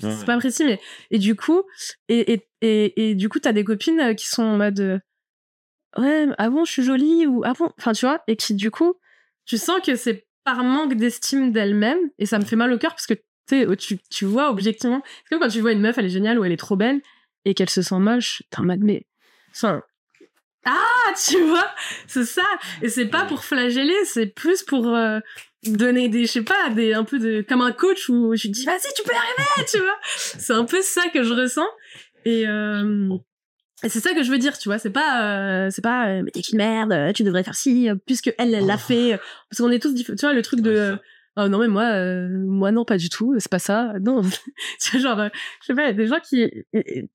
c'est 0.00 0.26
pas 0.26 0.38
précis 0.38 0.64
mais 0.64 0.80
et 1.10 1.18
du 1.18 1.34
coup 1.34 1.62
et 2.08 2.32
et 2.32 2.48
et, 2.60 3.10
et 3.10 3.14
du 3.14 3.28
coup 3.28 3.38
t'as 3.38 3.52
des 3.52 3.64
copines 3.64 4.00
euh, 4.00 4.14
qui 4.14 4.26
sont 4.26 4.42
en 4.42 4.56
mode 4.56 4.80
euh, 4.80 4.98
ouais 5.98 6.26
ah 6.38 6.50
bon 6.50 6.64
je 6.64 6.72
suis 6.72 6.82
jolie 6.82 7.26
ou 7.26 7.42
ah 7.44 7.52
bon 7.58 7.72
enfin 7.78 7.92
tu 7.92 8.06
vois 8.06 8.22
et 8.26 8.36
qui 8.36 8.54
du 8.54 8.70
coup 8.70 8.94
tu 9.46 9.58
sens 9.58 9.80
que 9.84 9.96
c'est 9.96 10.26
par 10.44 10.64
manque 10.64 10.94
d'estime 10.94 11.52
d'elle-même 11.52 11.98
et 12.18 12.26
ça 12.26 12.38
me 12.38 12.44
fait 12.44 12.56
mal 12.56 12.72
au 12.72 12.78
cœur 12.78 12.92
parce 12.92 13.06
que 13.06 13.14
tu 13.74 13.98
tu 14.10 14.24
vois 14.24 14.50
objectivement 14.50 15.02
c'est 15.04 15.30
comme 15.30 15.40
quand 15.40 15.52
tu 15.52 15.60
vois 15.60 15.72
une 15.72 15.80
meuf 15.80 15.98
elle 15.98 16.06
est 16.06 16.10
géniale 16.10 16.38
ou 16.38 16.44
elle 16.44 16.52
est 16.52 16.56
trop 16.56 16.76
belle 16.76 17.00
et 17.44 17.54
qu'elle 17.54 17.70
se 17.70 17.82
sent 17.82 17.98
moche 17.98 18.42
t'es 18.50 18.60
en 18.60 18.64
mode 18.64 18.80
mais 18.80 19.06
enfin 19.50 19.82
ah 20.64 21.12
tu 21.26 21.40
vois 21.42 21.70
c'est 22.06 22.24
ça 22.24 22.46
et 22.82 22.88
c'est 22.88 23.06
pas 23.06 23.24
pour 23.24 23.44
flageller 23.44 24.04
c'est 24.04 24.26
plus 24.26 24.62
pour 24.62 24.88
euh, 24.94 25.20
donner 25.64 26.08
des 26.08 26.24
je 26.24 26.32
sais 26.32 26.42
pas 26.42 26.70
des 26.70 26.94
un 26.94 27.04
peu 27.04 27.18
de 27.18 27.44
comme 27.46 27.60
un 27.60 27.72
coach 27.72 28.08
où 28.08 28.34
je 28.34 28.48
dis 28.48 28.64
vas-y 28.64 28.92
tu 28.96 29.02
peux 29.02 29.12
y 29.12 29.16
arriver 29.16 29.68
tu 29.70 29.78
vois. 29.78 29.98
C'est 30.04 30.54
un 30.54 30.64
peu 30.64 30.80
ça 30.82 31.02
que 31.12 31.22
je 31.22 31.34
ressens. 31.34 31.68
Et 32.24 32.46
euh, 32.46 33.16
et 33.82 33.88
c'est 33.88 34.00
ça 34.00 34.12
que 34.14 34.22
je 34.22 34.30
veux 34.30 34.38
dire 34.38 34.56
tu 34.58 34.68
vois. 34.68 34.78
C'est 34.78 34.90
pas 34.90 35.22
euh, 35.22 35.70
c'est 35.70 35.82
pas 35.82 36.08
euh, 36.08 36.22
mais 36.24 36.30
t'es 36.30 36.42
qu'une 36.42 36.58
merde 36.58 37.12
tu 37.14 37.24
devrais 37.24 37.44
faire 37.44 37.54
ci 37.54 37.88
puisque 38.06 38.34
elle 38.38 38.54
elle 38.54 38.66
l'a 38.66 38.76
oh. 38.76 38.78
fait 38.78 39.18
parce 39.50 39.60
qu'on 39.60 39.70
est 39.70 39.80
tous 39.80 39.94
tu 39.94 40.14
vois 40.20 40.32
le 40.32 40.42
truc 40.42 40.60
de 40.60 40.96
oh 41.36 41.48
non 41.48 41.58
mais 41.58 41.68
moi 41.68 41.94
moi 42.28 42.72
non 42.72 42.86
pas 42.86 42.96
du 42.96 43.10
tout 43.10 43.34
c'est 43.38 43.50
pas 43.50 43.58
ça. 43.58 43.92
Non 44.00 44.22
tu 44.80 44.98
vois 44.98 45.00
genre 45.00 45.28
je 45.60 45.66
sais 45.66 45.74
pas 45.74 45.82
il 45.82 45.86
y 45.88 45.90
a 45.90 45.92
des 45.92 46.06
gens 46.06 46.20
qui 46.20 46.50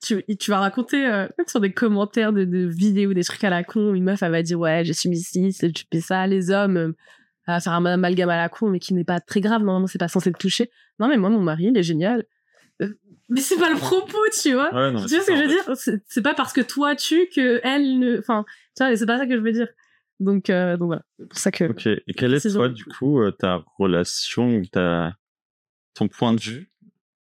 tu 0.04 0.24
tu 0.38 0.52
vas 0.52 0.60
raconter 0.60 1.00
même 1.00 1.48
sur 1.48 1.62
des 1.62 1.74
commentaires 1.74 2.32
de, 2.32 2.46
de 2.46 2.68
vidéos 2.68 3.14
des 3.14 3.24
trucs 3.24 3.44
à 3.44 3.50
la 3.50 3.64
con 3.64 3.96
une 3.96 4.04
meuf 4.04 4.22
elle 4.22 4.32
va 4.32 4.44
dire 4.44 4.60
ouais 4.60 4.84
j'ai 4.86 4.94
subi 4.94 5.18
ci 5.18 5.52
tu 5.52 5.86
fais 5.92 6.02
ça 6.02 6.28
les 6.28 6.52
hommes 6.52 6.94
à 7.48 7.60
faire 7.60 7.74
un 7.74 7.86
amalgame 7.86 8.30
à 8.30 8.38
la 8.38 8.50
con, 8.50 8.70
mais 8.70 8.80
qui 8.80 8.94
n'est 8.94 9.04
pas 9.04 9.20
très 9.20 9.42
grave. 9.42 9.64
Normalement, 9.64 9.88
c'est 9.88 10.00
pas 10.00 10.08
censé 10.08 10.32
te 10.32 10.38
toucher. 10.38 10.72
Non, 11.00 11.08
mais 11.08 11.18
moi, 11.18 11.30
mon 11.30 11.42
mari, 11.42 11.66
il 11.66 11.78
est 11.78 11.84
génial. 11.84 12.26
Euh, 12.82 12.90
mais 13.30 13.42
c'est 13.42 13.58
pas 13.58 13.70
le 13.70 13.78
propos, 13.78 14.18
tu 14.42 14.54
vois. 14.54 14.70
tu 14.70 14.76
vois 14.76 15.08
ce 15.08 15.28
que 15.28 15.36
je 15.36 15.42
veux 15.42 15.48
dire? 15.48 16.02
C'est 16.08 16.22
pas 16.22 16.34
parce 16.34 16.54
que 16.54 16.62
toi 16.62 16.96
tu 16.96 17.28
que 17.34 17.60
elle 17.64 18.00
ne. 18.00 18.20
Enfin, 18.20 18.46
tu 18.76 18.84
vois, 18.84 18.96
c'est 18.96 19.06
pas 19.06 19.18
ça 19.18 19.26
que 19.26 19.36
je 19.36 19.42
veux 19.42 19.52
dire. 19.52 19.68
Donc, 20.20 20.50
euh, 20.50 20.78
donc 20.78 20.88
voilà. 20.88 21.04
C'est 21.20 21.28
pour 21.30 21.40
ça 21.40 21.52
que. 21.52 21.66
Ok. 21.66 21.88
Et 21.88 22.14
quelle 22.16 22.34
est, 22.34 22.52
toi, 22.52 22.70
du 22.70 22.86
coup, 22.86 23.22
euh, 23.22 23.32
ta 23.32 23.64
relation, 23.78 24.62
ta... 24.72 25.14
ton 25.94 26.08
point 26.08 26.34
de 26.34 26.40
vue 26.40 26.70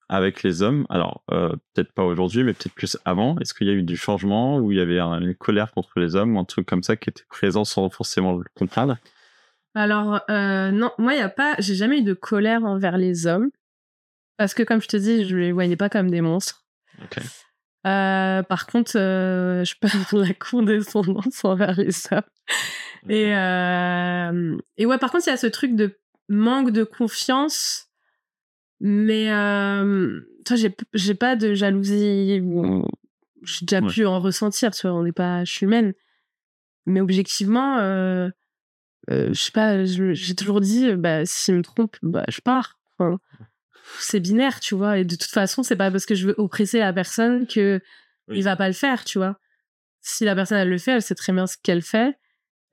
avec 0.09 0.43
les 0.43 0.63
hommes? 0.63 0.87
Alors, 0.91 1.25
peut-être 1.29 1.93
pas 1.93 2.05
aujourd'hui, 2.05 2.45
mais 2.45 2.53
peut-être 2.53 2.75
plus 2.75 2.99
avant. 3.05 3.39
Est-ce 3.39 3.55
qu'il 3.55 3.67
y 3.67 3.71
a 3.71 3.75
eu 3.75 3.83
du 3.83 3.97
changement 3.97 4.59
où 4.59 4.73
il 4.73 4.79
y 4.79 4.81
avait 4.81 4.99
une 4.99 5.35
colère 5.35 5.73
contre 5.73 5.99
les 6.01 6.17
hommes 6.17 6.37
ou 6.37 6.39
un 6.39 6.45
truc 6.45 6.67
comme 6.67 6.83
ça 6.83 6.97
qui 6.97 7.09
était 7.09 7.25
présent 7.29 7.65
sans 7.65 7.89
forcément 7.91 8.35
le 8.35 8.45
comprendre 8.55 8.99
alors, 9.75 10.21
euh, 10.29 10.71
non, 10.71 10.91
moi, 10.99 11.15
il 11.15 11.19
y 11.19 11.23
a 11.23 11.29
pas, 11.29 11.55
j'ai 11.59 11.75
jamais 11.75 12.01
eu 12.01 12.03
de 12.03 12.15
colère 12.15 12.65
envers 12.65 12.99
les 12.99 13.27
hommes. 13.27 13.51
Parce 14.37 14.55
que, 14.55 14.63
comme 14.63 14.83
je 14.83 14.89
te 14.89 14.97
dis, 14.97 15.27
je 15.27 15.37
les 15.37 15.53
voyais 15.53 15.77
pas 15.77 15.89
comme 15.89 16.11
des 16.11 16.21
monstres. 16.21 16.65
Euh, 17.87 18.43
par 18.43 18.67
contre, 18.67 18.93
euh, 18.97 19.65
je 19.65 19.75
peux 19.81 19.89
avoir 20.13 20.27
la 20.27 20.35
condescendance 20.35 21.45
envers 21.45 21.75
les 21.79 21.95
hommes. 22.11 22.23
Et, 23.09 23.35
euh, 23.35 24.57
et 24.77 24.87
ouais, 24.87 24.99
par 24.99 25.11
contre, 25.11 25.27
il 25.27 25.31
y 25.31 25.33
a 25.35 25.37
ce 25.37 25.47
truc 25.47 25.75
de 25.75 25.99
manque 26.29 26.71
de 26.71 26.85
confiance. 26.85 27.89
Mais, 28.81 29.29
toi, 30.45 30.57
j'ai, 30.93 31.15
pas 31.15 31.37
de 31.37 31.55
jalousie. 31.55 32.43
J'ai 33.43 33.67
déjà 33.67 33.81
pu 33.81 34.07
en 34.07 34.21
ressentir, 34.21 34.73
tu 34.73 34.87
vois, 34.87 34.97
on 34.97 35.05
n'est 35.05 35.13
pas, 35.13 35.45
je 35.45 35.53
suis 35.53 35.67
humaine. 35.67 35.95
Mais 36.87 37.01
objectivement, 37.01 37.79
je 39.09 39.33
sais 39.33 39.53
pas, 39.53 39.85
j'ai 39.85 40.35
toujours 40.35 40.61
dit, 40.61 40.93
bah, 40.95 41.27
s'il 41.27 41.57
me 41.57 41.63
trompe, 41.63 41.97
bah, 42.03 42.25
je 42.29 42.41
pars. 42.41 42.79
c'est 43.99 44.21
binaire, 44.21 44.61
tu 44.61 44.75
vois. 44.75 44.99
Et 44.99 45.05
de 45.05 45.17
toute 45.17 45.31
façon, 45.31 45.63
c'est 45.63 45.77
pas 45.77 45.91
parce 45.91 46.07
que 46.07 46.15
je 46.15 46.29
veux 46.29 46.35
oppresser 46.39 46.79
la 46.79 46.93
personne 46.93 47.47
que 47.47 47.81
il 48.31 48.45
va 48.45 48.57
pas 48.57 48.69
le 48.69 48.75
faire, 48.75 49.05
tu 49.05 49.19
vois. 49.19 49.39
Si 50.01 50.25
la 50.25 50.35
personne, 50.35 50.59
elle 50.59 50.69
le 50.69 50.79
fait, 50.79 50.93
elle 50.93 51.03
sait 51.03 51.15
très 51.15 51.33
bien 51.33 51.47
ce 51.47 51.57
qu'elle 51.63 51.83
fait. 51.83 52.17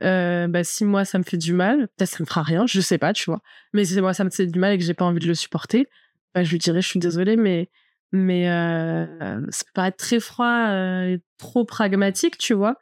Euh, 0.02 0.48
bah, 0.48 0.64
si 0.64 0.86
moi, 0.86 1.06
ça 1.06 1.18
me 1.18 1.24
fait 1.24 1.38
du 1.38 1.54
mal, 1.54 1.88
peut-être 1.98 2.10
ça 2.10 2.18
me 2.22 2.26
fera 2.26 2.44
rien, 2.44 2.66
je 2.66 2.80
sais 2.80 2.98
pas, 2.98 3.14
tu 3.14 3.26
vois. 3.26 3.42
Mais 3.74 3.86
si 3.86 4.00
moi, 4.00 4.14
ça 4.14 4.24
me 4.24 4.30
fait 4.30 4.48
du 4.48 4.60
mal 4.60 4.74
et 4.74 4.78
que 4.78 4.84
j'ai 4.84 4.94
pas 4.94 5.06
envie 5.06 5.20
de 5.20 5.28
le 5.28 5.36
supporter, 5.36 5.88
bah, 6.34 6.44
je 6.44 6.52
lui 6.52 6.60
dirais, 6.60 6.82
je 6.82 6.88
suis 6.88 7.00
désolée, 7.00 7.36
mais, 7.36 7.70
mais 8.12 8.50
euh, 8.50 9.42
ça 9.50 9.66
peut 9.66 9.72
paraître 9.74 9.98
très 9.98 10.20
froid 10.20 10.68
euh, 10.70 11.16
et 11.16 11.22
trop 11.38 11.66
pragmatique, 11.66 12.38
tu 12.38 12.54
vois. 12.54 12.78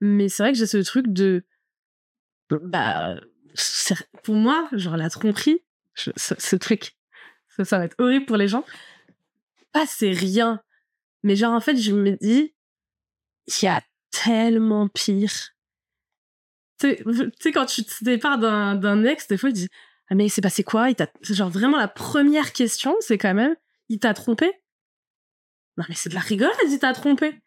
Mais 0.00 0.28
c'est 0.28 0.42
vrai 0.42 0.52
que 0.52 0.58
j'ai 0.58 0.66
ce 0.66 0.78
truc 0.78 1.06
de 1.08 1.44
bah, 2.58 3.16
pour 4.22 4.34
moi, 4.34 4.68
genre 4.72 4.96
la 4.96 5.10
tromperie, 5.10 5.62
ce, 5.94 6.56
truc, 6.56 6.96
ça, 7.48 7.78
va 7.78 7.84
être 7.84 7.96
horrible 7.98 8.26
pour 8.26 8.36
les 8.36 8.48
gens. 8.48 8.64
Pas 9.72 9.86
c'est 9.86 10.10
rien, 10.10 10.60
mais 11.22 11.36
genre 11.36 11.52
en 11.52 11.60
fait, 11.60 11.76
je 11.76 11.92
me 11.92 12.16
dis, 12.16 12.54
il 13.46 13.64
y 13.64 13.68
a 13.68 13.82
tellement 14.10 14.88
pire. 14.88 15.32
Tu 16.78 16.96
sais, 17.40 17.52
quand 17.52 17.66
tu 17.66 17.84
te 17.84 17.90
sépares 17.90 18.38
d'un 18.38 19.04
ex, 19.04 19.28
des 19.28 19.36
fois, 19.36 19.50
tu 19.50 19.54
dis 19.54 19.68
Ah, 20.08 20.14
mais 20.14 20.26
il 20.26 20.30
s'est 20.30 20.40
passé 20.40 20.64
quoi 20.64 20.90
il 20.90 20.96
Genre, 21.22 21.50
vraiment, 21.50 21.76
la 21.76 21.88
première 21.88 22.52
question, 22.52 22.96
c'est 23.00 23.18
quand 23.18 23.34
même 23.34 23.54
Il 23.88 23.98
t'a 23.98 24.14
trompé 24.14 24.50
Non, 25.76 25.84
mais 25.88 25.94
c'est 25.94 26.08
de 26.08 26.14
la 26.14 26.20
rigolade, 26.20 26.54
il 26.68 26.78
t'a 26.78 26.94
trompé. 26.94 27.40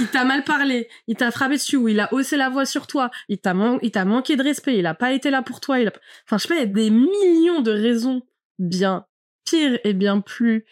Il 0.00 0.08
t'a 0.08 0.24
mal 0.24 0.42
parlé, 0.44 0.88
il 1.06 1.16
t'a 1.16 1.30
frappé 1.30 1.54
dessus, 1.54 1.76
ou 1.76 1.88
il 1.88 2.00
a 2.00 2.12
haussé 2.12 2.36
la 2.36 2.48
voix 2.48 2.66
sur 2.66 2.86
toi, 2.86 3.10
il 3.28 3.38
t'a 3.38 3.54
manqué 3.54 4.36
de 4.36 4.42
respect, 4.42 4.76
il 4.76 4.86
a 4.86 4.94
pas 4.94 5.12
été 5.12 5.30
là 5.30 5.42
pour 5.42 5.60
toi. 5.60 5.78
Il 5.78 5.88
a... 5.88 5.92
Enfin, 6.24 6.36
je 6.36 6.42
sais 6.42 6.48
pas, 6.48 6.54
il 6.56 6.60
y 6.60 6.62
a 6.62 6.66
des 6.66 6.90
millions 6.90 7.60
de 7.60 7.70
raisons 7.70 8.22
bien 8.58 9.06
pires 9.44 9.78
et 9.84 9.94
bien 9.94 10.20
plus. 10.20 10.64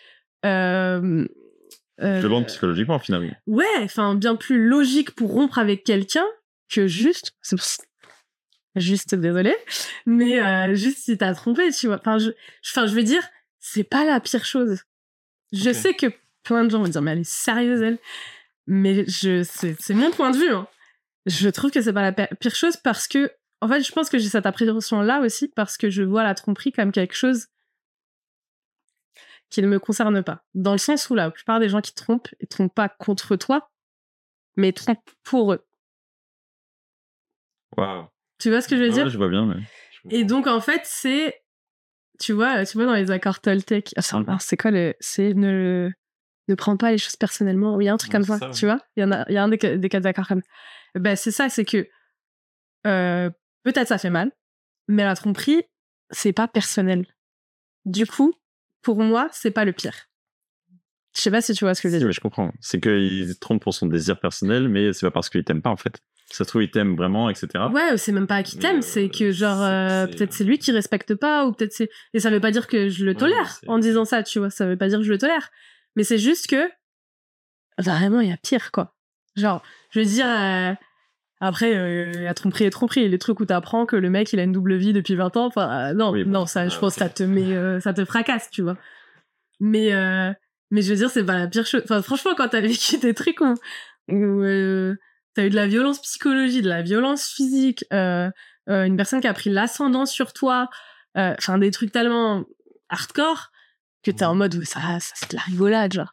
Euh, 0.44 1.26
euh, 2.02 2.44
psychologiquement, 2.44 2.98
finalement. 2.98 3.32
Ouais, 3.46 3.64
enfin, 3.80 4.14
bien 4.14 4.36
plus 4.36 4.68
logique 4.68 5.12
pour 5.12 5.32
rompre 5.32 5.58
avec 5.58 5.84
quelqu'un 5.84 6.26
que 6.68 6.86
juste. 6.86 7.34
Juste, 8.74 9.14
désolé, 9.14 9.56
mais 10.04 10.38
euh, 10.38 10.74
juste 10.74 10.98
si 10.98 11.16
t'as 11.16 11.32
trompé, 11.32 11.70
tu 11.70 11.86
vois. 11.86 11.96
Enfin, 11.96 12.18
je, 12.18 12.30
enfin, 12.70 12.86
je 12.86 12.94
veux 12.94 13.04
dire, 13.04 13.22
c'est 13.58 13.84
pas 13.84 14.04
la 14.04 14.20
pire 14.20 14.44
chose. 14.44 14.82
Je 15.52 15.72
sais 15.72 15.94
que 15.94 16.08
plein 16.42 16.64
de 16.64 16.70
gens 16.70 16.82
vont 16.82 16.88
dire, 16.88 17.00
mais 17.00 17.12
elle 17.12 17.20
est 17.20 17.30
sérieuse, 17.30 17.80
elle 17.80 17.98
mais 18.66 19.06
je 19.06 19.42
c'est 19.42 19.94
mon 19.94 20.10
point 20.10 20.30
de 20.30 20.38
vue. 20.38 20.52
Hein. 20.52 20.66
Je 21.26 21.48
trouve 21.48 21.70
que 21.70 21.80
c'est 21.80 21.92
pas 21.92 22.02
la 22.02 22.12
pire 22.12 22.54
chose 22.54 22.76
parce 22.76 23.08
que, 23.08 23.32
en 23.60 23.68
fait, 23.68 23.82
je 23.82 23.92
pense 23.92 24.08
que 24.08 24.18
j'ai 24.18 24.28
cette 24.28 24.46
appréhension 24.46 25.00
là 25.00 25.20
aussi 25.20 25.48
parce 25.48 25.76
que 25.76 25.90
je 25.90 26.02
vois 26.02 26.22
la 26.22 26.34
tromperie 26.34 26.72
comme 26.72 26.92
quelque 26.92 27.14
chose 27.14 27.48
qui 29.50 29.62
ne 29.62 29.66
me 29.68 29.78
concerne 29.78 30.22
pas. 30.22 30.44
Dans 30.54 30.72
le 30.72 30.78
sens 30.78 31.08
où 31.10 31.14
la 31.14 31.30
plupart 31.30 31.60
des 31.60 31.68
gens 31.68 31.80
qui 31.80 31.94
trompent, 31.94 32.28
ils 32.40 32.48
trompent 32.48 32.74
pas 32.74 32.88
contre 32.88 33.36
toi, 33.36 33.70
mais 34.56 34.72
trompent 34.72 35.10
pour 35.22 35.52
eux. 35.52 35.64
Waouh. 37.76 38.06
Tu 38.38 38.50
vois 38.50 38.60
ce 38.60 38.68
que 38.68 38.76
je 38.76 38.82
veux 38.82 38.90
dire? 38.90 39.08
Je 39.08 39.16
vois 39.16 39.28
bien. 39.28 39.46
Mais... 39.46 39.62
Et 40.10 40.24
donc 40.24 40.46
en 40.46 40.60
fait, 40.60 40.82
c'est, 40.84 41.42
tu 42.20 42.32
vois, 42.32 42.64
tu 42.66 42.76
vois 42.76 42.86
dans 42.86 42.94
les 42.94 43.10
accords 43.10 43.40
Toltec, 43.40 43.94
ah, 43.96 44.38
c'est 44.40 44.56
quoi 44.56 44.70
le, 44.70 44.94
c'est 45.00 45.34
ne 45.34 45.90
ne 46.48 46.54
prends 46.54 46.76
pas 46.76 46.90
les 46.90 46.98
choses 46.98 47.16
personnellement. 47.16 47.80
Il 47.80 47.84
y 47.84 47.88
a 47.88 47.92
un 47.92 47.96
truc 47.96 48.12
comme 48.12 48.24
ça, 48.24 48.50
tu 48.50 48.66
vois. 48.66 48.80
Il 48.96 49.00
y 49.00 49.04
en 49.04 49.12
a, 49.12 49.24
il 49.28 49.34
y 49.34 49.36
a 49.36 49.42
un 49.42 49.48
des, 49.48 49.58
cas 49.58 50.00
d'accord 50.00 50.28
comme. 50.28 50.42
Ben 50.94 51.16
c'est 51.16 51.30
ça, 51.30 51.48
c'est 51.48 51.64
que 51.64 51.88
euh, 52.86 53.30
peut-être 53.64 53.88
ça 53.88 53.98
fait 53.98 54.10
mal, 54.10 54.32
mais 54.88 55.04
la 55.04 55.16
tromperie, 55.16 55.62
c'est 56.10 56.32
pas 56.32 56.48
personnel. 56.48 57.06
Du 57.84 58.06
coup, 58.06 58.34
pour 58.82 58.98
moi, 58.98 59.28
c'est 59.32 59.50
pas 59.50 59.64
le 59.64 59.72
pire. 59.72 60.08
Je 61.14 61.22
sais 61.22 61.30
pas 61.30 61.40
si 61.40 61.54
tu 61.54 61.64
vois 61.64 61.74
ce 61.74 61.80
que 61.80 61.88
je 61.88 61.94
veux 61.94 61.98
dire. 61.98 62.06
Oui, 62.06 62.12
je 62.12 62.20
comprends. 62.20 62.52
C'est 62.60 62.80
qu'il 62.80 63.38
trompe 63.38 63.62
pour 63.62 63.72
son 63.74 63.86
désir 63.86 64.20
personnel, 64.20 64.68
mais 64.68 64.92
c'est 64.92 65.06
pas 65.06 65.10
parce 65.10 65.30
qu'il 65.30 65.42
t'aime 65.44 65.62
pas 65.62 65.70
en 65.70 65.76
fait. 65.76 65.98
Ça 66.30 66.44
se 66.44 66.48
trouve, 66.48 66.64
il 66.64 66.70
t'aime 66.70 66.96
vraiment, 66.96 67.30
etc. 67.30 67.48
Ouais, 67.72 67.96
c'est 67.96 68.12
même 68.12 68.26
pas 68.26 68.42
qu'il 68.42 68.58
t'aime, 68.58 68.82
c'est 68.82 69.08
que 69.08 69.30
genre, 69.30 69.62
euh, 69.62 70.06
peut-être 70.06 70.32
c'est 70.32 70.42
lui 70.42 70.58
qui 70.58 70.72
respecte 70.72 71.14
pas, 71.14 71.46
ou 71.46 71.52
peut-être 71.52 71.72
c'est. 71.72 71.88
Et 72.14 72.20
ça 72.20 72.30
veut 72.30 72.40
pas 72.40 72.50
dire 72.50 72.66
que 72.66 72.88
je 72.88 73.04
le 73.04 73.14
tolère 73.14 73.60
en 73.68 73.78
disant 73.78 74.04
ça, 74.04 74.22
tu 74.22 74.40
vois. 74.40 74.50
Ça 74.50 74.66
veut 74.66 74.76
pas 74.76 74.88
dire 74.88 74.98
que 74.98 75.04
je 75.04 75.12
le 75.12 75.18
tolère. 75.18 75.50
Mais 75.96 76.04
c'est 76.04 76.18
juste 76.18 76.46
que 76.46 76.70
vraiment 77.78 78.20
il 78.20 78.28
y 78.28 78.32
a 78.32 78.36
pire 78.36 78.70
quoi. 78.70 78.94
Genre, 79.34 79.62
je 79.90 80.00
veux 80.00 80.06
dire 80.06 80.26
euh, 80.26 80.74
après 81.40 81.74
euh, 81.74 82.12
il 82.14 82.22
y 82.22 82.26
a 82.26 82.34
tromperie 82.34 82.64
et 82.64 82.70
tromperie, 82.70 83.08
les 83.08 83.18
trucs 83.18 83.40
où 83.40 83.44
t'apprends 83.44 83.86
que 83.86 83.96
le 83.96 84.08
mec 84.08 84.32
il 84.32 84.40
a 84.40 84.42
une 84.42 84.52
double 84.52 84.76
vie 84.76 84.92
depuis 84.92 85.14
20 85.14 85.36
ans, 85.36 85.46
enfin 85.46 85.90
euh, 85.90 85.94
non, 85.94 86.14
non, 86.24 86.46
ça 86.46 86.68
je 86.68 86.78
pense 86.78 86.94
que 86.94 87.00
ça 87.00 87.08
te 87.08 87.22
met 87.22 87.80
ça 87.80 87.92
te 87.92 88.04
fracasse, 88.04 88.50
tu 88.50 88.62
vois. 88.62 88.76
Mais 89.60 89.90
mais 90.70 90.82
je 90.82 90.90
veux 90.90 90.96
dire 90.96 91.10
c'est 91.10 91.24
pas 91.24 91.38
la 91.38 91.48
pire 91.48 91.66
chose. 91.66 91.82
Enfin 91.84 92.02
franchement 92.02 92.32
quand 92.36 92.48
t'as 92.48 92.60
vécu 92.60 92.98
des 92.98 93.14
trucs 93.14 93.40
où, 93.40 93.54
où 94.08 94.42
t'as 95.34 95.44
eu 95.44 95.50
de 95.50 95.56
la 95.56 95.66
violence 95.66 96.00
psychologique, 96.00 96.62
de 96.62 96.68
la 96.68 96.82
violence 96.82 97.28
physique, 97.28 97.84
une 97.90 98.96
personne 98.96 99.20
qui 99.20 99.28
a 99.28 99.34
pris 99.34 99.50
l'ascendant 99.50 100.06
sur 100.06 100.32
toi, 100.32 100.68
enfin 101.14 101.58
des 101.58 101.70
trucs 101.70 101.92
tellement 101.92 102.44
hardcore 102.88 103.50
que 104.06 104.10
t'es 104.10 104.24
en 104.24 104.34
mode 104.34 104.64
ça, 104.64 104.80
ça 105.00 105.12
c'est 105.14 105.30
de 105.32 105.36
la 105.36 105.42
rigolade 105.42 105.92
genre. 105.92 106.12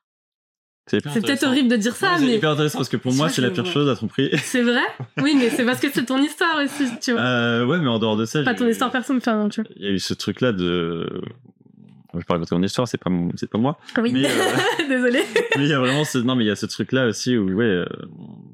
C'est 0.88 1.02
peut-être 1.02 1.44
horrible 1.44 1.70
de 1.70 1.78
dire 1.78 1.96
ça, 1.96 2.18
mais. 2.20 2.26
C'est 2.26 2.36
hyper 2.36 2.52
intéressant 2.52 2.80
parce 2.80 2.90
que 2.90 2.98
pour 2.98 3.14
moi, 3.14 3.30
c'est 3.30 3.42
la 3.42 3.52
pire 3.52 3.66
chose 3.66 3.88
à 3.90 3.96
tromperie. 3.96 4.30
C'est 4.38 4.62
vrai? 4.62 4.84
Oui, 5.22 5.34
mais 5.38 5.50
c'est 5.50 5.64
parce 5.64 5.80
que 5.80 5.90
c'est 5.90 6.04
ton 6.04 6.22
histoire 6.22 6.58
aussi, 6.62 6.86
tu 7.00 7.14
vois. 7.14 7.22
Euh, 7.22 7.66
ouais, 7.66 7.80
mais 7.80 7.88
en 7.88 8.00
dehors 8.00 8.18
de 8.18 8.26
ça. 8.26 8.44
Pas 8.44 8.54
ton 8.54 8.68
histoire 8.68 8.92
personne, 8.92 9.18
enfin, 9.18 9.48
tu 9.48 9.62
vois. 9.62 9.72
Il 9.78 9.86
y 9.86 9.88
a 9.88 9.92
eu 9.92 10.00
ce 10.00 10.14
truc-là 10.14 10.52
de. 10.52 11.22
Je 12.16 12.26
parle 12.26 12.42
de 12.42 12.46
ton 12.46 12.62
histoire, 12.62 12.88
c'est 12.88 13.02
pas, 13.02 13.10
c'est 13.36 13.50
pas 13.50 13.58
moi. 13.58 13.80
Oui, 13.98 14.12
mais, 14.12 14.26
euh... 14.26 14.88
désolé. 14.90 15.24
mais 15.58 15.64
il 15.64 15.70
y 15.70 15.74
a 15.74 15.80
vraiment 15.80 16.04
ce, 16.04 16.20
non, 16.20 16.36
mais 16.36 16.44
il 16.44 16.48
y 16.48 16.52
a 16.52 16.56
ce 16.56 16.68
truc-là 16.68 17.08
aussi 17.08 17.38
où, 17.38 17.50
ouais, 17.54 17.66
euh, 17.66 17.86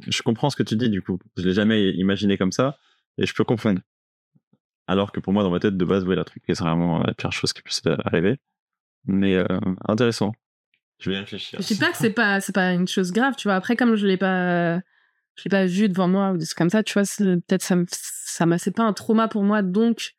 je 0.07 0.21
comprends 0.21 0.49
ce 0.49 0.55
que 0.55 0.63
tu 0.63 0.75
dis, 0.75 0.89
du 0.89 1.01
coup. 1.01 1.19
Je 1.35 1.43
l'ai 1.43 1.53
jamais 1.53 1.89
imaginé 1.89 2.37
comme 2.37 2.51
ça, 2.51 2.77
et 3.17 3.25
je 3.25 3.33
peux 3.33 3.43
comprendre. 3.43 3.81
Alors 4.87 5.11
que 5.11 5.19
pour 5.19 5.33
moi, 5.33 5.43
dans 5.43 5.51
ma 5.51 5.59
tête, 5.59 5.75
de 5.75 5.85
base, 5.85 6.05
ouais, 6.05 6.15
la 6.15 6.23
truc, 6.23 6.43
c'est 6.47 6.59
vraiment 6.59 7.03
la 7.03 7.13
pire 7.13 7.31
chose 7.31 7.53
qui 7.53 7.61
puisse 7.63 7.81
arriver. 8.05 8.37
Mais 9.09 9.35
euh, 9.35 9.45
intéressant. 9.87 10.33
Je 10.99 11.11
vais 11.11 11.19
réfléchir. 11.19 11.59
Je 11.61 11.67
dis 11.67 11.75
pas 11.75 11.91
que 11.91 11.97
c'est 11.97 12.11
pas 12.11 12.41
c'est 12.41 12.53
pas 12.53 12.73
une 12.73 12.87
chose 12.87 13.11
grave, 13.11 13.35
tu 13.37 13.47
vois. 13.47 13.55
Après 13.55 13.75
comme 13.75 13.95
je 13.95 14.05
l'ai 14.05 14.17
pas 14.17 14.77
je 15.35 15.43
l'ai 15.45 15.49
pas 15.49 15.65
vu 15.65 15.87
devant 15.87 16.07
moi 16.07 16.31
ou 16.31 16.37
des 16.37 16.45
trucs 16.45 16.57
comme 16.57 16.69
ça, 16.69 16.83
tu 16.83 16.93
vois, 16.93 17.03
peut-être 17.03 17.61
ça 17.61 17.75
ça 17.87 18.45
m'a 18.45 18.57
c'est 18.57 18.71
pas 18.71 18.83
un 18.83 18.93
trauma 18.93 19.27
pour 19.27 19.43
moi 19.43 19.61
donc 19.61 20.15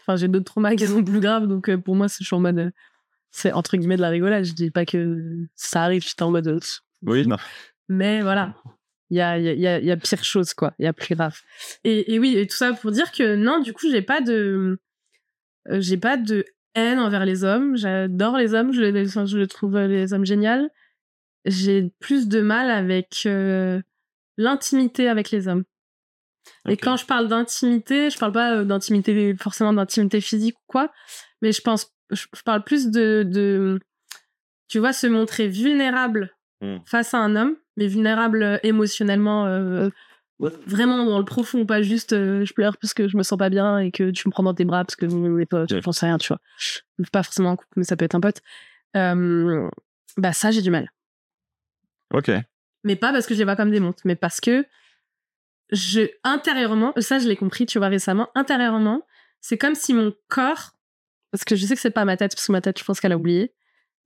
enfin 0.00 0.16
j'ai 0.16 0.28
d'autres 0.28 0.44
traumas 0.44 0.74
qui 0.76 0.86
sont 0.86 1.02
plus 1.02 1.20
graves 1.20 1.48
donc 1.48 1.68
euh, 1.68 1.76
pour 1.76 1.96
moi 1.96 2.08
c'est 2.08 2.24
en 2.32 2.40
mode 2.40 2.72
c'est 3.36 3.52
entre 3.52 3.76
guillemets 3.76 3.96
de 3.96 4.00
la 4.00 4.08
rigolade, 4.08 4.44
je 4.44 4.54
dis 4.54 4.70
pas 4.70 4.86
que 4.86 5.46
ça 5.54 5.82
arrive, 5.82 6.02
j'étais 6.02 6.22
en 6.22 6.30
mode 6.30 6.60
Oui, 7.02 7.26
non. 7.26 7.36
Mais 7.88 8.22
voilà. 8.22 8.54
Il 9.10 9.18
y 9.18 9.20
a, 9.20 9.38
y, 9.38 9.66
a, 9.66 9.78
y 9.78 9.90
a 9.90 9.96
pire 9.96 10.24
chose, 10.24 10.54
quoi. 10.54 10.74
Il 10.78 10.84
y 10.84 10.88
a 10.88 10.92
plus 10.92 11.14
grave. 11.14 11.38
Et, 11.84 12.14
et 12.14 12.18
oui, 12.18 12.36
et 12.36 12.46
tout 12.46 12.56
ça 12.56 12.72
pour 12.72 12.90
dire 12.90 13.12
que 13.12 13.36
non, 13.36 13.60
du 13.60 13.72
coup, 13.72 13.90
j'ai 13.90 14.02
pas 14.02 14.20
de, 14.22 14.80
euh, 15.68 15.80
j'ai 15.80 15.98
pas 15.98 16.16
de 16.16 16.44
haine 16.76 17.00
envers 17.00 17.24
les 17.24 17.42
hommes. 17.42 17.76
J'adore 17.76 18.36
les 18.36 18.54
hommes, 18.54 18.72
je 18.72 18.80
les, 18.80 19.06
je 19.06 19.44
trouve 19.44 19.76
euh, 19.76 19.88
les 19.88 20.12
hommes 20.12 20.24
géniaux. 20.24 20.68
J'ai 21.44 21.90
plus 22.00 22.28
de 22.28 22.40
mal 22.40 22.70
avec 22.70 23.22
euh, 23.26 23.80
l'intimité 24.36 25.08
avec 25.08 25.30
les 25.30 25.48
hommes. 25.48 25.64
Et 26.68 26.76
quand 26.76 26.96
je 26.96 27.06
parle 27.06 27.26
d'intimité, 27.26 28.10
je 28.10 28.18
parle 28.18 28.32
pas 28.32 28.56
euh, 28.56 28.64
d'intimité 28.64 29.34
forcément 29.36 29.72
d'intimité 29.72 30.20
physique 30.20 30.56
ou 30.58 30.64
quoi, 30.66 30.92
mais 31.42 31.50
je 31.50 31.60
pense, 31.60 31.92
je, 32.10 32.26
parle 32.44 32.62
plus 32.62 32.90
de, 32.90 33.24
de, 33.26 33.80
tu 34.68 34.78
vois, 34.78 34.92
se 34.92 35.08
montrer 35.08 35.48
vulnérable 35.48 36.36
hmm. 36.60 36.78
face 36.86 37.14
à 37.14 37.18
un 37.18 37.34
homme, 37.34 37.56
mais 37.76 37.88
vulnérable 37.88 38.60
émotionnellement, 38.62 39.90
vraiment 40.38 41.04
dans 41.04 41.18
le 41.18 41.24
profond, 41.24 41.64
pas 41.64 41.82
juste 41.82 42.12
euh, 42.12 42.44
je 42.44 42.52
pleure 42.52 42.76
parce 42.76 42.94
que 42.94 43.08
je 43.08 43.16
me 43.16 43.22
sens 43.22 43.38
pas 43.38 43.48
bien 43.48 43.78
et 43.78 43.90
que 43.90 44.10
tu 44.10 44.28
me 44.28 44.30
prends 44.30 44.42
dans 44.42 44.54
tes 44.54 44.64
bras 44.64 44.84
parce 44.84 44.96
que 44.96 45.06
vous 45.06 45.28
n'êtes 45.28 45.48
pas, 45.48 45.64
j'en 45.66 45.92
sais 45.92 46.06
rien, 46.06 46.18
tu 46.18 46.28
vois. 46.28 46.40
Pas 47.12 47.22
forcément 47.22 47.50
un 47.50 47.56
couple, 47.56 47.72
mais 47.76 47.84
ça 47.84 47.96
peut 47.96 48.04
être 48.04 48.14
un 48.14 48.20
pote. 48.20 48.40
Euh, 48.96 49.68
bah 50.16 50.32
ça, 50.32 50.50
j'ai 50.50 50.62
du 50.62 50.70
mal. 50.70 50.90
Ok. 52.12 52.30
Mais 52.84 52.96
pas 52.96 53.12
parce 53.12 53.26
que 53.26 53.34
je 53.34 53.38
les 53.38 53.44
vois 53.44 53.56
comme 53.56 53.70
des 53.70 53.80
montres, 53.80 54.02
mais 54.04 54.16
parce 54.16 54.40
que 54.40 54.64
je 55.72 56.08
intérieurement, 56.22 56.92
ça 56.98 57.18
je 57.18 57.26
l'ai 57.26 57.36
compris, 57.36 57.66
tu 57.66 57.78
vois 57.78 57.88
récemment, 57.88 58.28
intérieurement, 58.34 59.02
c'est 59.40 59.58
comme 59.58 59.74
si 59.74 59.94
mon 59.94 60.14
corps, 60.28 60.76
parce 61.32 61.44
que 61.44 61.56
je 61.56 61.66
sais 61.66 61.74
que 61.74 61.80
c'est 61.80 61.90
pas 61.90 62.04
ma 62.04 62.16
tête, 62.16 62.34
parce 62.34 62.46
que 62.46 62.52
ma 62.52 62.60
tête, 62.60 62.78
je 62.78 62.84
pense 62.84 63.00
qu'elle 63.00 63.12
a 63.12 63.16
oublié, 63.16 63.52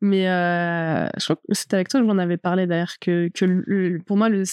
mais 0.03 0.29
euh, 0.29 1.07
je 1.19 1.25
crois 1.25 1.37
que 1.37 1.43
c'était 1.53 1.75
avec 1.75 1.89
toi 1.89 2.01
que 2.01 2.07
j'en 2.07 2.17
avais 2.17 2.39
parlé 2.39 2.67
d'ailleurs, 2.67 2.95
que, 3.01 3.29
que 3.29 3.99
pour 4.05 4.17
moi, 4.17 4.31
le, 4.31 4.45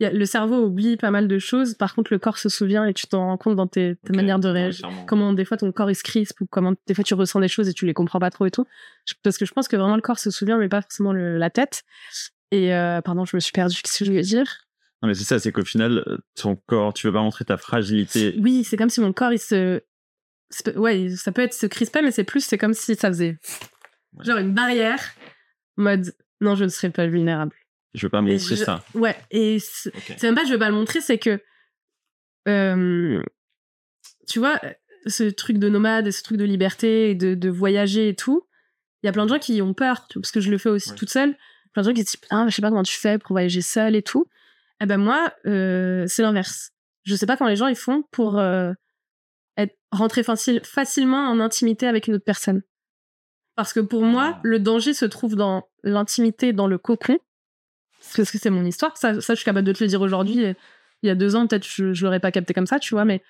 le 0.00 0.24
cerveau 0.24 0.64
oublie 0.64 0.96
pas 0.96 1.12
mal 1.12 1.28
de 1.28 1.38
choses. 1.38 1.74
Par 1.74 1.94
contre, 1.94 2.12
le 2.12 2.18
corps 2.18 2.38
se 2.38 2.48
souvient 2.48 2.84
et 2.84 2.92
tu 2.92 3.06
t'en 3.06 3.26
rends 3.26 3.36
compte 3.36 3.54
dans 3.54 3.68
tes, 3.68 3.96
manières 4.10 4.40
de 4.40 4.48
réagir. 4.48 4.88
comment 5.06 5.32
des 5.32 5.44
fois 5.44 5.56
ton 5.56 5.70
corps 5.70 5.90
il 5.90 5.94
se 5.94 6.02
crispe 6.02 6.40
ou 6.40 6.46
comment 6.46 6.74
des 6.86 6.94
fois 6.94 7.04
tu 7.04 7.14
ressens 7.14 7.38
des 7.38 7.48
choses 7.48 7.68
et 7.68 7.72
tu 7.72 7.86
les 7.86 7.94
comprends 7.94 8.18
pas 8.18 8.30
trop 8.30 8.44
et 8.46 8.50
tout. 8.50 8.66
Parce 9.22 9.38
que 9.38 9.44
je 9.44 9.52
pense 9.52 9.68
que 9.68 9.76
vraiment 9.76 9.96
le 9.96 10.02
corps 10.02 10.18
se 10.18 10.32
souvient, 10.32 10.58
mais 10.58 10.68
pas 10.68 10.82
forcément 10.82 11.12
la 11.12 11.50
tête. 11.50 11.84
Et 12.50 12.74
euh, 12.74 13.00
pardon, 13.02 13.24
je 13.24 13.36
me 13.36 13.40
suis 13.40 13.52
perdue. 13.52 13.76
Qu'est-ce 13.82 14.00
que 14.00 14.04
je 14.04 14.10
voulais 14.10 14.22
dire? 14.22 14.66
Non, 15.00 15.08
mais 15.08 15.14
c'est 15.14 15.24
ça, 15.24 15.38
c'est 15.38 15.52
qu'au 15.52 15.64
final, 15.64 16.04
ton 16.34 16.56
corps, 16.66 16.92
tu 16.92 17.06
veux 17.06 17.12
pas 17.12 17.22
montrer 17.22 17.44
ta 17.44 17.56
fragilité. 17.56 18.36
Oui, 18.40 18.64
c'est 18.64 18.76
comme 18.76 18.90
si 18.90 19.00
mon 19.00 19.12
corps 19.12 19.32
il 19.32 19.38
se. 19.38 19.80
Ouais, 20.76 21.08
ça 21.16 21.32
peut 21.32 21.42
être 21.42 21.54
se 21.54 21.66
crisper, 21.66 22.02
mais 22.02 22.10
c'est 22.10 22.24
plus, 22.24 22.44
c'est 22.44 22.58
comme 22.58 22.74
si 22.74 22.94
ça 22.94 23.08
faisait 23.08 23.38
Genre 24.20 24.38
une 24.38 24.54
barrière, 24.54 25.00
mode 25.76 26.14
non, 26.40 26.54
je 26.54 26.64
ne 26.64 26.68
serai 26.68 26.90
pas 26.90 27.06
vulnérable. 27.06 27.54
Je 27.94 28.06
veux 28.06 28.10
pas 28.10 28.20
montrer 28.20 28.56
ça. 28.56 28.84
Ouais, 28.94 29.16
et 29.30 29.58
c'est 29.58 30.22
même 30.22 30.34
pas 30.34 30.44
je 30.44 30.52
veux 30.52 30.58
pas 30.58 30.68
le 30.68 30.74
montrer, 30.74 31.00
c'est 31.00 31.18
que. 31.18 31.40
Euh, 32.48 33.22
tu 34.28 34.38
vois, 34.38 34.60
ce 35.06 35.24
truc 35.24 35.58
de 35.58 35.68
nomade, 35.68 36.10
ce 36.10 36.22
truc 36.22 36.36
de 36.36 36.44
liberté, 36.44 37.10
et 37.10 37.14
de, 37.14 37.34
de 37.34 37.48
voyager 37.48 38.08
et 38.08 38.16
tout, 38.16 38.46
il 39.02 39.06
y 39.06 39.08
a 39.08 39.12
plein 39.12 39.24
de 39.24 39.30
gens 39.30 39.38
qui 39.38 39.60
ont 39.62 39.74
peur, 39.74 40.06
parce 40.14 40.32
que 40.32 40.40
je 40.40 40.50
le 40.50 40.58
fais 40.58 40.68
aussi 40.68 40.94
toute 40.94 41.10
seule. 41.10 41.36
Plein 41.72 41.82
de 41.82 41.88
gens 41.88 41.94
qui 41.94 42.02
disent 42.02 42.16
ah, 42.30 42.46
je 42.48 42.54
sais 42.54 42.62
pas 42.62 42.70
comment 42.70 42.82
tu 42.82 42.96
fais 42.96 43.18
pour 43.18 43.34
voyager 43.34 43.62
seule 43.62 43.96
et 43.96 44.02
tout. 44.02 44.26
Eh 44.80 44.86
ben 44.86 44.98
moi, 44.98 45.32
euh, 45.46 46.04
c'est 46.08 46.22
l'inverse. 46.22 46.72
Je 47.04 47.14
sais 47.14 47.26
pas 47.26 47.36
comment 47.36 47.50
les 47.50 47.56
gens 47.56 47.68
ils 47.68 47.76
font 47.76 48.02
pour 48.10 48.38
euh, 48.38 48.72
être, 49.56 49.76
rentrer 49.90 50.22
facile, 50.22 50.60
facilement 50.64 51.28
en 51.28 51.40
intimité 51.40 51.86
avec 51.86 52.08
une 52.08 52.14
autre 52.14 52.24
personne. 52.24 52.62
Parce 53.54 53.72
que 53.72 53.80
pour 53.80 54.02
moi, 54.02 54.32
ah. 54.34 54.40
le 54.42 54.58
danger 54.58 54.94
se 54.94 55.04
trouve 55.04 55.36
dans 55.36 55.68
l'intimité, 55.82 56.52
dans 56.52 56.66
le 56.66 56.78
cocon, 56.78 57.18
parce 58.16 58.30
que 58.30 58.38
c'est 58.38 58.50
mon 58.50 58.64
histoire. 58.64 58.96
Ça, 58.96 59.20
ça, 59.20 59.34
je 59.34 59.38
suis 59.38 59.44
capable 59.44 59.66
de 59.66 59.72
te 59.72 59.82
le 59.82 59.88
dire 59.88 60.00
aujourd'hui. 60.00 60.54
Il 61.02 61.06
y 61.06 61.10
a 61.10 61.14
deux 61.14 61.36
ans, 61.36 61.46
peut-être, 61.46 61.66
je, 61.66 61.92
je 61.92 62.04
l'aurais 62.04 62.20
pas 62.20 62.32
capté 62.32 62.54
comme 62.54 62.66
ça, 62.66 62.78
tu 62.78 62.94
vois, 62.94 63.04
mais, 63.04 63.22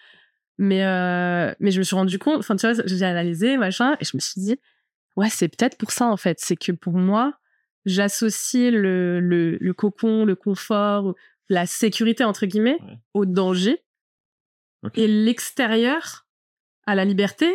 mais, 0.58 0.84
euh, 0.84 1.52
mais 1.60 1.70
je 1.70 1.78
me 1.78 1.84
suis 1.84 1.96
rendu 1.96 2.18
compte, 2.18 2.38
enfin, 2.38 2.56
tu 2.56 2.70
vois, 2.70 2.82
j'ai 2.84 3.04
analysé, 3.04 3.56
machin, 3.56 3.96
et 4.00 4.04
je 4.04 4.12
me 4.14 4.20
suis 4.20 4.40
dit, 4.40 4.58
ouais, 5.16 5.28
c'est 5.28 5.48
peut-être 5.48 5.76
pour 5.76 5.90
ça, 5.90 6.06
en 6.06 6.16
fait. 6.16 6.38
C'est 6.40 6.56
que 6.56 6.72
pour 6.72 6.94
moi, 6.94 7.34
j'associe 7.84 8.72
le, 8.72 9.20
le, 9.20 9.56
le, 9.58 9.74
cocon, 9.74 10.24
le 10.24 10.36
confort, 10.36 11.14
la 11.48 11.66
sécurité, 11.66 12.24
entre 12.24 12.46
guillemets, 12.46 12.78
au 13.14 13.26
danger. 13.26 13.82
Et 14.94 15.06
l'extérieur 15.06 16.26
à 16.86 16.94
la 16.94 17.04
liberté. 17.04 17.46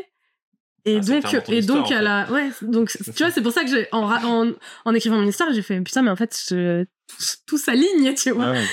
Et 0.89 0.97
Ah, 0.97 1.01
donc, 1.01 1.21
et 1.57 1.61
donc 1.67 1.91
à 1.91 2.01
la, 2.01 2.31
ouais, 2.31 2.49
donc, 2.61 2.89
tu 3.05 3.11
vois, 3.23 3.31
c'est 3.31 3.41
pour 3.41 3.51
ça 3.51 3.63
que 3.63 3.69
j'ai, 3.69 3.87
en, 3.91 4.03
en, 4.09 4.51
en 4.85 4.93
écrivant 4.93 5.17
mon 5.17 5.27
histoire, 5.27 5.51
j'ai 5.53 5.61
fait, 5.61 5.79
putain, 5.81 6.01
mais 6.01 6.09
en 6.11 6.15
fait, 6.15 6.35
je, 6.49 6.83
tout, 7.07 7.17
tout 7.45 7.57
s'aligne, 7.57 8.13
tu 8.15 8.31
vois. 8.31 8.45
Ah 8.45 8.51
ouais, 8.53 8.63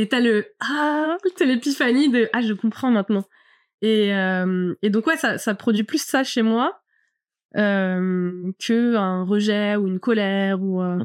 Et 0.00 0.08
t'as 0.08 0.20
le 0.20 0.46
ah, 0.60 1.16
t'as 1.36 1.44
l'épiphanie 1.44 2.08
de 2.10 2.28
ah 2.32 2.40
je 2.42 2.52
comprends 2.52 2.90
maintenant. 2.90 3.24
Et 3.80 4.14
euh, 4.14 4.74
et 4.82 4.90
donc 4.90 5.06
ouais 5.08 5.16
ça 5.16 5.38
ça 5.38 5.54
produit 5.54 5.82
plus 5.82 6.02
ça 6.02 6.22
chez 6.22 6.42
moi 6.42 6.80
euh, 7.56 8.52
que 8.64 8.94
un 8.96 9.24
rejet 9.24 9.76
ou 9.76 9.86
une 9.88 9.98
colère 10.00 10.62
ou 10.62 10.80
euh, 10.80 10.98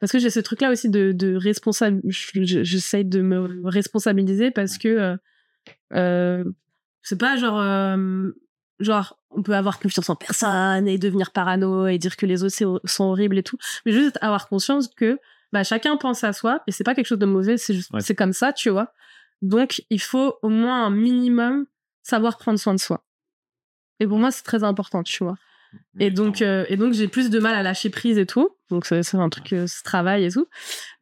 parce 0.00 0.10
que 0.12 0.18
j'ai 0.18 0.30
ce 0.30 0.40
truc 0.40 0.60
là 0.60 0.70
aussi 0.70 0.90
de 0.90 1.12
de 1.12 1.36
responsable 1.36 2.00
je- 2.08 2.42
je- 2.44 2.62
j'essaye 2.64 3.04
de 3.04 3.22
me 3.22 3.60
responsabiliser 3.68 4.50
parce 4.50 4.78
que 4.78 5.16
euh, 5.94 6.44
c'est 7.02 7.18
pas 7.18 7.36
genre 7.36 7.60
genre 8.80 9.18
on 9.30 9.42
peut 9.42 9.54
avoir 9.54 9.78
confiance 9.78 10.08
en 10.10 10.16
personne 10.16 10.88
et 10.88 10.98
devenir 10.98 11.30
parano 11.30 11.86
et 11.86 11.98
dire 11.98 12.16
que 12.16 12.26
les 12.26 12.42
autres 12.44 12.80
sont 12.84 13.04
horribles 13.04 13.38
et 13.38 13.42
tout 13.42 13.58
mais 13.86 13.92
juste 13.92 14.18
avoir 14.20 14.48
conscience 14.48 14.88
que 14.88 15.18
bah 15.52 15.62
chacun 15.64 15.96
pense 15.96 16.24
à 16.24 16.32
soi 16.32 16.60
et 16.66 16.72
c'est 16.72 16.84
pas 16.84 16.94
quelque 16.94 17.06
chose 17.06 17.18
de 17.18 17.26
mauvais 17.26 17.56
c'est 17.56 17.74
juste 17.74 17.90
Ouais. 17.92 18.00
c'est 18.00 18.14
comme 18.14 18.32
ça 18.32 18.52
tu 18.52 18.70
vois 18.70 18.92
donc 19.42 19.82
il 19.90 20.00
faut 20.00 20.34
au 20.42 20.48
moins 20.48 20.86
un 20.86 20.90
minimum 20.90 21.66
savoir 22.02 22.38
prendre 22.38 22.58
soin 22.58 22.74
de 22.74 22.80
soi 22.80 23.04
et 24.00 24.06
pour 24.06 24.18
moi 24.18 24.30
c'est 24.30 24.42
très 24.42 24.64
important 24.64 25.02
tu 25.02 25.22
vois 25.24 25.36
et 25.98 26.10
donc, 26.12 26.40
euh, 26.40 26.64
et 26.68 26.76
donc 26.76 26.92
j'ai 26.92 27.08
plus 27.08 27.30
de 27.30 27.40
mal 27.40 27.54
à 27.56 27.62
lâcher 27.64 27.90
prise 27.90 28.16
et 28.16 28.26
tout. 28.26 28.48
Donc 28.70 28.86
c'est 28.86 29.14
un 29.16 29.28
truc, 29.28 29.52
euh, 29.52 29.66
ce 29.66 29.82
travail 29.82 30.24
et 30.24 30.30
tout. 30.30 30.46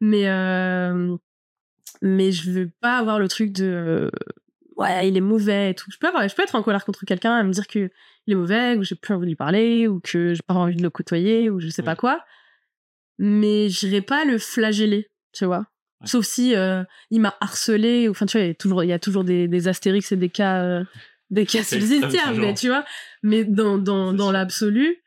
Mais 0.01 0.27
euh, 0.27 1.15
mais 2.01 2.31
je 2.31 2.49
veux 2.49 2.71
pas 2.81 2.97
avoir 2.97 3.19
le 3.19 3.27
truc 3.27 3.51
de 3.51 3.65
euh, 3.65 4.09
ouais 4.77 5.07
il 5.07 5.17
est 5.17 5.21
mauvais 5.21 5.71
et 5.71 5.75
tout. 5.75 5.89
Je 5.91 5.97
peux 5.97 6.07
avoir, 6.07 6.27
je 6.27 6.35
peux 6.35 6.43
être 6.43 6.55
en 6.55 6.63
colère 6.63 6.85
contre 6.85 7.05
quelqu'un 7.05 7.39
et 7.39 7.43
me 7.43 7.51
dire 7.51 7.67
que 7.67 7.89
il 8.27 8.33
est 8.33 8.35
mauvais 8.35 8.75
ou 8.77 8.83
j'ai 8.83 8.95
plus 8.95 9.13
envie 9.13 9.25
de 9.25 9.29
lui 9.31 9.35
parler 9.35 9.87
ou 9.87 9.99
que 9.99 10.33
j'ai 10.33 10.41
pas 10.45 10.53
envie 10.53 10.75
de 10.75 10.81
le 10.83 10.89
côtoyer 10.89 11.49
ou 11.49 11.59
je 11.59 11.67
sais 11.69 11.83
pas 11.83 11.95
quoi. 11.95 12.23
Mais 13.19 13.69
j'irai 13.69 14.01
pas 14.01 14.25
le 14.25 14.37
flageller, 14.37 15.09
tu 15.33 15.45
vois. 15.45 15.65
Ouais. 16.01 16.07
Sauf 16.07 16.25
si 16.25 16.55
euh, 16.55 16.83
il 17.11 17.21
m'a 17.21 17.35
harcelé 17.41 18.07
ou 18.07 18.11
enfin 18.11 18.25
tu 18.25 18.37
vois 18.37 18.45
il 18.45 18.49
y 18.49 18.51
a 18.51 18.55
toujours 18.55 18.83
il 18.83 18.87
y 18.89 18.93
a 18.93 18.99
toujours 18.99 19.23
des, 19.23 19.47
des 19.47 19.67
astérix 19.67 20.11
et 20.11 20.17
des 20.17 20.29
cas 20.29 20.61
euh, 20.63 20.83
des 21.29 21.45
cas 21.45 21.59
C'est 21.63 21.79
subsidiaires 21.79 22.33
mais 22.33 22.53
tu 22.53 22.67
vois 22.67 22.83
mais 23.21 23.45
dans 23.45 23.77
dans 23.77 24.11
C'est 24.11 24.17
dans 24.17 24.31
l'absolu 24.31 24.97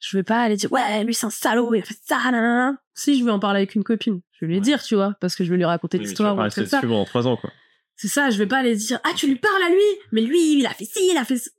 je 0.00 0.16
vais 0.16 0.22
pas 0.22 0.40
aller 0.42 0.56
dire 0.56 0.72
ouais 0.72 1.04
lui 1.04 1.12
c'est 1.12 1.26
un 1.26 1.30
salaud 1.30 1.74
il 1.74 1.80
a 1.80 1.84
fait 1.84 1.96
ça 2.02 2.16
nanana. 2.24 2.78
si 2.94 3.18
je 3.18 3.24
vais 3.24 3.30
en 3.30 3.38
parler 3.38 3.58
avec 3.58 3.74
une 3.74 3.84
copine 3.84 4.20
je 4.32 4.46
vais 4.46 4.52
lui 4.52 4.54
Ouais. 4.56 4.60
dire 4.62 4.82
tu 4.82 4.94
vois 4.94 5.14
parce 5.20 5.34
que 5.36 5.44
je 5.44 5.50
vais 5.50 5.56
lui 5.58 5.64
raconter 5.66 5.98
l'histoire 5.98 6.34
comme 6.36 6.66
ça 6.66 6.80
pendant 6.80 7.04
trois 7.04 7.26
ans, 7.26 7.36
quoi. 7.36 7.50
C'est 7.96 8.08
ça 8.08 8.30
je 8.30 8.38
vais 8.38 8.46
pas 8.46 8.58
aller 8.58 8.76
dire 8.76 9.00
ah 9.04 9.10
tu 9.16 9.26
lui 9.26 9.36
parles 9.36 9.62
à 9.66 9.70
lui 9.70 10.00
mais 10.12 10.20
lui 10.20 10.58
il 10.58 10.66
a 10.66 10.70
fait 10.70 10.84
ci 10.84 11.10
il 11.10 11.16
a 11.16 11.24
fait 11.24 11.36
ça. 11.36 11.50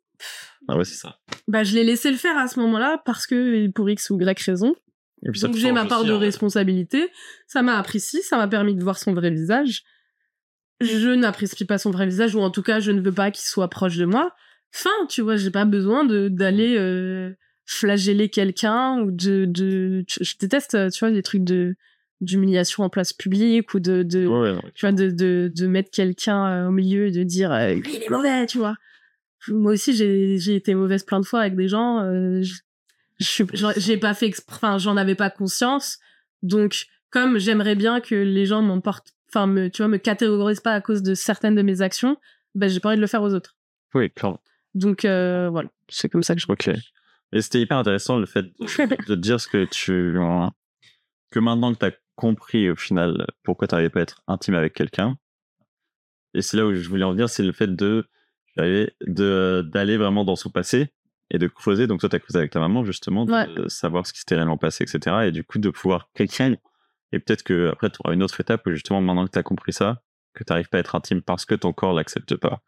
Ah 0.67 0.77
ouais, 0.77 0.85
c'est 0.85 0.95
ça. 0.95 1.19
bah 1.47 1.63
je 1.63 1.75
l'ai 1.75 1.83
laissé 1.83 2.11
le 2.11 2.17
faire 2.17 2.37
à 2.37 2.47
ce 2.47 2.59
moment-là 2.59 3.01
parce 3.05 3.25
que 3.25 3.67
pour 3.69 3.89
x 3.89 4.09
ou 4.09 4.19
y 4.19 4.43
raison 4.45 4.75
Et 5.25 5.31
puis 5.31 5.39
ça 5.39 5.47
donc 5.47 5.55
j'ai 5.55 5.71
ma 5.71 5.85
part 5.85 6.01
aussi, 6.01 6.09
de 6.09 6.13
hein. 6.13 6.19
responsabilité. 6.19 7.09
Ça 7.47 7.61
m'a 7.61 7.77
apprécié, 7.77 8.21
ça 8.21 8.37
m'a 8.37 8.47
permis 8.47 8.75
de 8.75 8.83
voir 8.83 8.97
son 8.97 9.13
vrai 9.13 9.31
visage. 9.31 9.83
Je 10.81 11.09
n'apprécie 11.09 11.65
pas 11.65 11.77
son 11.77 11.89
vrai 11.91 12.05
visage, 12.05 12.35
ou 12.35 12.39
en 12.39 12.51
tout 12.51 12.61
cas, 12.61 12.79
je 12.79 12.91
ne 12.91 13.01
veux 13.01 13.11
pas 13.11 13.31
qu'il 13.31 13.45
soit 13.45 13.69
proche 13.69 13.97
de 13.97 14.05
moi. 14.05 14.35
Fin, 14.71 14.91
tu 15.09 15.21
vois, 15.21 15.35
j'ai 15.37 15.49
pas 15.49 15.65
besoin 15.65 16.03
de 16.03 16.27
d'aller 16.27 16.75
euh, 16.77 17.31
flageller 17.65 18.29
quelqu'un 18.29 18.99
ou 19.01 19.11
de, 19.11 19.45
de 19.45 20.03
je 20.07 20.23
je 20.23 20.37
déteste, 20.37 20.75
euh, 20.75 20.89
tu 20.89 20.99
vois, 20.99 21.09
les 21.09 21.23
trucs 21.23 21.43
de 21.43 21.75
d'humiliation 22.21 22.83
en 22.83 22.89
place 22.89 23.13
publique 23.13 23.73
ou 23.73 23.79
de, 23.79 24.03
de 24.03 24.25
Ouais, 24.25 24.39
ouais, 24.39 24.53
non. 24.53 24.61
tu 24.73 24.85
vois, 24.85 24.91
de, 24.91 25.09
de, 25.11 25.51
de 25.55 25.67
mettre 25.67 25.91
quelqu'un 25.91 26.45
euh, 26.47 26.67
au 26.67 26.71
milieu 26.71 27.07
et 27.07 27.11
de 27.11 27.23
dire 27.23 27.51
euh, 27.51 27.73
lui 27.75 27.95
il 27.97 28.03
est 28.03 28.09
mauvais, 28.09 28.45
tu 28.47 28.57
vois. 28.57 28.75
Moi 29.49 29.73
aussi 29.73 29.93
j'ai 29.95 30.37
j'ai 30.37 30.55
été 30.55 30.73
mauvaise 30.75 31.03
plein 31.03 31.19
de 31.19 31.25
fois 31.25 31.41
avec 31.41 31.55
des 31.55 31.67
gens. 31.67 32.01
euh, 32.01 32.41
j'ai 33.19 33.97
pas 33.97 34.13
fait, 34.13 34.31
enfin 34.49 34.77
j'en 34.77 34.97
avais 34.97 35.15
pas 35.15 35.29
conscience. 35.29 35.99
Donc 36.43 36.85
comme 37.09 37.37
j'aimerais 37.39 37.75
bien 37.75 37.99
que 38.01 38.15
les 38.15 38.45
gens 38.45 38.61
m'emportent, 38.61 39.13
enfin 39.29 39.47
me, 39.47 39.69
tu 39.69 39.81
vois, 39.81 39.87
me 39.87 39.97
catégorisent 39.97 40.59
pas 40.59 40.73
à 40.73 40.81
cause 40.81 41.01
de 41.03 41.13
certaines 41.13 41.55
de 41.55 41.61
mes 41.61 41.81
actions, 41.81 42.17
ben 42.55 42.69
j'ai 42.69 42.79
pas 42.79 42.89
envie 42.89 42.97
de 42.97 43.01
le 43.01 43.07
faire 43.07 43.21
aux 43.23 43.33
autres. 43.33 43.55
Oui, 43.93 44.11
clairement. 44.11 44.41
Donc 44.73 45.05
euh, 45.05 45.49
voilà, 45.49 45.69
c'est 45.89 46.09
comme 46.09 46.23
ça 46.23 46.35
que 46.35 46.41
je. 46.41 46.45
Ok. 46.49 46.69
Et 47.33 47.41
c'était 47.41 47.59
hyper 47.61 47.77
intéressant 47.77 48.19
le 48.19 48.25
fait 48.25 48.43
de, 48.43 49.05
de 49.07 49.15
dire 49.15 49.39
ce 49.39 49.47
que 49.47 49.65
tu. 49.65 50.13
que 51.31 51.39
maintenant 51.39 51.73
que 51.73 51.79
tu 51.79 51.85
as 51.85 51.91
compris 52.17 52.69
au 52.69 52.75
final 52.75 53.25
pourquoi 53.43 53.67
tu 53.69 53.75
n'arrivais 53.75 53.89
pas 53.89 53.99
à 53.99 54.03
être 54.03 54.21
intime 54.27 54.55
avec 54.55 54.73
quelqu'un. 54.73 55.17
Et 56.33 56.41
c'est 56.41 56.57
là 56.57 56.65
où 56.65 56.73
je 56.75 56.89
voulais 56.89 57.05
en 57.05 57.11
venir, 57.11 57.29
c'est 57.29 57.43
le 57.43 57.53
fait 57.53 57.73
de 57.73 58.05
d'aller 59.61 59.97
vraiment 59.97 60.25
dans 60.25 60.35
son 60.35 60.49
passé 60.49 60.91
et 61.29 61.37
de 61.37 61.47
creuser. 61.47 61.87
Donc 61.87 61.99
toi, 61.99 62.09
tu 62.09 62.15
as 62.15 62.19
creusé 62.19 62.39
avec 62.39 62.51
ta 62.51 62.59
maman 62.59 62.83
justement, 62.83 63.25
de 63.25 63.31
Ouais. 63.31 63.47
savoir 63.69 64.05
ce 64.07 64.13
qui 64.13 64.19
s'était 64.19 64.35
réellement 64.35 64.57
passé, 64.57 64.83
etc. 64.83 65.15
Et 65.27 65.31
du 65.31 65.43
coup, 65.43 65.59
de 65.59 65.69
pouvoir 65.69 66.09
quelqu'un. 66.13 66.55
Et 67.11 67.19
peut-être 67.19 67.43
que 67.43 67.69
après, 67.71 67.89
tu 67.89 67.97
auras 68.03 68.13
une 68.13 68.23
autre 68.23 68.39
étape 68.41 68.65
où 68.65 68.71
justement, 68.71 68.99
maintenant 69.01 69.25
que 69.25 69.31
tu 69.31 69.39
as 69.39 69.43
compris 69.43 69.73
ça, 69.73 70.01
que 70.33 70.43
tu 70.43 70.51
n'arrives 70.51 70.69
pas 70.69 70.77
à 70.77 70.81
être 70.81 70.95
intime 70.95 71.21
parce 71.21 71.45
que 71.45 71.55
ton 71.55 71.71
corps 71.71 71.93
l'accepte 71.93 72.35
pas. 72.35 72.61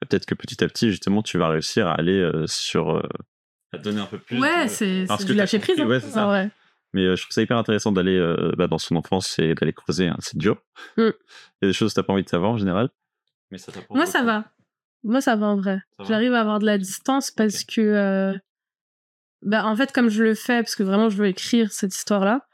Peut-être 0.00 0.26
que 0.26 0.34
petit 0.34 0.62
à 0.64 0.68
petit, 0.68 0.90
justement, 0.90 1.22
tu 1.22 1.38
vas 1.38 1.48
réussir 1.48 1.86
à 1.86 1.92
aller 1.94 2.18
euh, 2.18 2.46
sur. 2.46 2.90
euh, 2.96 3.02
à 3.72 3.78
donner 3.78 4.00
un 4.00 4.06
peu 4.06 4.18
plus. 4.18 4.38
Ouais, 4.40 4.64
de- 4.64 4.68
c'est 4.70 5.24
du 5.24 5.34
lâcher 5.34 5.58
prise. 5.60 5.78
hein. 5.80 5.86
ouais, 5.86 6.00
c'est 6.00 6.10
ça. 6.10 6.24
Ah 6.28 6.30
ouais. 6.30 6.50
Mais 6.92 7.02
euh, 7.02 7.16
je 7.16 7.22
trouve 7.22 7.32
ça 7.32 7.42
hyper 7.42 7.56
intéressant 7.56 7.92
d'aller 7.92 8.16
euh, 8.16 8.52
bah, 8.56 8.66
dans 8.66 8.78
son 8.78 8.96
enfance 8.96 9.38
et 9.38 9.54
d'aller 9.54 9.72
creuser. 9.72 10.08
hein. 10.08 10.16
C'est 10.20 10.36
dur. 10.36 10.62
Mm. 10.96 11.02
Il 11.02 11.06
y 11.62 11.64
a 11.64 11.66
des 11.68 11.72
choses 11.72 11.92
que 11.92 12.00
t'as 12.00 12.02
pas 12.02 12.12
envie 12.12 12.24
de 12.24 12.28
savoir 12.28 12.52
en 12.52 12.58
général. 12.58 12.90
Mais 13.50 13.58
ça 13.58 13.72
t'apporte 13.72 13.90
Moi, 13.96 14.06
ça 14.06 14.22
va. 14.22 14.44
Moi, 15.02 15.20
ça 15.20 15.36
va 15.36 15.46
en 15.46 15.56
vrai. 15.56 15.80
J'arrive 16.06 16.34
à 16.34 16.40
avoir 16.40 16.58
de 16.58 16.66
la 16.66 16.78
distance 16.78 17.30
parce 17.30 17.64
que, 17.64 17.80
euh, 17.80 18.32
bah, 19.42 19.66
en 19.66 19.74
fait, 19.76 19.92
comme 19.92 20.08
je 20.08 20.22
le 20.22 20.34
fais, 20.34 20.62
parce 20.62 20.76
que 20.76 20.82
vraiment, 20.82 21.08
je 21.08 21.16
veux 21.16 21.26
écrire 21.26 21.72
cette 21.72 21.94
histoire-là, 21.94 22.46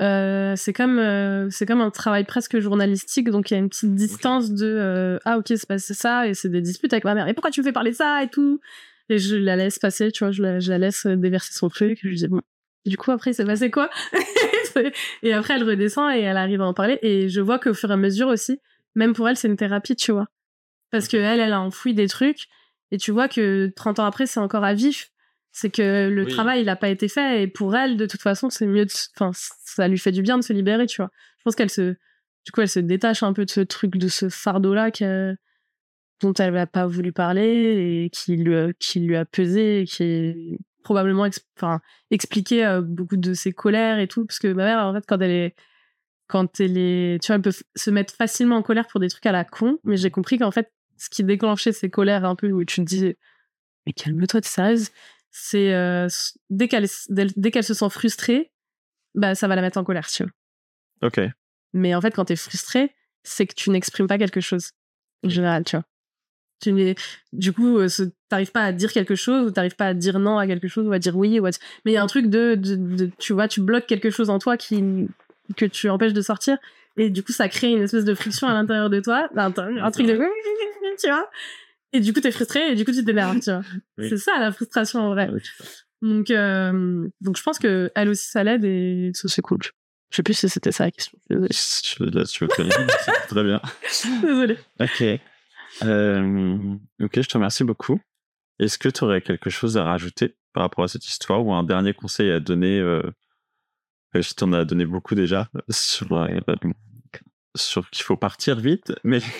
euh, 0.00 0.54
c'est 0.56 0.72
comme, 0.72 0.98
euh, 0.98 1.48
c'est 1.50 1.66
comme 1.66 1.80
un 1.80 1.90
travail 1.90 2.24
presque 2.24 2.58
journalistique. 2.58 3.30
Donc, 3.30 3.50
il 3.50 3.54
y 3.54 3.56
a 3.56 3.60
une 3.60 3.68
petite 3.68 3.94
distance 3.94 4.52
de, 4.52 4.66
euh, 4.66 5.18
ah, 5.24 5.38
ok, 5.38 5.46
c'est 5.48 5.66
passé 5.66 5.94
ça, 5.94 6.28
et 6.28 6.34
c'est 6.34 6.48
des 6.48 6.62
disputes 6.62 6.92
avec 6.92 7.04
ma 7.04 7.14
mère. 7.14 7.28
Et 7.28 7.34
pourquoi 7.34 7.50
tu 7.50 7.60
me 7.60 7.64
fais 7.66 7.72
parler 7.72 7.90
de 7.90 7.96
ça 7.96 8.22
et 8.22 8.28
tout? 8.28 8.60
Et 9.08 9.18
je 9.18 9.36
la 9.36 9.56
laisse 9.56 9.78
passer, 9.78 10.10
tu 10.10 10.24
vois, 10.24 10.32
je 10.32 10.42
la, 10.42 10.60
je 10.60 10.70
la 10.70 10.78
laisse 10.78 11.06
déverser 11.06 11.52
son 11.52 11.68
truc. 11.68 11.98
Je 12.02 12.08
lui 12.08 12.16
dis, 12.16 12.28
bon. 12.28 12.40
Du 12.86 12.96
coup, 12.96 13.10
après, 13.10 13.32
c'est 13.32 13.44
passé 13.44 13.70
quoi? 13.70 13.90
et 15.22 15.32
après, 15.32 15.54
elle 15.54 15.64
redescend 15.64 16.14
et 16.14 16.20
elle 16.20 16.36
arrive 16.36 16.60
à 16.60 16.66
en 16.66 16.74
parler. 16.74 16.98
Et 17.02 17.28
je 17.28 17.40
vois 17.40 17.58
qu'au 17.58 17.74
fur 17.74 17.90
et 17.90 17.94
à 17.94 17.96
mesure 17.96 18.28
aussi, 18.28 18.60
même 18.94 19.12
pour 19.12 19.28
elle, 19.28 19.36
c'est 19.36 19.48
une 19.48 19.56
thérapie, 19.56 19.96
tu 19.96 20.12
vois. 20.12 20.26
Parce 20.90 21.08
que 21.08 21.16
elle, 21.16 21.40
elle 21.40 21.52
a 21.52 21.60
enfoui 21.60 21.94
des 21.94 22.08
trucs. 22.08 22.46
Et 22.92 22.98
tu 22.98 23.10
vois 23.10 23.28
que 23.28 23.72
30 23.74 23.98
ans 23.98 24.04
après, 24.04 24.26
c'est 24.26 24.40
encore 24.40 24.64
à 24.64 24.74
vif. 24.74 25.10
C'est 25.50 25.70
que 25.70 26.08
le 26.08 26.24
Oui. 26.24 26.32
travail, 26.32 26.60
il 26.60 26.66
n'a 26.66 26.76
pas 26.76 26.88
été 26.88 27.08
fait. 27.08 27.42
Et 27.42 27.48
pour 27.48 27.74
elle, 27.74 27.96
de 27.96 28.06
toute 28.06 28.22
façon, 28.22 28.50
c'est 28.50 28.66
mieux 28.66 28.84
de. 28.84 28.92
Enfin, 29.18 29.30
ça 29.34 29.88
lui 29.88 29.98
fait 29.98 30.12
du 30.12 30.22
bien 30.22 30.38
de 30.38 30.44
se 30.44 30.52
libérer, 30.52 30.86
tu 30.86 31.02
vois. 31.02 31.10
Je 31.38 31.42
pense 31.44 31.56
qu'elle 31.56 31.70
se. 31.70 31.96
Du 32.44 32.52
coup, 32.52 32.60
elle 32.60 32.68
se 32.68 32.78
détache 32.78 33.24
un 33.24 33.32
peu 33.32 33.44
de 33.44 33.50
ce 33.50 33.60
truc, 33.60 33.96
de 33.96 34.06
ce 34.08 34.28
fardeau-là 34.28 34.90
dont 36.22 36.32
elle 36.34 36.54
n'a 36.54 36.66
pas 36.66 36.86
voulu 36.86 37.12
parler 37.12 38.04
et 38.04 38.10
qui 38.10 38.36
lui 38.36 38.56
a, 38.56 38.72
qui 38.78 39.00
lui 39.00 39.16
a 39.16 39.24
pesé 39.24 39.80
et 39.80 39.84
qui 39.84 40.58
probablement 40.86 41.26
ex- 41.26 41.44
enfin, 41.56 41.80
expliqué 42.12 42.64
euh, 42.64 42.80
beaucoup 42.80 43.16
de 43.16 43.34
ses 43.34 43.52
colères 43.52 43.98
et 43.98 44.06
tout. 44.06 44.24
Parce 44.24 44.38
que 44.38 44.46
ma 44.46 44.64
mère, 44.64 44.78
en 44.78 44.94
fait, 44.94 45.04
quand 45.04 45.20
elle 45.20 45.32
est 45.32 45.54
quand 46.28 46.60
elle 46.60 46.78
est, 46.78 47.22
tu 47.22 47.26
vois, 47.28 47.36
elle 47.36 47.42
peut 47.42 47.54
se 47.74 47.90
mettre 47.90 48.14
facilement 48.14 48.56
en 48.56 48.62
colère 48.62 48.86
pour 48.86 49.00
des 49.00 49.08
trucs 49.08 49.26
à 49.26 49.32
la 49.32 49.44
con, 49.44 49.78
mais 49.84 49.96
j'ai 49.96 50.10
compris 50.10 50.38
qu'en 50.38 50.50
fait, 50.50 50.72
ce 50.96 51.08
qui 51.08 51.22
déclenchait 51.22 51.72
ces 51.72 51.90
colères 51.90 52.24
un 52.24 52.34
peu 52.34 52.50
où 52.50 52.64
tu 52.64 52.76
te 52.76 52.86
dis, 52.86 53.14
mais 53.84 53.92
calme-toi, 53.92 54.40
t'es 54.40 54.48
sérieuse, 54.48 54.90
c'est 55.30 55.74
euh, 55.74 56.08
dès 56.50 56.68
qu'elle 56.68 56.86
dès, 57.08 57.50
qu'elle 57.50 57.64
se 57.64 57.74
sent 57.74 57.90
frustrée, 57.90 58.50
bah 59.14 59.34
ça 59.34 59.46
va 59.48 59.54
la 59.56 59.62
mettre 59.62 59.78
en 59.78 59.84
colère, 59.84 60.06
tu 60.08 60.24
vois. 60.24 61.08
Ok. 61.08 61.20
Mais 61.72 61.94
en 61.94 62.00
fait, 62.00 62.12
quand 62.12 62.24
t'es 62.24 62.36
frustré, 62.36 62.94
c'est 63.22 63.46
que 63.46 63.54
tu 63.54 63.70
n'exprimes 63.70 64.06
pas 64.06 64.18
quelque 64.18 64.40
chose 64.40 64.70
en 65.24 65.28
général, 65.28 65.64
tu 65.64 65.76
vois. 65.76 65.84
Tu 66.62 66.94
du 67.32 67.52
coup, 67.52 67.78
euh, 67.78 67.88
t'arrives 68.30 68.50
pas 68.50 68.62
à 68.62 68.72
dire 68.72 68.92
quelque 68.92 69.14
chose, 69.14 69.46
ou 69.48 69.50
t'arrives 69.50 69.76
pas 69.76 69.88
à 69.88 69.94
dire 69.94 70.18
non 70.18 70.38
à 70.38 70.46
quelque 70.46 70.68
chose, 70.68 70.86
ou 70.86 70.92
à 70.92 70.98
dire 70.98 71.16
oui, 71.16 71.38
ou 71.38 71.46
à... 71.46 71.50
mais 71.84 71.92
il 71.92 71.94
y 71.94 71.98
a 71.98 72.02
un 72.02 72.06
truc 72.06 72.26
de, 72.28 72.54
de, 72.54 72.76
de- 72.76 73.10
tu 73.18 73.32
vois, 73.34 73.46
tu 73.46 73.60
bloques 73.60 73.86
quelque 73.86 74.10
chose 74.10 74.30
en 74.30 74.38
toi 74.38 74.56
qui 74.56 74.82
que 75.56 75.66
tu 75.66 75.88
empêches 75.90 76.12
de 76.14 76.22
sortir, 76.22 76.56
et 76.96 77.10
du 77.10 77.22
coup, 77.22 77.32
ça 77.32 77.48
crée 77.48 77.70
une 77.72 77.82
espèce 77.82 78.04
de 78.04 78.14
friction 78.14 78.48
à 78.48 78.54
l'intérieur 78.54 78.88
de 78.90 79.00
toi, 79.00 79.28
un, 79.36 79.52
un 79.56 79.90
truc 79.90 80.06
de, 80.06 80.18
tu 80.98 81.08
vois. 81.08 81.28
Et 81.92 82.00
du 82.00 82.12
coup, 82.12 82.20
t'es 82.20 82.32
frustré, 82.32 82.72
et 82.72 82.74
du 82.74 82.84
coup, 82.84 82.92
tu 82.92 83.04
t'énerves, 83.04 83.38
tu 83.40 83.50
vois. 83.50 83.62
Oui. 83.98 84.08
C'est 84.08 84.16
ça 84.18 84.38
la 84.40 84.50
frustration 84.50 85.00
en 85.00 85.10
vrai. 85.10 85.28
Ouais, 85.30 85.40
Donc, 86.02 86.30
euh, 86.30 87.06
donc 87.20 87.36
je 87.36 87.42
pense 87.42 87.58
que 87.58 87.90
elle 87.94 88.08
aussi, 88.08 88.28
ça 88.28 88.42
l'aide, 88.42 88.64
et 88.64 89.10
ça 89.14 89.28
c'est 89.28 89.42
cool. 89.42 89.58
Je 90.10 90.16
sais 90.16 90.22
plus 90.22 90.34
si 90.34 90.48
c'était 90.48 90.72
ça 90.72 90.84
la 90.84 90.90
question. 90.90 91.18
Là, 91.28 92.24
tu 92.24 92.48
Très 93.28 93.44
bien. 93.44 93.60
Désolé. 94.22 94.56
Ok. 94.80 95.04
Euh, 95.82 96.76
ok, 97.00 97.20
je 97.20 97.28
te 97.28 97.34
remercie 97.34 97.64
beaucoup. 97.64 98.00
Est-ce 98.58 98.78
que 98.78 98.88
tu 98.88 99.04
aurais 99.04 99.20
quelque 99.20 99.50
chose 99.50 99.76
à 99.76 99.84
rajouter 99.84 100.36
par 100.52 100.62
rapport 100.62 100.84
à 100.84 100.88
cette 100.88 101.06
histoire 101.06 101.44
ou 101.44 101.52
un 101.52 101.62
dernier 101.62 101.92
conseil 101.92 102.30
à 102.30 102.40
donner 102.40 102.78
euh, 102.80 103.02
Je 104.14 104.32
t'en 104.34 104.52
ai 104.52 104.64
donné 104.64 104.86
beaucoup 104.86 105.14
déjà 105.14 105.50
sur, 105.68 106.12
euh, 106.12 106.40
sur 107.54 107.90
qu'il 107.90 108.04
faut 108.04 108.16
partir 108.16 108.58
vite, 108.58 108.92
mais. 109.04 109.20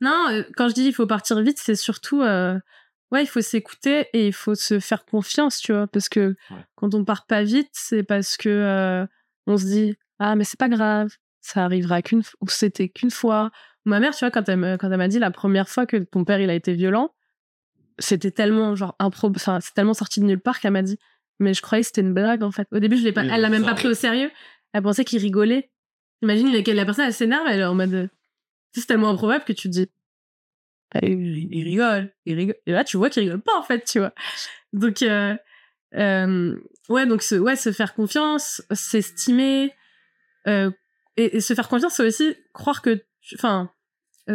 Non, 0.00 0.28
euh, 0.30 0.42
quand 0.56 0.68
je 0.68 0.74
dis 0.74 0.84
il 0.84 0.92
faut 0.92 1.06
partir 1.06 1.40
vite, 1.40 1.58
c'est 1.58 1.74
surtout. 1.74 2.20
Ouais, 2.20 3.22
il 3.22 3.26
faut 3.26 3.40
s'écouter 3.40 4.06
et 4.12 4.26
il 4.26 4.32
faut 4.32 4.54
se 4.54 4.78
faire 4.78 5.06
confiance, 5.06 5.58
tu 5.58 5.72
vois. 5.72 5.86
Parce 5.86 6.08
que 6.08 6.34
quand 6.74 6.94
on 6.94 7.04
part 7.04 7.26
pas 7.26 7.44
vite, 7.44 7.70
c'est 7.72 8.02
parce 8.02 8.36
que 8.36 9.06
on 9.46 9.56
se 9.56 9.64
dit 9.64 9.96
Ah, 10.18 10.34
mais 10.34 10.44
c'est 10.44 10.58
pas 10.58 10.68
grave, 10.68 11.10
ça 11.40 11.64
arrivera 11.64 12.02
qu'une 12.02 12.22
ou 12.40 12.48
c'était 12.48 12.88
qu'une 12.88 13.10
fois. 13.10 13.50
Ma 13.86 14.00
mère, 14.00 14.14
tu 14.14 14.24
vois, 14.24 14.30
quand 14.30 14.48
elle, 14.48 14.76
quand 14.78 14.90
elle 14.90 14.98
m'a 14.98 15.08
dit 15.08 15.18
la 15.18 15.30
première 15.30 15.68
fois 15.68 15.86
que 15.86 15.96
ton 15.96 16.24
père 16.24 16.40
il 16.40 16.50
a 16.50 16.54
été 16.54 16.74
violent, 16.74 17.14
c'était 17.98 18.30
tellement 18.30 18.74
genre 18.74 18.94
enfin 18.98 19.60
c'est 19.60 19.74
tellement 19.74 19.94
sorti 19.94 20.20
de 20.20 20.26
nulle 20.26 20.40
part 20.40 20.60
qu'elle 20.60 20.72
m'a 20.72 20.82
dit. 20.82 20.98
Mais 21.38 21.54
je 21.54 21.62
croyais 21.62 21.82
que 21.82 21.86
c'était 21.86 22.00
une 22.00 22.14
blague 22.14 22.42
en 22.42 22.50
fait. 22.50 22.68
Au 22.72 22.78
début 22.78 22.96
je 22.96 23.04
l'ai 23.04 23.12
pas 23.12 23.24
elle 23.24 23.40
l'a 23.40 23.48
même 23.48 23.64
pas 23.64 23.74
pris 23.74 23.88
au 23.88 23.94
sérieux. 23.94 24.30
Elle 24.72 24.82
pensait 24.82 25.04
qu'il 25.04 25.20
rigolait. 25.20 25.70
Imagine 26.22 26.52
la 26.52 26.84
personne 26.84 27.06
elle 27.06 27.14
s'énerve 27.14 27.46
elle 27.48 27.60
est 27.60 27.64
en 27.64 27.74
mode 27.74 28.10
c'est 28.72 28.86
tellement 28.86 29.10
improbable 29.10 29.44
que 29.44 29.52
tu 29.52 29.68
te 29.68 29.72
dis 29.72 29.90
ah, 30.94 31.00
il, 31.02 31.64
rigole 31.64 32.12
il 32.26 32.34
rigole. 32.34 32.56
Et 32.66 32.72
là 32.72 32.84
tu 32.84 32.96
vois 32.96 33.10
qu'il 33.10 33.22
rigole 33.22 33.40
pas 33.40 33.56
en 33.58 33.62
fait 33.62 33.84
tu 33.84 33.98
vois. 33.98 34.12
Donc 34.72 35.02
euh, 35.02 35.36
euh, 35.94 36.56
ouais 36.88 37.06
donc 37.06 37.22
se, 37.22 37.34
ouais 37.34 37.56
se 37.56 37.72
faire 37.72 37.94
confiance 37.94 38.62
s'estimer 38.72 39.72
euh, 40.46 40.70
et, 41.16 41.40
se 41.40 41.54
faire 41.54 41.68
confiance 41.68 41.94
c'est 41.94 42.06
aussi 42.06 42.34
croire 42.52 42.82
que 42.82 43.02
enfin 43.34 43.70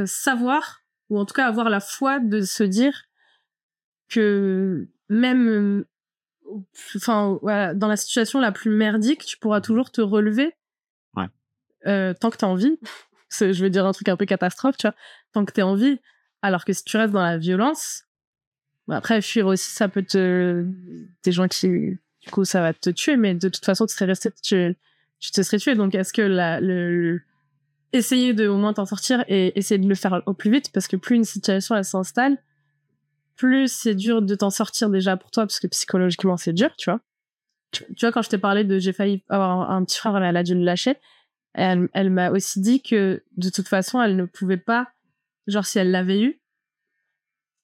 savoir 0.06 0.84
ou 1.10 1.20
en 1.20 1.26
tout 1.26 1.34
cas 1.34 1.48
avoir 1.48 1.70
la 1.70 1.80
foi 1.80 2.20
de 2.20 2.42
se 2.42 2.64
dire 2.64 3.04
que 4.10 4.88
même 5.10 5.86
enfin 6.96 7.38
voilà, 7.42 7.74
dans 7.74 7.88
la 7.88 7.98
situation 7.98 8.39
la 8.39 8.52
plus 8.52 8.72
merdique, 8.72 9.26
tu 9.26 9.38
pourras 9.38 9.62
toujours 9.62 9.92
te 9.92 10.02
relever. 10.02 10.54
Ouais. 11.16 11.28
Euh, 11.88 12.14
tant 12.14 12.30
que 12.30 12.38
tu 12.38 12.46
as 12.46 12.48
envie. 12.48 12.80
je 13.30 13.62
vais 13.62 13.70
dire 13.70 13.86
un 13.86 13.92
truc 13.92 14.10
un 14.10 14.18
peu 14.18 14.26
catastrophe, 14.26 14.78
tu 14.78 14.88
vois. 14.88 14.96
Tant 15.34 15.46
que 15.46 15.52
tu 15.52 15.62
as 15.62 15.68
envie. 15.68 16.00
Alors 16.42 16.66
que 16.66 16.74
si 16.74 16.84
tu 16.84 16.98
restes 16.98 17.14
dans 17.14 17.24
la 17.24 17.38
violence, 17.38 18.06
bah 18.88 18.98
après, 18.98 19.22
fuir 19.22 19.48
aussi, 19.48 19.72
ça 19.72 19.88
peut 19.88 20.04
te. 20.04 20.66
Des 21.24 21.32
gens 21.32 21.48
qui. 21.48 21.68
Du 21.68 22.30
coup, 22.32 22.46
ça 22.46 22.62
va 22.62 22.74
te 22.74 22.89
tuer, 22.89 23.18
mais 23.18 23.34
de 23.34 23.50
toute 23.50 23.66
façon, 23.66 23.86
tu 23.86 23.94
serais 23.94 24.06
resté. 24.06 24.32
Tu, 24.44 24.76
tu 25.20 25.32
te 25.32 25.42
serais 25.42 25.58
tué. 25.58 25.76
Donc, 25.76 25.96
est-ce 25.96 26.14
que 26.14 26.22
la, 26.22 26.60
le, 26.60 27.22
essayer 27.94 28.34
de 28.34 28.48
au 28.48 28.58
moins 28.58 28.74
t'en 28.74 28.86
sortir 28.86 29.24
et 29.28 29.58
essayer 29.58 29.80
de 29.80 29.88
le 29.88 29.96
faire 29.96 30.22
au 30.26 30.34
plus 30.34 30.52
vite 30.52 30.72
parce 30.72 30.88
que 30.88 30.96
plus 30.96 31.16
une 31.16 31.24
situation 31.24 31.76
elle 31.76 31.86
s'installe, 31.86 32.38
plus 33.36 33.72
c'est 33.72 33.96
dur 33.96 34.22
de 34.22 34.36
t'en 34.36 34.52
sortir 34.52 34.89
déjà 34.89 35.18
pour 35.18 35.32
toi, 35.32 35.48
parce 35.48 35.60
que 35.60 35.68
psychologiquement, 35.68 36.38
c'est 36.38 36.54
dur, 36.54 36.76
tu 36.78 36.92
vois. 36.92 37.00
Tu, 37.72 37.84
vois, 38.02 38.12
quand 38.12 38.22
je 38.22 38.30
t'ai 38.30 38.38
parlé 38.38 38.64
de 38.64 38.78
j'ai 38.78 38.94
failli 38.94 39.24
avoir 39.30 39.72
un, 39.72 39.84
petit 39.84 39.98
frère, 39.98 40.16
elle 40.18 40.38
a 40.38 40.44
dû 40.44 40.54
le 40.54 40.64
lâcher, 40.64 40.98
elle, 41.54 41.89
elle 41.94 42.12
m'a 42.12 42.30
aussi 42.30 42.60
dit 42.60 42.84
que 42.84 43.24
de 43.38 43.50
toute 43.50 43.68
façon, 43.68 44.02
elle 44.02 44.16
ne 44.16 44.26
pouvait 44.26 44.58
pas, 44.58 44.89
genre 45.48 45.66
si 45.66 45.80
elle 45.80 45.89
l'avait 45.89 46.22
eu, 46.22 46.42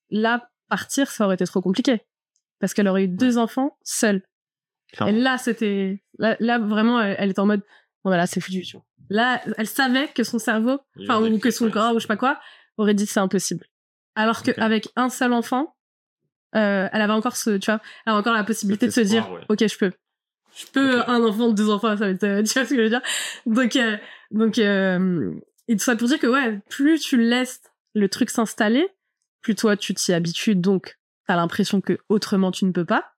là, 0.09 0.49
partir, 0.69 1.11
ça 1.11 1.25
aurait 1.25 1.35
été 1.35 1.45
trop 1.45 1.61
compliqué. 1.61 2.01
Parce 2.59 2.73
qu'elle 2.73 2.87
aurait 2.87 3.03
eu 3.03 3.07
deux 3.07 3.37
enfants 3.37 3.77
seule. 3.83 4.23
Et 5.05 5.11
là, 5.11 5.37
c'était. 5.37 6.01
Là, 6.17 6.57
vraiment, 6.57 6.99
elle, 7.01 7.29
était 7.29 7.39
en 7.39 7.45
mode. 7.45 7.61
Bon, 8.03 8.09
bah 8.09 8.17
là, 8.17 8.25
c'est 8.25 8.39
foutu. 8.39 8.65
Là, 9.09 9.41
elle 9.57 9.67
savait 9.67 10.07
que 10.09 10.23
son 10.23 10.39
cerveau, 10.39 10.79
enfin, 11.01 11.21
ou 11.21 11.39
que 11.39 11.51
son 11.51 11.69
corps, 11.69 11.95
ou 11.95 11.99
je 11.99 12.01
sais 12.01 12.07
pas 12.07 12.17
quoi, 12.17 12.39
aurait 12.77 12.93
dit 12.93 13.05
c'est 13.05 13.19
impossible. 13.19 13.65
Alors 14.15 14.43
qu'avec 14.43 14.89
un 14.95 15.09
seul 15.09 15.33
enfant, 15.33 15.75
euh, 16.55 16.87
elle 16.91 17.01
avait 17.01 17.13
encore 17.13 17.37
ce, 17.37 17.57
tu 17.57 17.71
vois, 17.71 17.81
elle 18.05 18.11
avait 18.11 18.19
encore 18.19 18.33
la 18.33 18.43
possibilité 18.43 18.87
de 18.87 18.91
se 18.91 19.01
dire, 19.01 19.29
ok, 19.49 19.67
je 19.67 19.77
peux, 19.77 19.91
je 20.55 20.65
peux 20.67 21.01
un 21.07 21.23
enfant, 21.23 21.49
deux 21.49 21.69
enfants, 21.69 21.89
ça 21.89 22.05
va 22.05 22.09
être, 22.09 22.23
euh, 22.23 22.43
tu 22.43 22.53
vois 22.53 22.65
ce 22.65 22.69
que 22.69 22.77
je 22.77 22.81
veux 22.81 22.89
dire? 22.89 23.01
Donc, 23.45 23.75
euh, 23.75 23.97
donc, 24.31 24.57
et 25.67 25.75
tout 25.75 25.83
ça 25.83 25.95
pour 25.95 26.07
dire 26.07 26.19
que 26.19 26.27
ouais, 26.27 26.59
plus 26.69 26.99
tu 26.99 27.17
laisses 27.17 27.61
le 27.93 28.09
truc 28.09 28.29
s'installer, 28.29 28.87
plus 29.41 29.55
toi 29.55 29.77
tu 29.77 29.93
t'y 29.93 30.13
habitues, 30.13 30.55
donc 30.55 30.97
t'as 31.27 31.35
l'impression 31.35 31.81
que 31.81 31.97
autrement 32.09 32.51
tu 32.51 32.65
ne 32.65 32.71
peux 32.71 32.85
pas. 32.85 33.13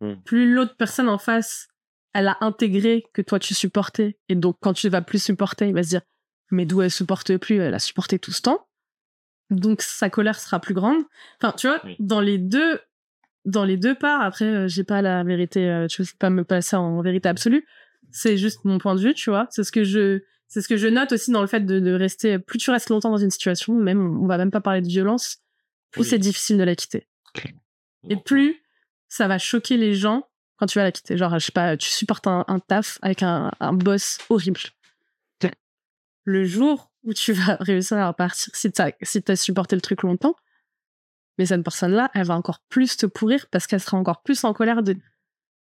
Hmm. 0.00 0.14
Plus 0.24 0.52
l'autre 0.52 0.76
personne 0.76 1.08
en 1.08 1.18
face, 1.18 1.68
elle 2.12 2.28
a 2.28 2.38
intégré 2.40 3.04
que 3.12 3.22
toi 3.22 3.38
tu 3.38 3.54
supportais, 3.54 4.18
et 4.28 4.34
donc 4.34 4.56
quand 4.60 4.72
tu 4.72 4.88
vas 4.88 5.02
plus 5.02 5.22
supporter, 5.22 5.68
il 5.68 5.74
va 5.74 5.82
se 5.82 5.88
dire, 5.90 6.02
mais 6.50 6.66
d'où 6.66 6.82
elle 6.82 6.90
supporte 6.90 7.36
plus, 7.36 7.56
elle 7.56 7.74
a 7.74 7.78
supporté 7.78 8.18
tout 8.18 8.32
ce 8.32 8.42
temps 8.42 8.66
donc 9.50 9.82
sa 9.82 10.10
colère 10.10 10.38
sera 10.38 10.60
plus 10.60 10.74
grande. 10.74 11.02
Enfin, 11.40 11.52
tu 11.56 11.66
vois, 11.66 11.82
dans 11.98 12.20
les 12.20 12.38
deux, 12.38 12.80
dans 13.44 13.64
les 13.64 13.76
deux 13.76 13.94
parts. 13.94 14.22
Après, 14.22 14.44
euh, 14.44 14.68
j'ai 14.68 14.84
pas 14.84 15.02
la 15.02 15.22
vérité, 15.24 15.68
euh, 15.68 15.86
je 15.90 16.02
sais 16.02 16.16
pas 16.18 16.30
me 16.30 16.44
passer 16.44 16.76
en 16.76 17.02
vérité 17.02 17.28
absolue. 17.28 17.66
C'est 18.10 18.36
juste 18.36 18.64
mon 18.64 18.78
point 18.78 18.94
de 18.94 19.00
vue, 19.00 19.14
tu 19.14 19.30
vois. 19.30 19.46
C'est 19.50 19.64
ce 19.64 19.72
que 19.72 19.84
je, 19.84 20.20
c'est 20.46 20.62
ce 20.62 20.68
que 20.68 20.76
je 20.76 20.88
note 20.88 21.12
aussi 21.12 21.30
dans 21.30 21.40
le 21.40 21.46
fait 21.46 21.60
de, 21.60 21.92
rester. 21.92 22.38
Plus 22.38 22.58
tu 22.58 22.70
restes 22.70 22.90
longtemps 22.90 23.10
dans 23.10 23.16
une 23.16 23.30
situation, 23.30 23.74
même 23.74 24.22
on 24.22 24.26
va 24.26 24.38
même 24.38 24.50
pas 24.50 24.60
parler 24.60 24.80
de 24.80 24.88
violence, 24.88 25.38
plus 25.90 26.04
c'est 26.04 26.18
difficile 26.18 26.56
de 26.56 26.64
la 26.64 26.74
quitter. 26.74 27.06
Et 28.08 28.16
plus 28.16 28.62
ça 29.08 29.28
va 29.28 29.38
choquer 29.38 29.76
les 29.76 29.94
gens 29.94 30.28
quand 30.60 30.66
tu 30.66 30.78
vas 30.78 30.84
la 30.84 30.92
quitter. 30.92 31.16
Genre, 31.16 31.36
je 31.38 31.46
sais 31.46 31.52
pas, 31.52 31.76
tu 31.76 31.88
supportes 31.88 32.26
un, 32.26 32.44
taf 32.68 32.98
avec 33.02 33.22
un, 33.22 33.50
un 33.58 33.72
boss 33.72 34.18
horrible. 34.28 34.60
Le 36.24 36.44
jour 36.44 36.92
où 37.02 37.14
tu 37.14 37.32
vas 37.32 37.56
réussir 37.60 37.96
à 37.96 38.08
repartir 38.08 38.54
si 38.54 38.70
tu 38.70 38.82
si 39.02 39.24
as 39.26 39.36
supporté 39.36 39.74
le 39.74 39.80
truc 39.80 40.02
longtemps. 40.02 40.36
Mais 41.38 41.46
cette 41.46 41.62
personne-là, 41.62 42.10
elle 42.14 42.26
va 42.26 42.34
encore 42.34 42.60
plus 42.68 42.98
te 42.98 43.06
pourrir 43.06 43.46
parce 43.50 43.66
qu'elle 43.66 43.80
sera 43.80 43.96
encore 43.96 44.22
plus 44.22 44.44
en 44.44 44.52
colère 44.52 44.82
de 44.82 44.96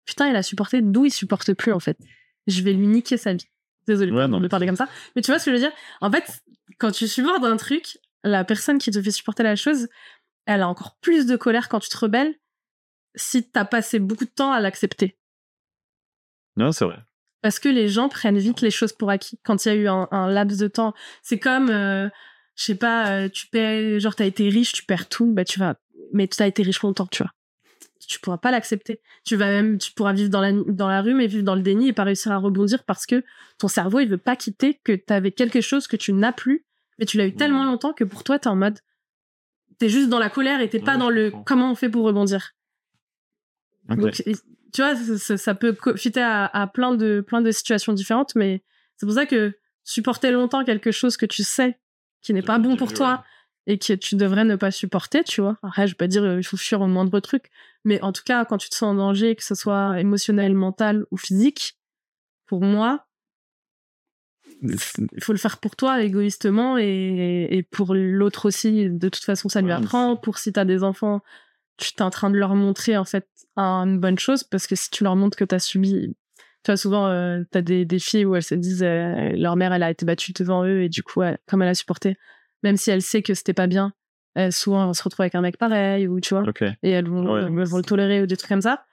putain, 0.06 0.30
il 0.30 0.36
a 0.36 0.44
supporté 0.44 0.82
d'où 0.82 1.06
il 1.06 1.12
supporte 1.12 1.54
plus 1.54 1.74
en 1.74 1.80
fait. 1.80 1.98
Je 2.46 2.62
vais 2.62 2.74
lui 2.74 2.86
niquer 2.86 3.18
sa 3.18 3.34
vie. 3.34 3.48
Désolée 3.88 4.12
de 4.12 4.48
parler 4.48 4.68
comme 4.68 4.76
ça. 4.76 4.88
Mais 5.16 5.22
tu 5.22 5.32
vois 5.32 5.40
ce 5.40 5.46
que 5.46 5.52
je 5.52 5.56
veux 5.56 5.62
dire? 5.62 5.76
En 6.00 6.12
fait, 6.12 6.44
quand 6.78 6.92
tu 6.92 7.08
supportes 7.08 7.44
un 7.44 7.58
truc, 7.58 7.98
la 8.24 8.44
personne 8.44 8.78
qui 8.78 8.92
te 8.92 9.02
fait 9.02 9.12
supporter 9.12 9.44
la 9.44 9.56
chose, 9.56 9.88
elle 10.46 10.62
a 10.62 10.68
encore 10.68 10.96
plus 11.02 11.26
de 11.26 11.36
colère 11.36 11.70
quand 11.70 11.80
tu 11.80 11.90
te 11.90 11.98
rebelles 11.98 12.36
si 13.16 13.50
t'as 13.50 13.66
passé 13.66 14.00
beaucoup 14.00 14.26
de 14.26 14.30
temps 14.30 14.52
à 14.52 14.60
l'accepter. 14.60 15.18
Non, 16.56 16.72
c'est 16.72 16.86
vrai 16.86 17.00
parce 17.44 17.60
que 17.60 17.70
les 17.70 17.90
gens 17.90 18.08
prennent 18.08 18.38
vite 18.40 18.62
les 18.62 18.72
choses 18.72 18.94
pour 18.94 19.10
acquis 19.10 19.38
quand 19.44 19.66
il 19.66 19.68
y 19.68 19.72
a 19.72 19.76
eu 19.76 19.88
un, 19.88 20.28
laps 20.30 20.58
de 20.58 20.68
temps. 20.70 20.94
C'est 21.22 21.40
comme, 21.40 21.70
euh, 21.70 22.08
je 22.56 22.64
sais 22.64 22.76
pas, 22.76 23.10
euh, 23.10 23.30
tu 23.30 23.48
paies, 23.48 24.00
genre 24.00 24.16
t'as 24.16 24.26
été 24.26 24.48
riche, 24.48 24.72
tu 24.72 24.86
perds 24.86 25.10
tout, 25.10 25.32
bah 25.32 25.44
tu 25.44 25.60
vas, 25.60 25.76
mais 26.14 26.28
tu 26.30 26.42
as 26.42 26.48
été 26.48 26.64
riche 26.64 26.82
longtemps, 26.82 27.06
tu 27.06 27.22
vois. 27.22 27.32
Tu 28.08 28.20
pourras 28.20 28.38
pas 28.38 28.50
l'accepter. 28.50 29.02
Tu 29.26 29.36
vas 29.36 29.48
même, 29.48 29.78
tu 29.78 29.92
pourras 29.92 30.14
vivre 30.14 30.30
dans 30.30 30.40
la, 30.40 30.54
dans 30.54 30.88
la 30.88 31.02
rue, 31.02 31.14
mais 31.14 31.28
vivre 31.28 31.44
dans 31.44 31.56
le 31.56 31.62
déni 31.62 31.90
et 31.90 31.94
pas 31.94 32.06
réussir 32.06 32.32
à 32.32 32.38
rebondir 32.38 32.86
parce 32.86 33.06
que 33.06 33.24
ton 33.60 33.68
cerveau, 33.68 34.00
il 34.00 34.08
veut 34.08 34.18
pas 34.18 34.38
quitter 34.38 34.80
que 34.86 34.94
tu 34.94 35.12
avais 35.12 35.32
quelque 35.32 35.60
chose 35.60 35.88
que 35.88 35.98
tu 35.98 36.14
n'as 36.14 36.32
plus, 36.32 36.66
mais 36.98 37.06
tu 37.06 37.18
l'as 37.18 37.26
eu 37.28 37.36
tellement 37.36 37.66
longtemps 37.66 37.92
que 37.92 38.06
pour 38.06 38.24
toi, 38.24 38.40
t'es 38.40 38.48
en 38.48 38.56
mode, 38.56 38.80
t'es 39.80 39.90
juste 39.90 40.08
dans 40.08 40.20
la 40.20 40.30
colère 40.30 40.62
et 40.62 40.70
t'es 40.70 40.80
pas 40.80 40.96
dans 40.96 41.10
le 41.10 41.34
comment 41.46 41.72
on 41.72 41.76
fait 41.76 41.90
pour 41.90 42.06
rebondir 42.06 42.52
tu 43.88 44.82
vois, 44.82 44.96
ça, 44.96 45.56
peut 45.56 45.76
fitter 45.96 46.22
à, 46.22 46.70
plein 46.74 46.96
de 46.96 47.22
plein 47.22 47.42
de 47.42 47.52
situations 47.52 47.94
différentes, 47.94 48.36
mais 48.36 48.64
c'est 48.98 49.06
pour 49.06 49.16
ça 49.16 49.26
que 49.26 49.58
supporter 49.84 50.32
longtemps 50.32 50.64
quelque 50.64 50.92
chose 50.92 51.18
que 51.18 51.26
tu 51.26 51.44
sais 51.44 51.80
qui 52.22 52.34
n'est 52.34 52.42
pas 52.42 52.58
bon 52.58 52.78
pour 52.78 52.94
toi 52.94 53.24
et 53.68 53.78
que 53.78 53.94
tu 53.94 54.16
devrais 54.16 54.46
ne 54.46 54.56
pas 54.56 54.72
supporter, 54.72 55.24
tu 55.24 55.42
vois. 55.42 55.58
Après, 55.62 55.88
je 55.88 55.94
vais 55.94 55.98
pas 55.98 56.08
dire 56.08 56.24
euh, 56.24 56.40
il 56.40 56.44
faut 56.44 56.58
fuir 56.58 56.82
au 56.82 56.88
moindre 56.88 57.20
truc, 57.20 57.50
mais 57.86 58.02
en 58.02 58.12
tout 58.12 58.24
cas, 58.26 58.44
quand 58.46 58.58
tu 58.58 58.70
te 58.70 58.76
sens 58.76 58.94
en 58.94 58.96
danger, 58.96 59.36
que 59.36 59.44
ce 59.44 59.56
soit 59.56 60.00
émotionnel, 60.00 60.54
mental 60.54 61.06
ou 61.12 61.18
physique, 61.18 61.78
pour 62.46 62.62
moi, 62.62 63.06
il 64.62 64.78
faut 65.22 65.34
le 65.34 65.38
faire 65.38 65.60
pour 65.60 65.76
toi 65.76 66.02
égoïstement 66.04 66.78
et, 66.78 67.48
et 67.52 67.64
pour 67.64 67.94
l'autre 67.94 68.46
aussi. 68.48 68.90
De 68.90 69.10
toute 69.10 69.24
façon, 69.24 69.50
ça 69.50 69.62
lui 69.62 69.72
apprend. 69.72 70.16
Pour 70.16 70.38
si 70.38 70.54
t'as 70.54 70.66
des 70.66 70.84
enfants, 70.84 71.22
tu 71.78 71.92
es 71.98 72.02
en 72.02 72.10
train 72.10 72.30
de 72.30 72.38
leur 72.38 72.56
montrer 72.56 72.98
en 72.98 73.06
fait 73.06 73.28
une 73.56 74.00
bonne 74.00 74.20
chose 74.20 74.44
parce 74.44 74.68
que 74.68 74.76
si 74.76 74.90
tu 74.90 75.04
leur 75.04 75.16
montres 75.16 75.38
que 75.38 75.46
tu 75.46 75.56
as 75.56 75.60
subi 75.60 76.16
tu 76.64 76.72
vois 76.72 76.78
souvent 76.78 77.08
euh, 77.08 77.44
tu 77.52 77.58
as 77.58 77.62
des, 77.62 77.86
des, 77.86 78.00
filles 78.00 78.26
où 78.26 78.36
elles 78.36 78.44
se 78.44 78.56
disent 78.56 78.84
euh, 78.84 79.32
leur 79.34 79.56
mère 79.56 79.74
elle 79.74 79.84
a 79.84 79.92
été 79.92 80.06
battue 80.06 80.34
devant 80.34 80.66
eux 80.66 80.82
et 80.82 80.90
du 80.90 81.04
coup 81.04 81.22
comme 81.48 81.62
elle 81.62 81.70
a 81.70 81.76
supporté 81.76 82.16
même 82.64 82.78
si 82.78 82.90
elle 82.90 83.02
sait 83.02 83.22
que 83.22 83.34
c'était 83.34 83.54
pas 83.54 83.68
bien 83.68 83.94
elle, 84.36 84.52
souvent 84.52 84.88
elle 84.88 84.96
se 84.96 85.04
retrouve 85.04 85.24
avec 85.24 85.36
un 85.36 85.42
mec 85.42 85.58
pareil 85.58 86.08
ou 86.08 86.20
tu 86.20 86.34
vois 86.34 86.44
et 86.82 86.90
elles 86.90 87.08
vont, 87.08 87.36
le 87.36 87.82
tolérer 87.82 88.22
ou 88.22 88.26
des 88.26 88.38
trucs 88.38 88.50
comme 88.50 88.62
ça. 88.62 88.86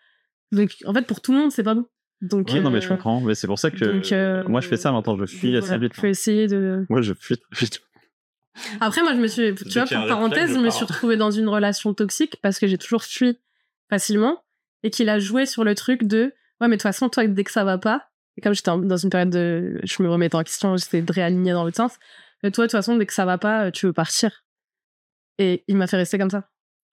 Donc 0.52 0.76
en 0.84 0.92
fait 0.92 1.06
pour 1.06 1.20
tout 1.20 1.32
le 1.32 1.38
monde 1.38 1.52
c'est 1.52 1.62
pas 1.62 1.74
bon. 1.74 1.86
Donc 2.20 2.52
non 2.52 2.70
mais 2.70 2.82
je 2.82 2.86
euh, 2.86 2.90
comprends 2.90 3.20
mais 3.20 3.34
c'est 3.34 3.46
pour 3.46 3.58
ça 3.58 3.70
que 3.70 4.46
moi 4.48 4.60
je 4.60 4.68
fais 4.68 4.76
ça 4.76 4.92
maintenant 4.92 5.16
je 5.16 5.24
fuis 5.24 5.56
assez 5.56 5.78
vite 5.78 5.94
faut 5.94 6.06
essayer 6.06 6.48
de 6.48 6.84
moi 6.90 7.00
je 7.00 7.14
fuis 7.14 7.38
vite 7.58 7.80
après, 8.80 9.02
moi, 9.02 9.12
je 9.14 9.18
me 9.18 9.26
suis, 9.26 9.54
tu 9.54 9.78
vois, 9.78 9.86
pour 9.86 10.06
parenthèse, 10.06 10.52
je 10.52 10.58
me 10.58 10.70
suis 10.70 10.84
retrouvée 10.84 11.16
dans 11.16 11.30
une 11.30 11.48
relation 11.48 11.94
toxique 11.94 12.36
parce 12.42 12.58
que 12.58 12.66
j'ai 12.66 12.78
toujours 12.78 13.04
fui 13.04 13.38
facilement 13.88 14.42
et 14.82 14.90
qu'il 14.90 15.08
a 15.08 15.18
joué 15.18 15.46
sur 15.46 15.64
le 15.64 15.74
truc 15.74 16.04
de, 16.04 16.34
ouais, 16.60 16.68
mais 16.68 16.70
de 16.70 16.72
toute 16.74 16.82
façon, 16.82 17.08
toi, 17.08 17.26
dès 17.26 17.44
que 17.44 17.52
ça 17.52 17.64
va 17.64 17.78
pas, 17.78 18.08
Et 18.36 18.40
comme 18.40 18.54
j'étais 18.54 18.70
dans 18.70 18.96
une 18.96 19.10
période 19.10 19.30
de, 19.30 19.80
je 19.82 20.02
me 20.02 20.10
remettais 20.10 20.36
en 20.36 20.42
question, 20.42 20.76
j'essayais 20.76 21.02
de 21.02 21.12
réaligner 21.12 21.52
dans 21.52 21.64
l'autre 21.64 21.76
sens. 21.76 21.98
Et 22.42 22.50
toi, 22.50 22.64
de 22.64 22.70
toute 22.70 22.78
façon, 22.78 22.96
dès 22.96 23.06
que 23.06 23.12
ça 23.12 23.24
va 23.24 23.38
pas, 23.38 23.70
tu 23.70 23.86
veux 23.86 23.92
partir. 23.92 24.44
Et 25.38 25.64
il 25.68 25.76
m'a 25.76 25.86
fait 25.86 25.96
rester 25.96 26.18
comme 26.18 26.30
ça. 26.30 26.48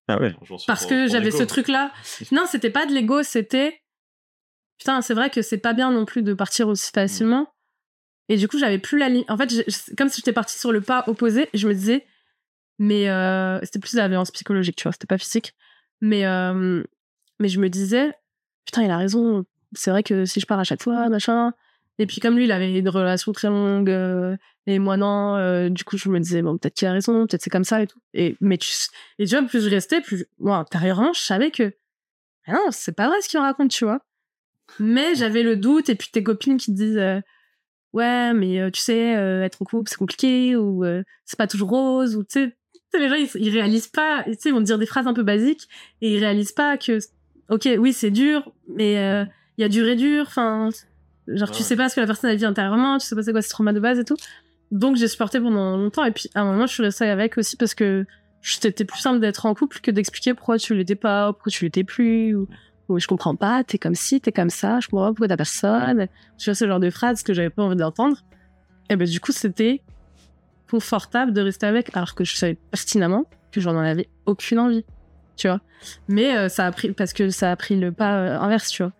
Ah 0.07 0.19
ouais. 0.19 0.33
Parce 0.67 0.85
que 0.85 1.07
j'avais 1.07 1.31
ce 1.31 1.43
truc-là. 1.43 1.91
Non, 2.31 2.45
c'était 2.47 2.69
pas 2.69 2.85
de 2.85 2.93
l'ego, 2.93 3.23
c'était. 3.23 3.81
Putain, 4.77 5.01
c'est 5.01 5.13
vrai 5.13 5.29
que 5.29 5.41
c'est 5.41 5.57
pas 5.57 5.73
bien 5.73 5.91
non 5.91 6.05
plus 6.05 6.21
de 6.21 6.33
partir 6.33 6.67
aussi 6.67 6.91
facilement. 6.93 7.47
Et 8.29 8.37
du 8.37 8.47
coup, 8.47 8.57
j'avais 8.57 8.79
plus 8.79 8.97
la 8.97 9.09
ligne. 9.09 9.25
En 9.29 9.37
fait, 9.37 9.65
comme 9.97 10.09
si 10.09 10.17
j'étais 10.17 10.33
partie 10.33 10.57
sur 10.59 10.71
le 10.71 10.81
pas 10.81 11.03
opposé, 11.07 11.49
je 11.53 11.67
me 11.67 11.73
disais, 11.73 12.05
mais 12.79 13.09
euh, 13.09 13.59
c'était 13.63 13.79
plus 13.79 13.93
de 13.95 14.01
violence 14.01 14.31
psychologique, 14.31 14.75
tu 14.75 14.83
vois, 14.83 14.91
c'était 14.91 15.07
pas 15.07 15.17
physique. 15.17 15.55
Mais, 16.01 16.25
euh, 16.25 16.83
mais 17.39 17.47
je 17.47 17.59
me 17.59 17.69
disais, 17.69 18.13
putain, 18.65 18.83
il 18.83 18.91
a 18.91 18.97
raison. 18.97 19.45
C'est 19.73 19.91
vrai 19.91 20.03
que 20.03 20.25
si 20.25 20.39
je 20.39 20.45
pars 20.45 20.59
à 20.59 20.63
chaque 20.63 20.83
fois, 20.83 21.09
machin. 21.09 21.53
Et 21.99 22.05
puis, 22.05 22.19
comme 22.19 22.35
lui, 22.35 22.43
il 22.43 22.51
avait 22.51 22.77
une 22.77 22.89
relation 22.89 23.31
très 23.31 23.47
longue, 23.47 23.89
euh, 23.89 24.37
et 24.67 24.77
moi, 24.77 24.97
non, 24.97 25.69
du 25.69 25.83
coup, 25.83 25.97
je 25.97 26.09
me 26.09 26.19
disais, 26.19 26.43
bon, 26.43 26.57
peut-être 26.57 26.75
qu'il 26.75 26.87
a 26.87 26.91
raison, 26.91 27.25
peut-être 27.25 27.41
c'est 27.41 27.49
comme 27.49 27.63
ça 27.63 27.81
et 27.81 27.87
tout. 27.87 27.99
Et, 28.13 28.37
mais 28.39 28.57
tu, 28.59 28.69
et 29.17 29.25
vois, 29.25 29.41
plus 29.43 29.63
je 29.63 29.69
restais, 29.69 30.01
plus, 30.01 30.25
moi, 30.37 30.57
intérieurement, 30.57 31.13
je 31.13 31.21
savais 31.21 31.49
que, 31.49 31.73
ah 32.45 32.53
non, 32.53 32.67
c'est 32.69 32.95
pas 32.95 33.07
vrai 33.07 33.19
ce 33.21 33.29
qu'il 33.29 33.39
raconte, 33.39 33.71
tu 33.71 33.85
vois. 33.85 34.01
Mais 34.79 35.15
j'avais 35.15 35.41
le 35.41 35.55
doute, 35.55 35.89
et 35.89 35.95
puis 35.95 36.09
tes 36.11 36.21
copines 36.21 36.57
qui 36.57 36.67
te 36.67 36.77
disent, 36.77 37.23
ouais, 37.93 38.33
mais 38.33 38.71
tu 38.71 38.81
sais, 38.81 39.11
être 39.43 39.61
en 39.61 39.65
couple, 39.65 39.89
c'est 39.89 39.97
compliqué, 39.97 40.55
ou 40.55 40.83
c'est 41.25 41.37
pas 41.37 41.47
toujours 41.47 41.69
rose, 41.69 42.15
ou 42.15 42.23
tu 42.23 42.39
sais, 42.39 42.55
les 42.97 43.09
gens, 43.09 43.15
ils, 43.35 43.49
réalisent 43.49 43.87
pas, 43.87 44.23
tu 44.23 44.33
sais, 44.33 44.49
ils 44.49 44.53
vont 44.53 44.61
dire 44.61 44.77
des 44.77 44.85
phrases 44.85 45.07
un 45.07 45.13
peu 45.13 45.23
basiques 45.23 45.67
et 46.01 46.15
ils 46.15 46.19
réalisent 46.19 46.51
pas 46.51 46.77
que, 46.77 46.99
ok, 47.49 47.67
oui, 47.79 47.93
c'est 47.93 48.11
dur, 48.11 48.51
mais 48.67 48.93
il 49.57 49.61
y 49.61 49.65
a 49.65 49.69
dur 49.69 49.87
et 49.87 49.95
dur. 49.95 50.25
Enfin, 50.27 50.69
genre, 51.27 51.51
tu 51.51 51.63
sais 51.63 51.75
pas 51.75 51.89
ce 51.89 51.95
que 51.95 52.01
la 52.01 52.07
personne 52.07 52.29
a 52.29 52.35
dit 52.35 52.45
intérieurement, 52.45 52.97
tu 52.97 53.05
sais 53.05 53.15
pas 53.15 53.23
c'est 53.23 53.31
quoi 53.31 53.41
ce 53.41 53.49
trauma 53.49 53.73
de 53.73 53.79
base 53.79 53.99
et 53.99 54.03
tout. 54.03 54.17
Donc, 54.71 54.97
j'ai 54.97 55.07
supporté 55.07 55.39
pendant 55.39 55.77
longtemps 55.77 56.03
et 56.03 56.11
puis 56.11 56.29
à 56.35 56.41
un 56.41 56.45
moment, 56.45 56.67
je 56.67 56.73
suis 56.73 56.83
restée 56.83 57.05
avec 57.05 57.37
aussi 57.37 57.55
parce 57.55 57.73
que 57.73 58.05
c'était 58.41 58.85
plus 58.85 58.99
simple 58.99 59.19
d'être 59.19 59.45
en 59.45 59.53
couple 59.53 59.79
que 59.81 59.91
d'expliquer 59.91 60.33
pourquoi 60.33 60.57
tu 60.57 60.73
l'étais 60.75 60.95
pas, 60.95 61.33
pourquoi 61.33 61.51
tu 61.51 61.65
l'étais 61.65 61.83
plus, 61.83 62.35
ou, 62.35 62.47
ou, 62.89 62.99
je 62.99 63.07
comprends 63.07 63.35
pas, 63.35 63.63
t'es 63.63 63.77
comme 63.77 63.95
ci, 63.95 64.21
t'es 64.21 64.31
comme 64.31 64.49
ça, 64.49 64.79
je 64.79 64.87
comprends 64.87 65.05
pas 65.05 65.11
pourquoi 65.11 65.27
t'as 65.27 65.37
personne. 65.37 66.07
Tu 66.37 66.49
vois, 66.49 66.55
ce 66.55 66.67
genre 66.67 66.79
de 66.79 66.89
phrases 66.89 67.23
que 67.23 67.33
j'avais 67.33 67.49
pas 67.49 67.63
envie 67.63 67.75
d'entendre. 67.75 68.17
Et 68.89 68.95
ben, 68.95 69.07
du 69.07 69.19
coup, 69.19 69.31
c'était 69.31 69.81
confortable 70.69 71.33
de 71.33 71.41
rester 71.41 71.65
avec, 71.65 71.95
alors 71.95 72.15
que 72.15 72.23
je 72.23 72.35
savais 72.35 72.57
pertinemment 72.71 73.25
que 73.51 73.61
j'en 73.61 73.77
avais 73.77 74.09
aucune 74.25 74.59
envie, 74.59 74.85
tu 75.35 75.47
vois. 75.47 75.61
Mais 76.07 76.35
euh, 76.35 76.49
ça 76.49 76.65
a 76.65 76.71
pris, 76.71 76.91
parce 76.91 77.13
que 77.13 77.29
ça 77.29 77.51
a 77.51 77.55
pris 77.55 77.79
le 77.79 77.91
pas 77.91 78.17
euh, 78.17 78.39
inverse, 78.39 78.69
tu 78.69 78.83
vois. 78.83 78.91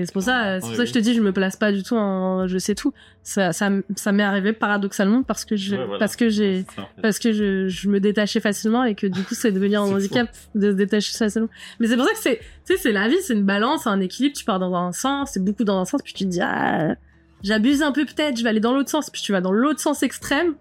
Et 0.00 0.06
c'est 0.06 0.12
pour 0.12 0.22
ça, 0.22 0.46
euh, 0.46 0.58
c'est 0.60 0.68
pour 0.68 0.76
ça 0.76 0.82
que 0.84 0.88
je 0.88 0.94
te 0.94 0.98
dis, 0.98 1.12
je 1.12 1.20
me 1.20 1.30
place 1.30 1.56
pas 1.56 1.72
du 1.72 1.82
tout 1.82 1.94
en 1.94 2.46
je 2.46 2.56
sais 2.56 2.74
tout. 2.74 2.94
Ça, 3.22 3.52
ça, 3.52 3.68
ça 3.96 4.12
m'est 4.12 4.22
arrivé 4.22 4.54
paradoxalement 4.54 5.22
parce 5.22 5.44
que 5.44 5.56
je, 5.56 5.76
parce 5.98 6.16
que 6.16 6.30
j'ai, 6.30 6.64
parce 7.02 7.18
que 7.18 7.32
je, 7.32 7.68
je, 7.68 7.88
me 7.90 8.00
détachais 8.00 8.40
facilement 8.40 8.84
et 8.84 8.94
que 8.94 9.06
du 9.06 9.22
coup, 9.22 9.34
c'est 9.34 9.52
devenu 9.52 9.76
un 9.76 9.82
handicap 9.82 10.30
de 10.54 10.70
se 10.70 10.76
détacher 10.76 11.12
facilement. 11.12 11.50
Mais 11.80 11.86
c'est 11.86 11.96
pour 11.96 12.06
ça 12.06 12.12
que 12.12 12.18
c'est, 12.18 12.38
tu 12.38 12.74
sais, 12.74 12.76
c'est 12.78 12.92
la 12.92 13.08
vie, 13.08 13.18
c'est 13.20 13.34
une 13.34 13.44
balance, 13.44 13.86
un 13.86 14.00
équilibre. 14.00 14.34
Tu 14.34 14.46
pars 14.46 14.58
dans 14.58 14.74
un 14.74 14.92
sens, 14.92 15.32
c'est 15.34 15.44
beaucoup 15.44 15.64
dans 15.64 15.78
un 15.78 15.84
sens, 15.84 16.00
puis 16.02 16.14
tu 16.14 16.24
te 16.24 16.30
dis, 16.30 16.40
ah, 16.40 16.94
j'abuse 17.42 17.82
un 17.82 17.92
peu 17.92 18.06
peut-être, 18.06 18.38
je 18.38 18.42
vais 18.42 18.48
aller 18.48 18.60
dans 18.60 18.72
l'autre 18.72 18.90
sens, 18.90 19.10
puis 19.10 19.20
tu 19.20 19.32
vas 19.32 19.42
dans 19.42 19.52
l'autre 19.52 19.80
sens 19.80 20.02
extrême. 20.02 20.54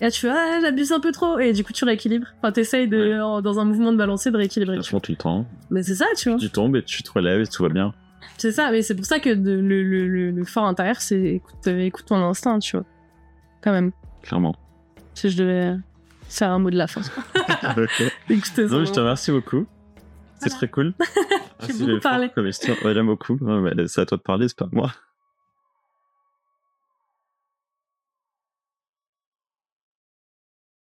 Et 0.00 0.06
là, 0.06 0.10
tu 0.10 0.22
fais, 0.22 0.30
ah, 0.30 0.58
j'abuse 0.60 0.90
un 0.90 0.98
peu 0.98 1.12
trop. 1.12 1.38
Et 1.38 1.52
du 1.52 1.62
coup, 1.62 1.72
tu 1.72 1.84
rééquilibres. 1.84 2.26
Enfin, 2.38 2.50
t'essayes 2.50 2.88
de, 2.88 3.40
dans 3.40 3.60
un 3.60 3.64
mouvement 3.64 3.92
de 3.92 3.96
balancer, 3.96 4.32
de 4.32 4.36
rééquilibrer. 4.36 4.74
Franchement, 4.74 4.98
tu 4.98 5.12
le 5.12 5.18
temps. 5.18 5.46
Mais 5.70 5.84
c'est 5.84 5.94
ça, 5.94 6.06
tu 6.16 6.28
vois. 6.28 6.38
Tu 6.40 6.50
tombes 6.50 6.74
et 6.74 6.82
tu 6.82 7.04
te 7.04 7.12
relèves 7.12 7.42
et 7.42 7.46
tout 7.46 7.62
va 7.62 7.68
bien. 7.68 7.94
C'est 8.42 8.50
ça, 8.50 8.72
mais 8.72 8.82
c'est 8.82 8.96
pour 8.96 9.04
ça 9.04 9.20
que 9.20 9.28
le, 9.28 9.60
le, 9.60 10.32
le, 10.32 10.44
fort 10.44 10.64
intérieur, 10.64 10.96
c'est 11.00 11.34
écoute, 11.34 11.64
écoute 11.64 12.06
ton 12.06 12.16
instinct, 12.16 12.58
tu 12.58 12.76
vois. 12.76 12.84
Quand 13.62 13.70
même. 13.70 13.92
Clairement. 14.20 14.56
Si 15.14 15.30
je 15.30 15.36
devais 15.36 15.76
faire 16.28 16.50
un 16.50 16.58
mot 16.58 16.68
de 16.68 16.76
la 16.76 16.88
fin. 16.88 17.02
ok. 17.76 18.02
Écoutez, 18.28 18.66
non, 18.66 18.84
je 18.84 18.90
te 18.90 18.98
remercie 18.98 19.30
beaucoup. 19.30 19.64
C'est 20.40 20.50
très 20.50 20.66
cool. 20.66 20.92
J'ai 21.68 21.86
beaucoup 21.86 22.00
parlé. 22.00 22.32
J'aime 22.34 23.06
beaucoup. 23.06 23.38
c'est 23.86 24.00
à 24.00 24.06
toi 24.06 24.18
de 24.18 24.22
parler, 24.22 24.48
c'est 24.48 24.58
pas 24.58 24.68
moi. 24.72 24.90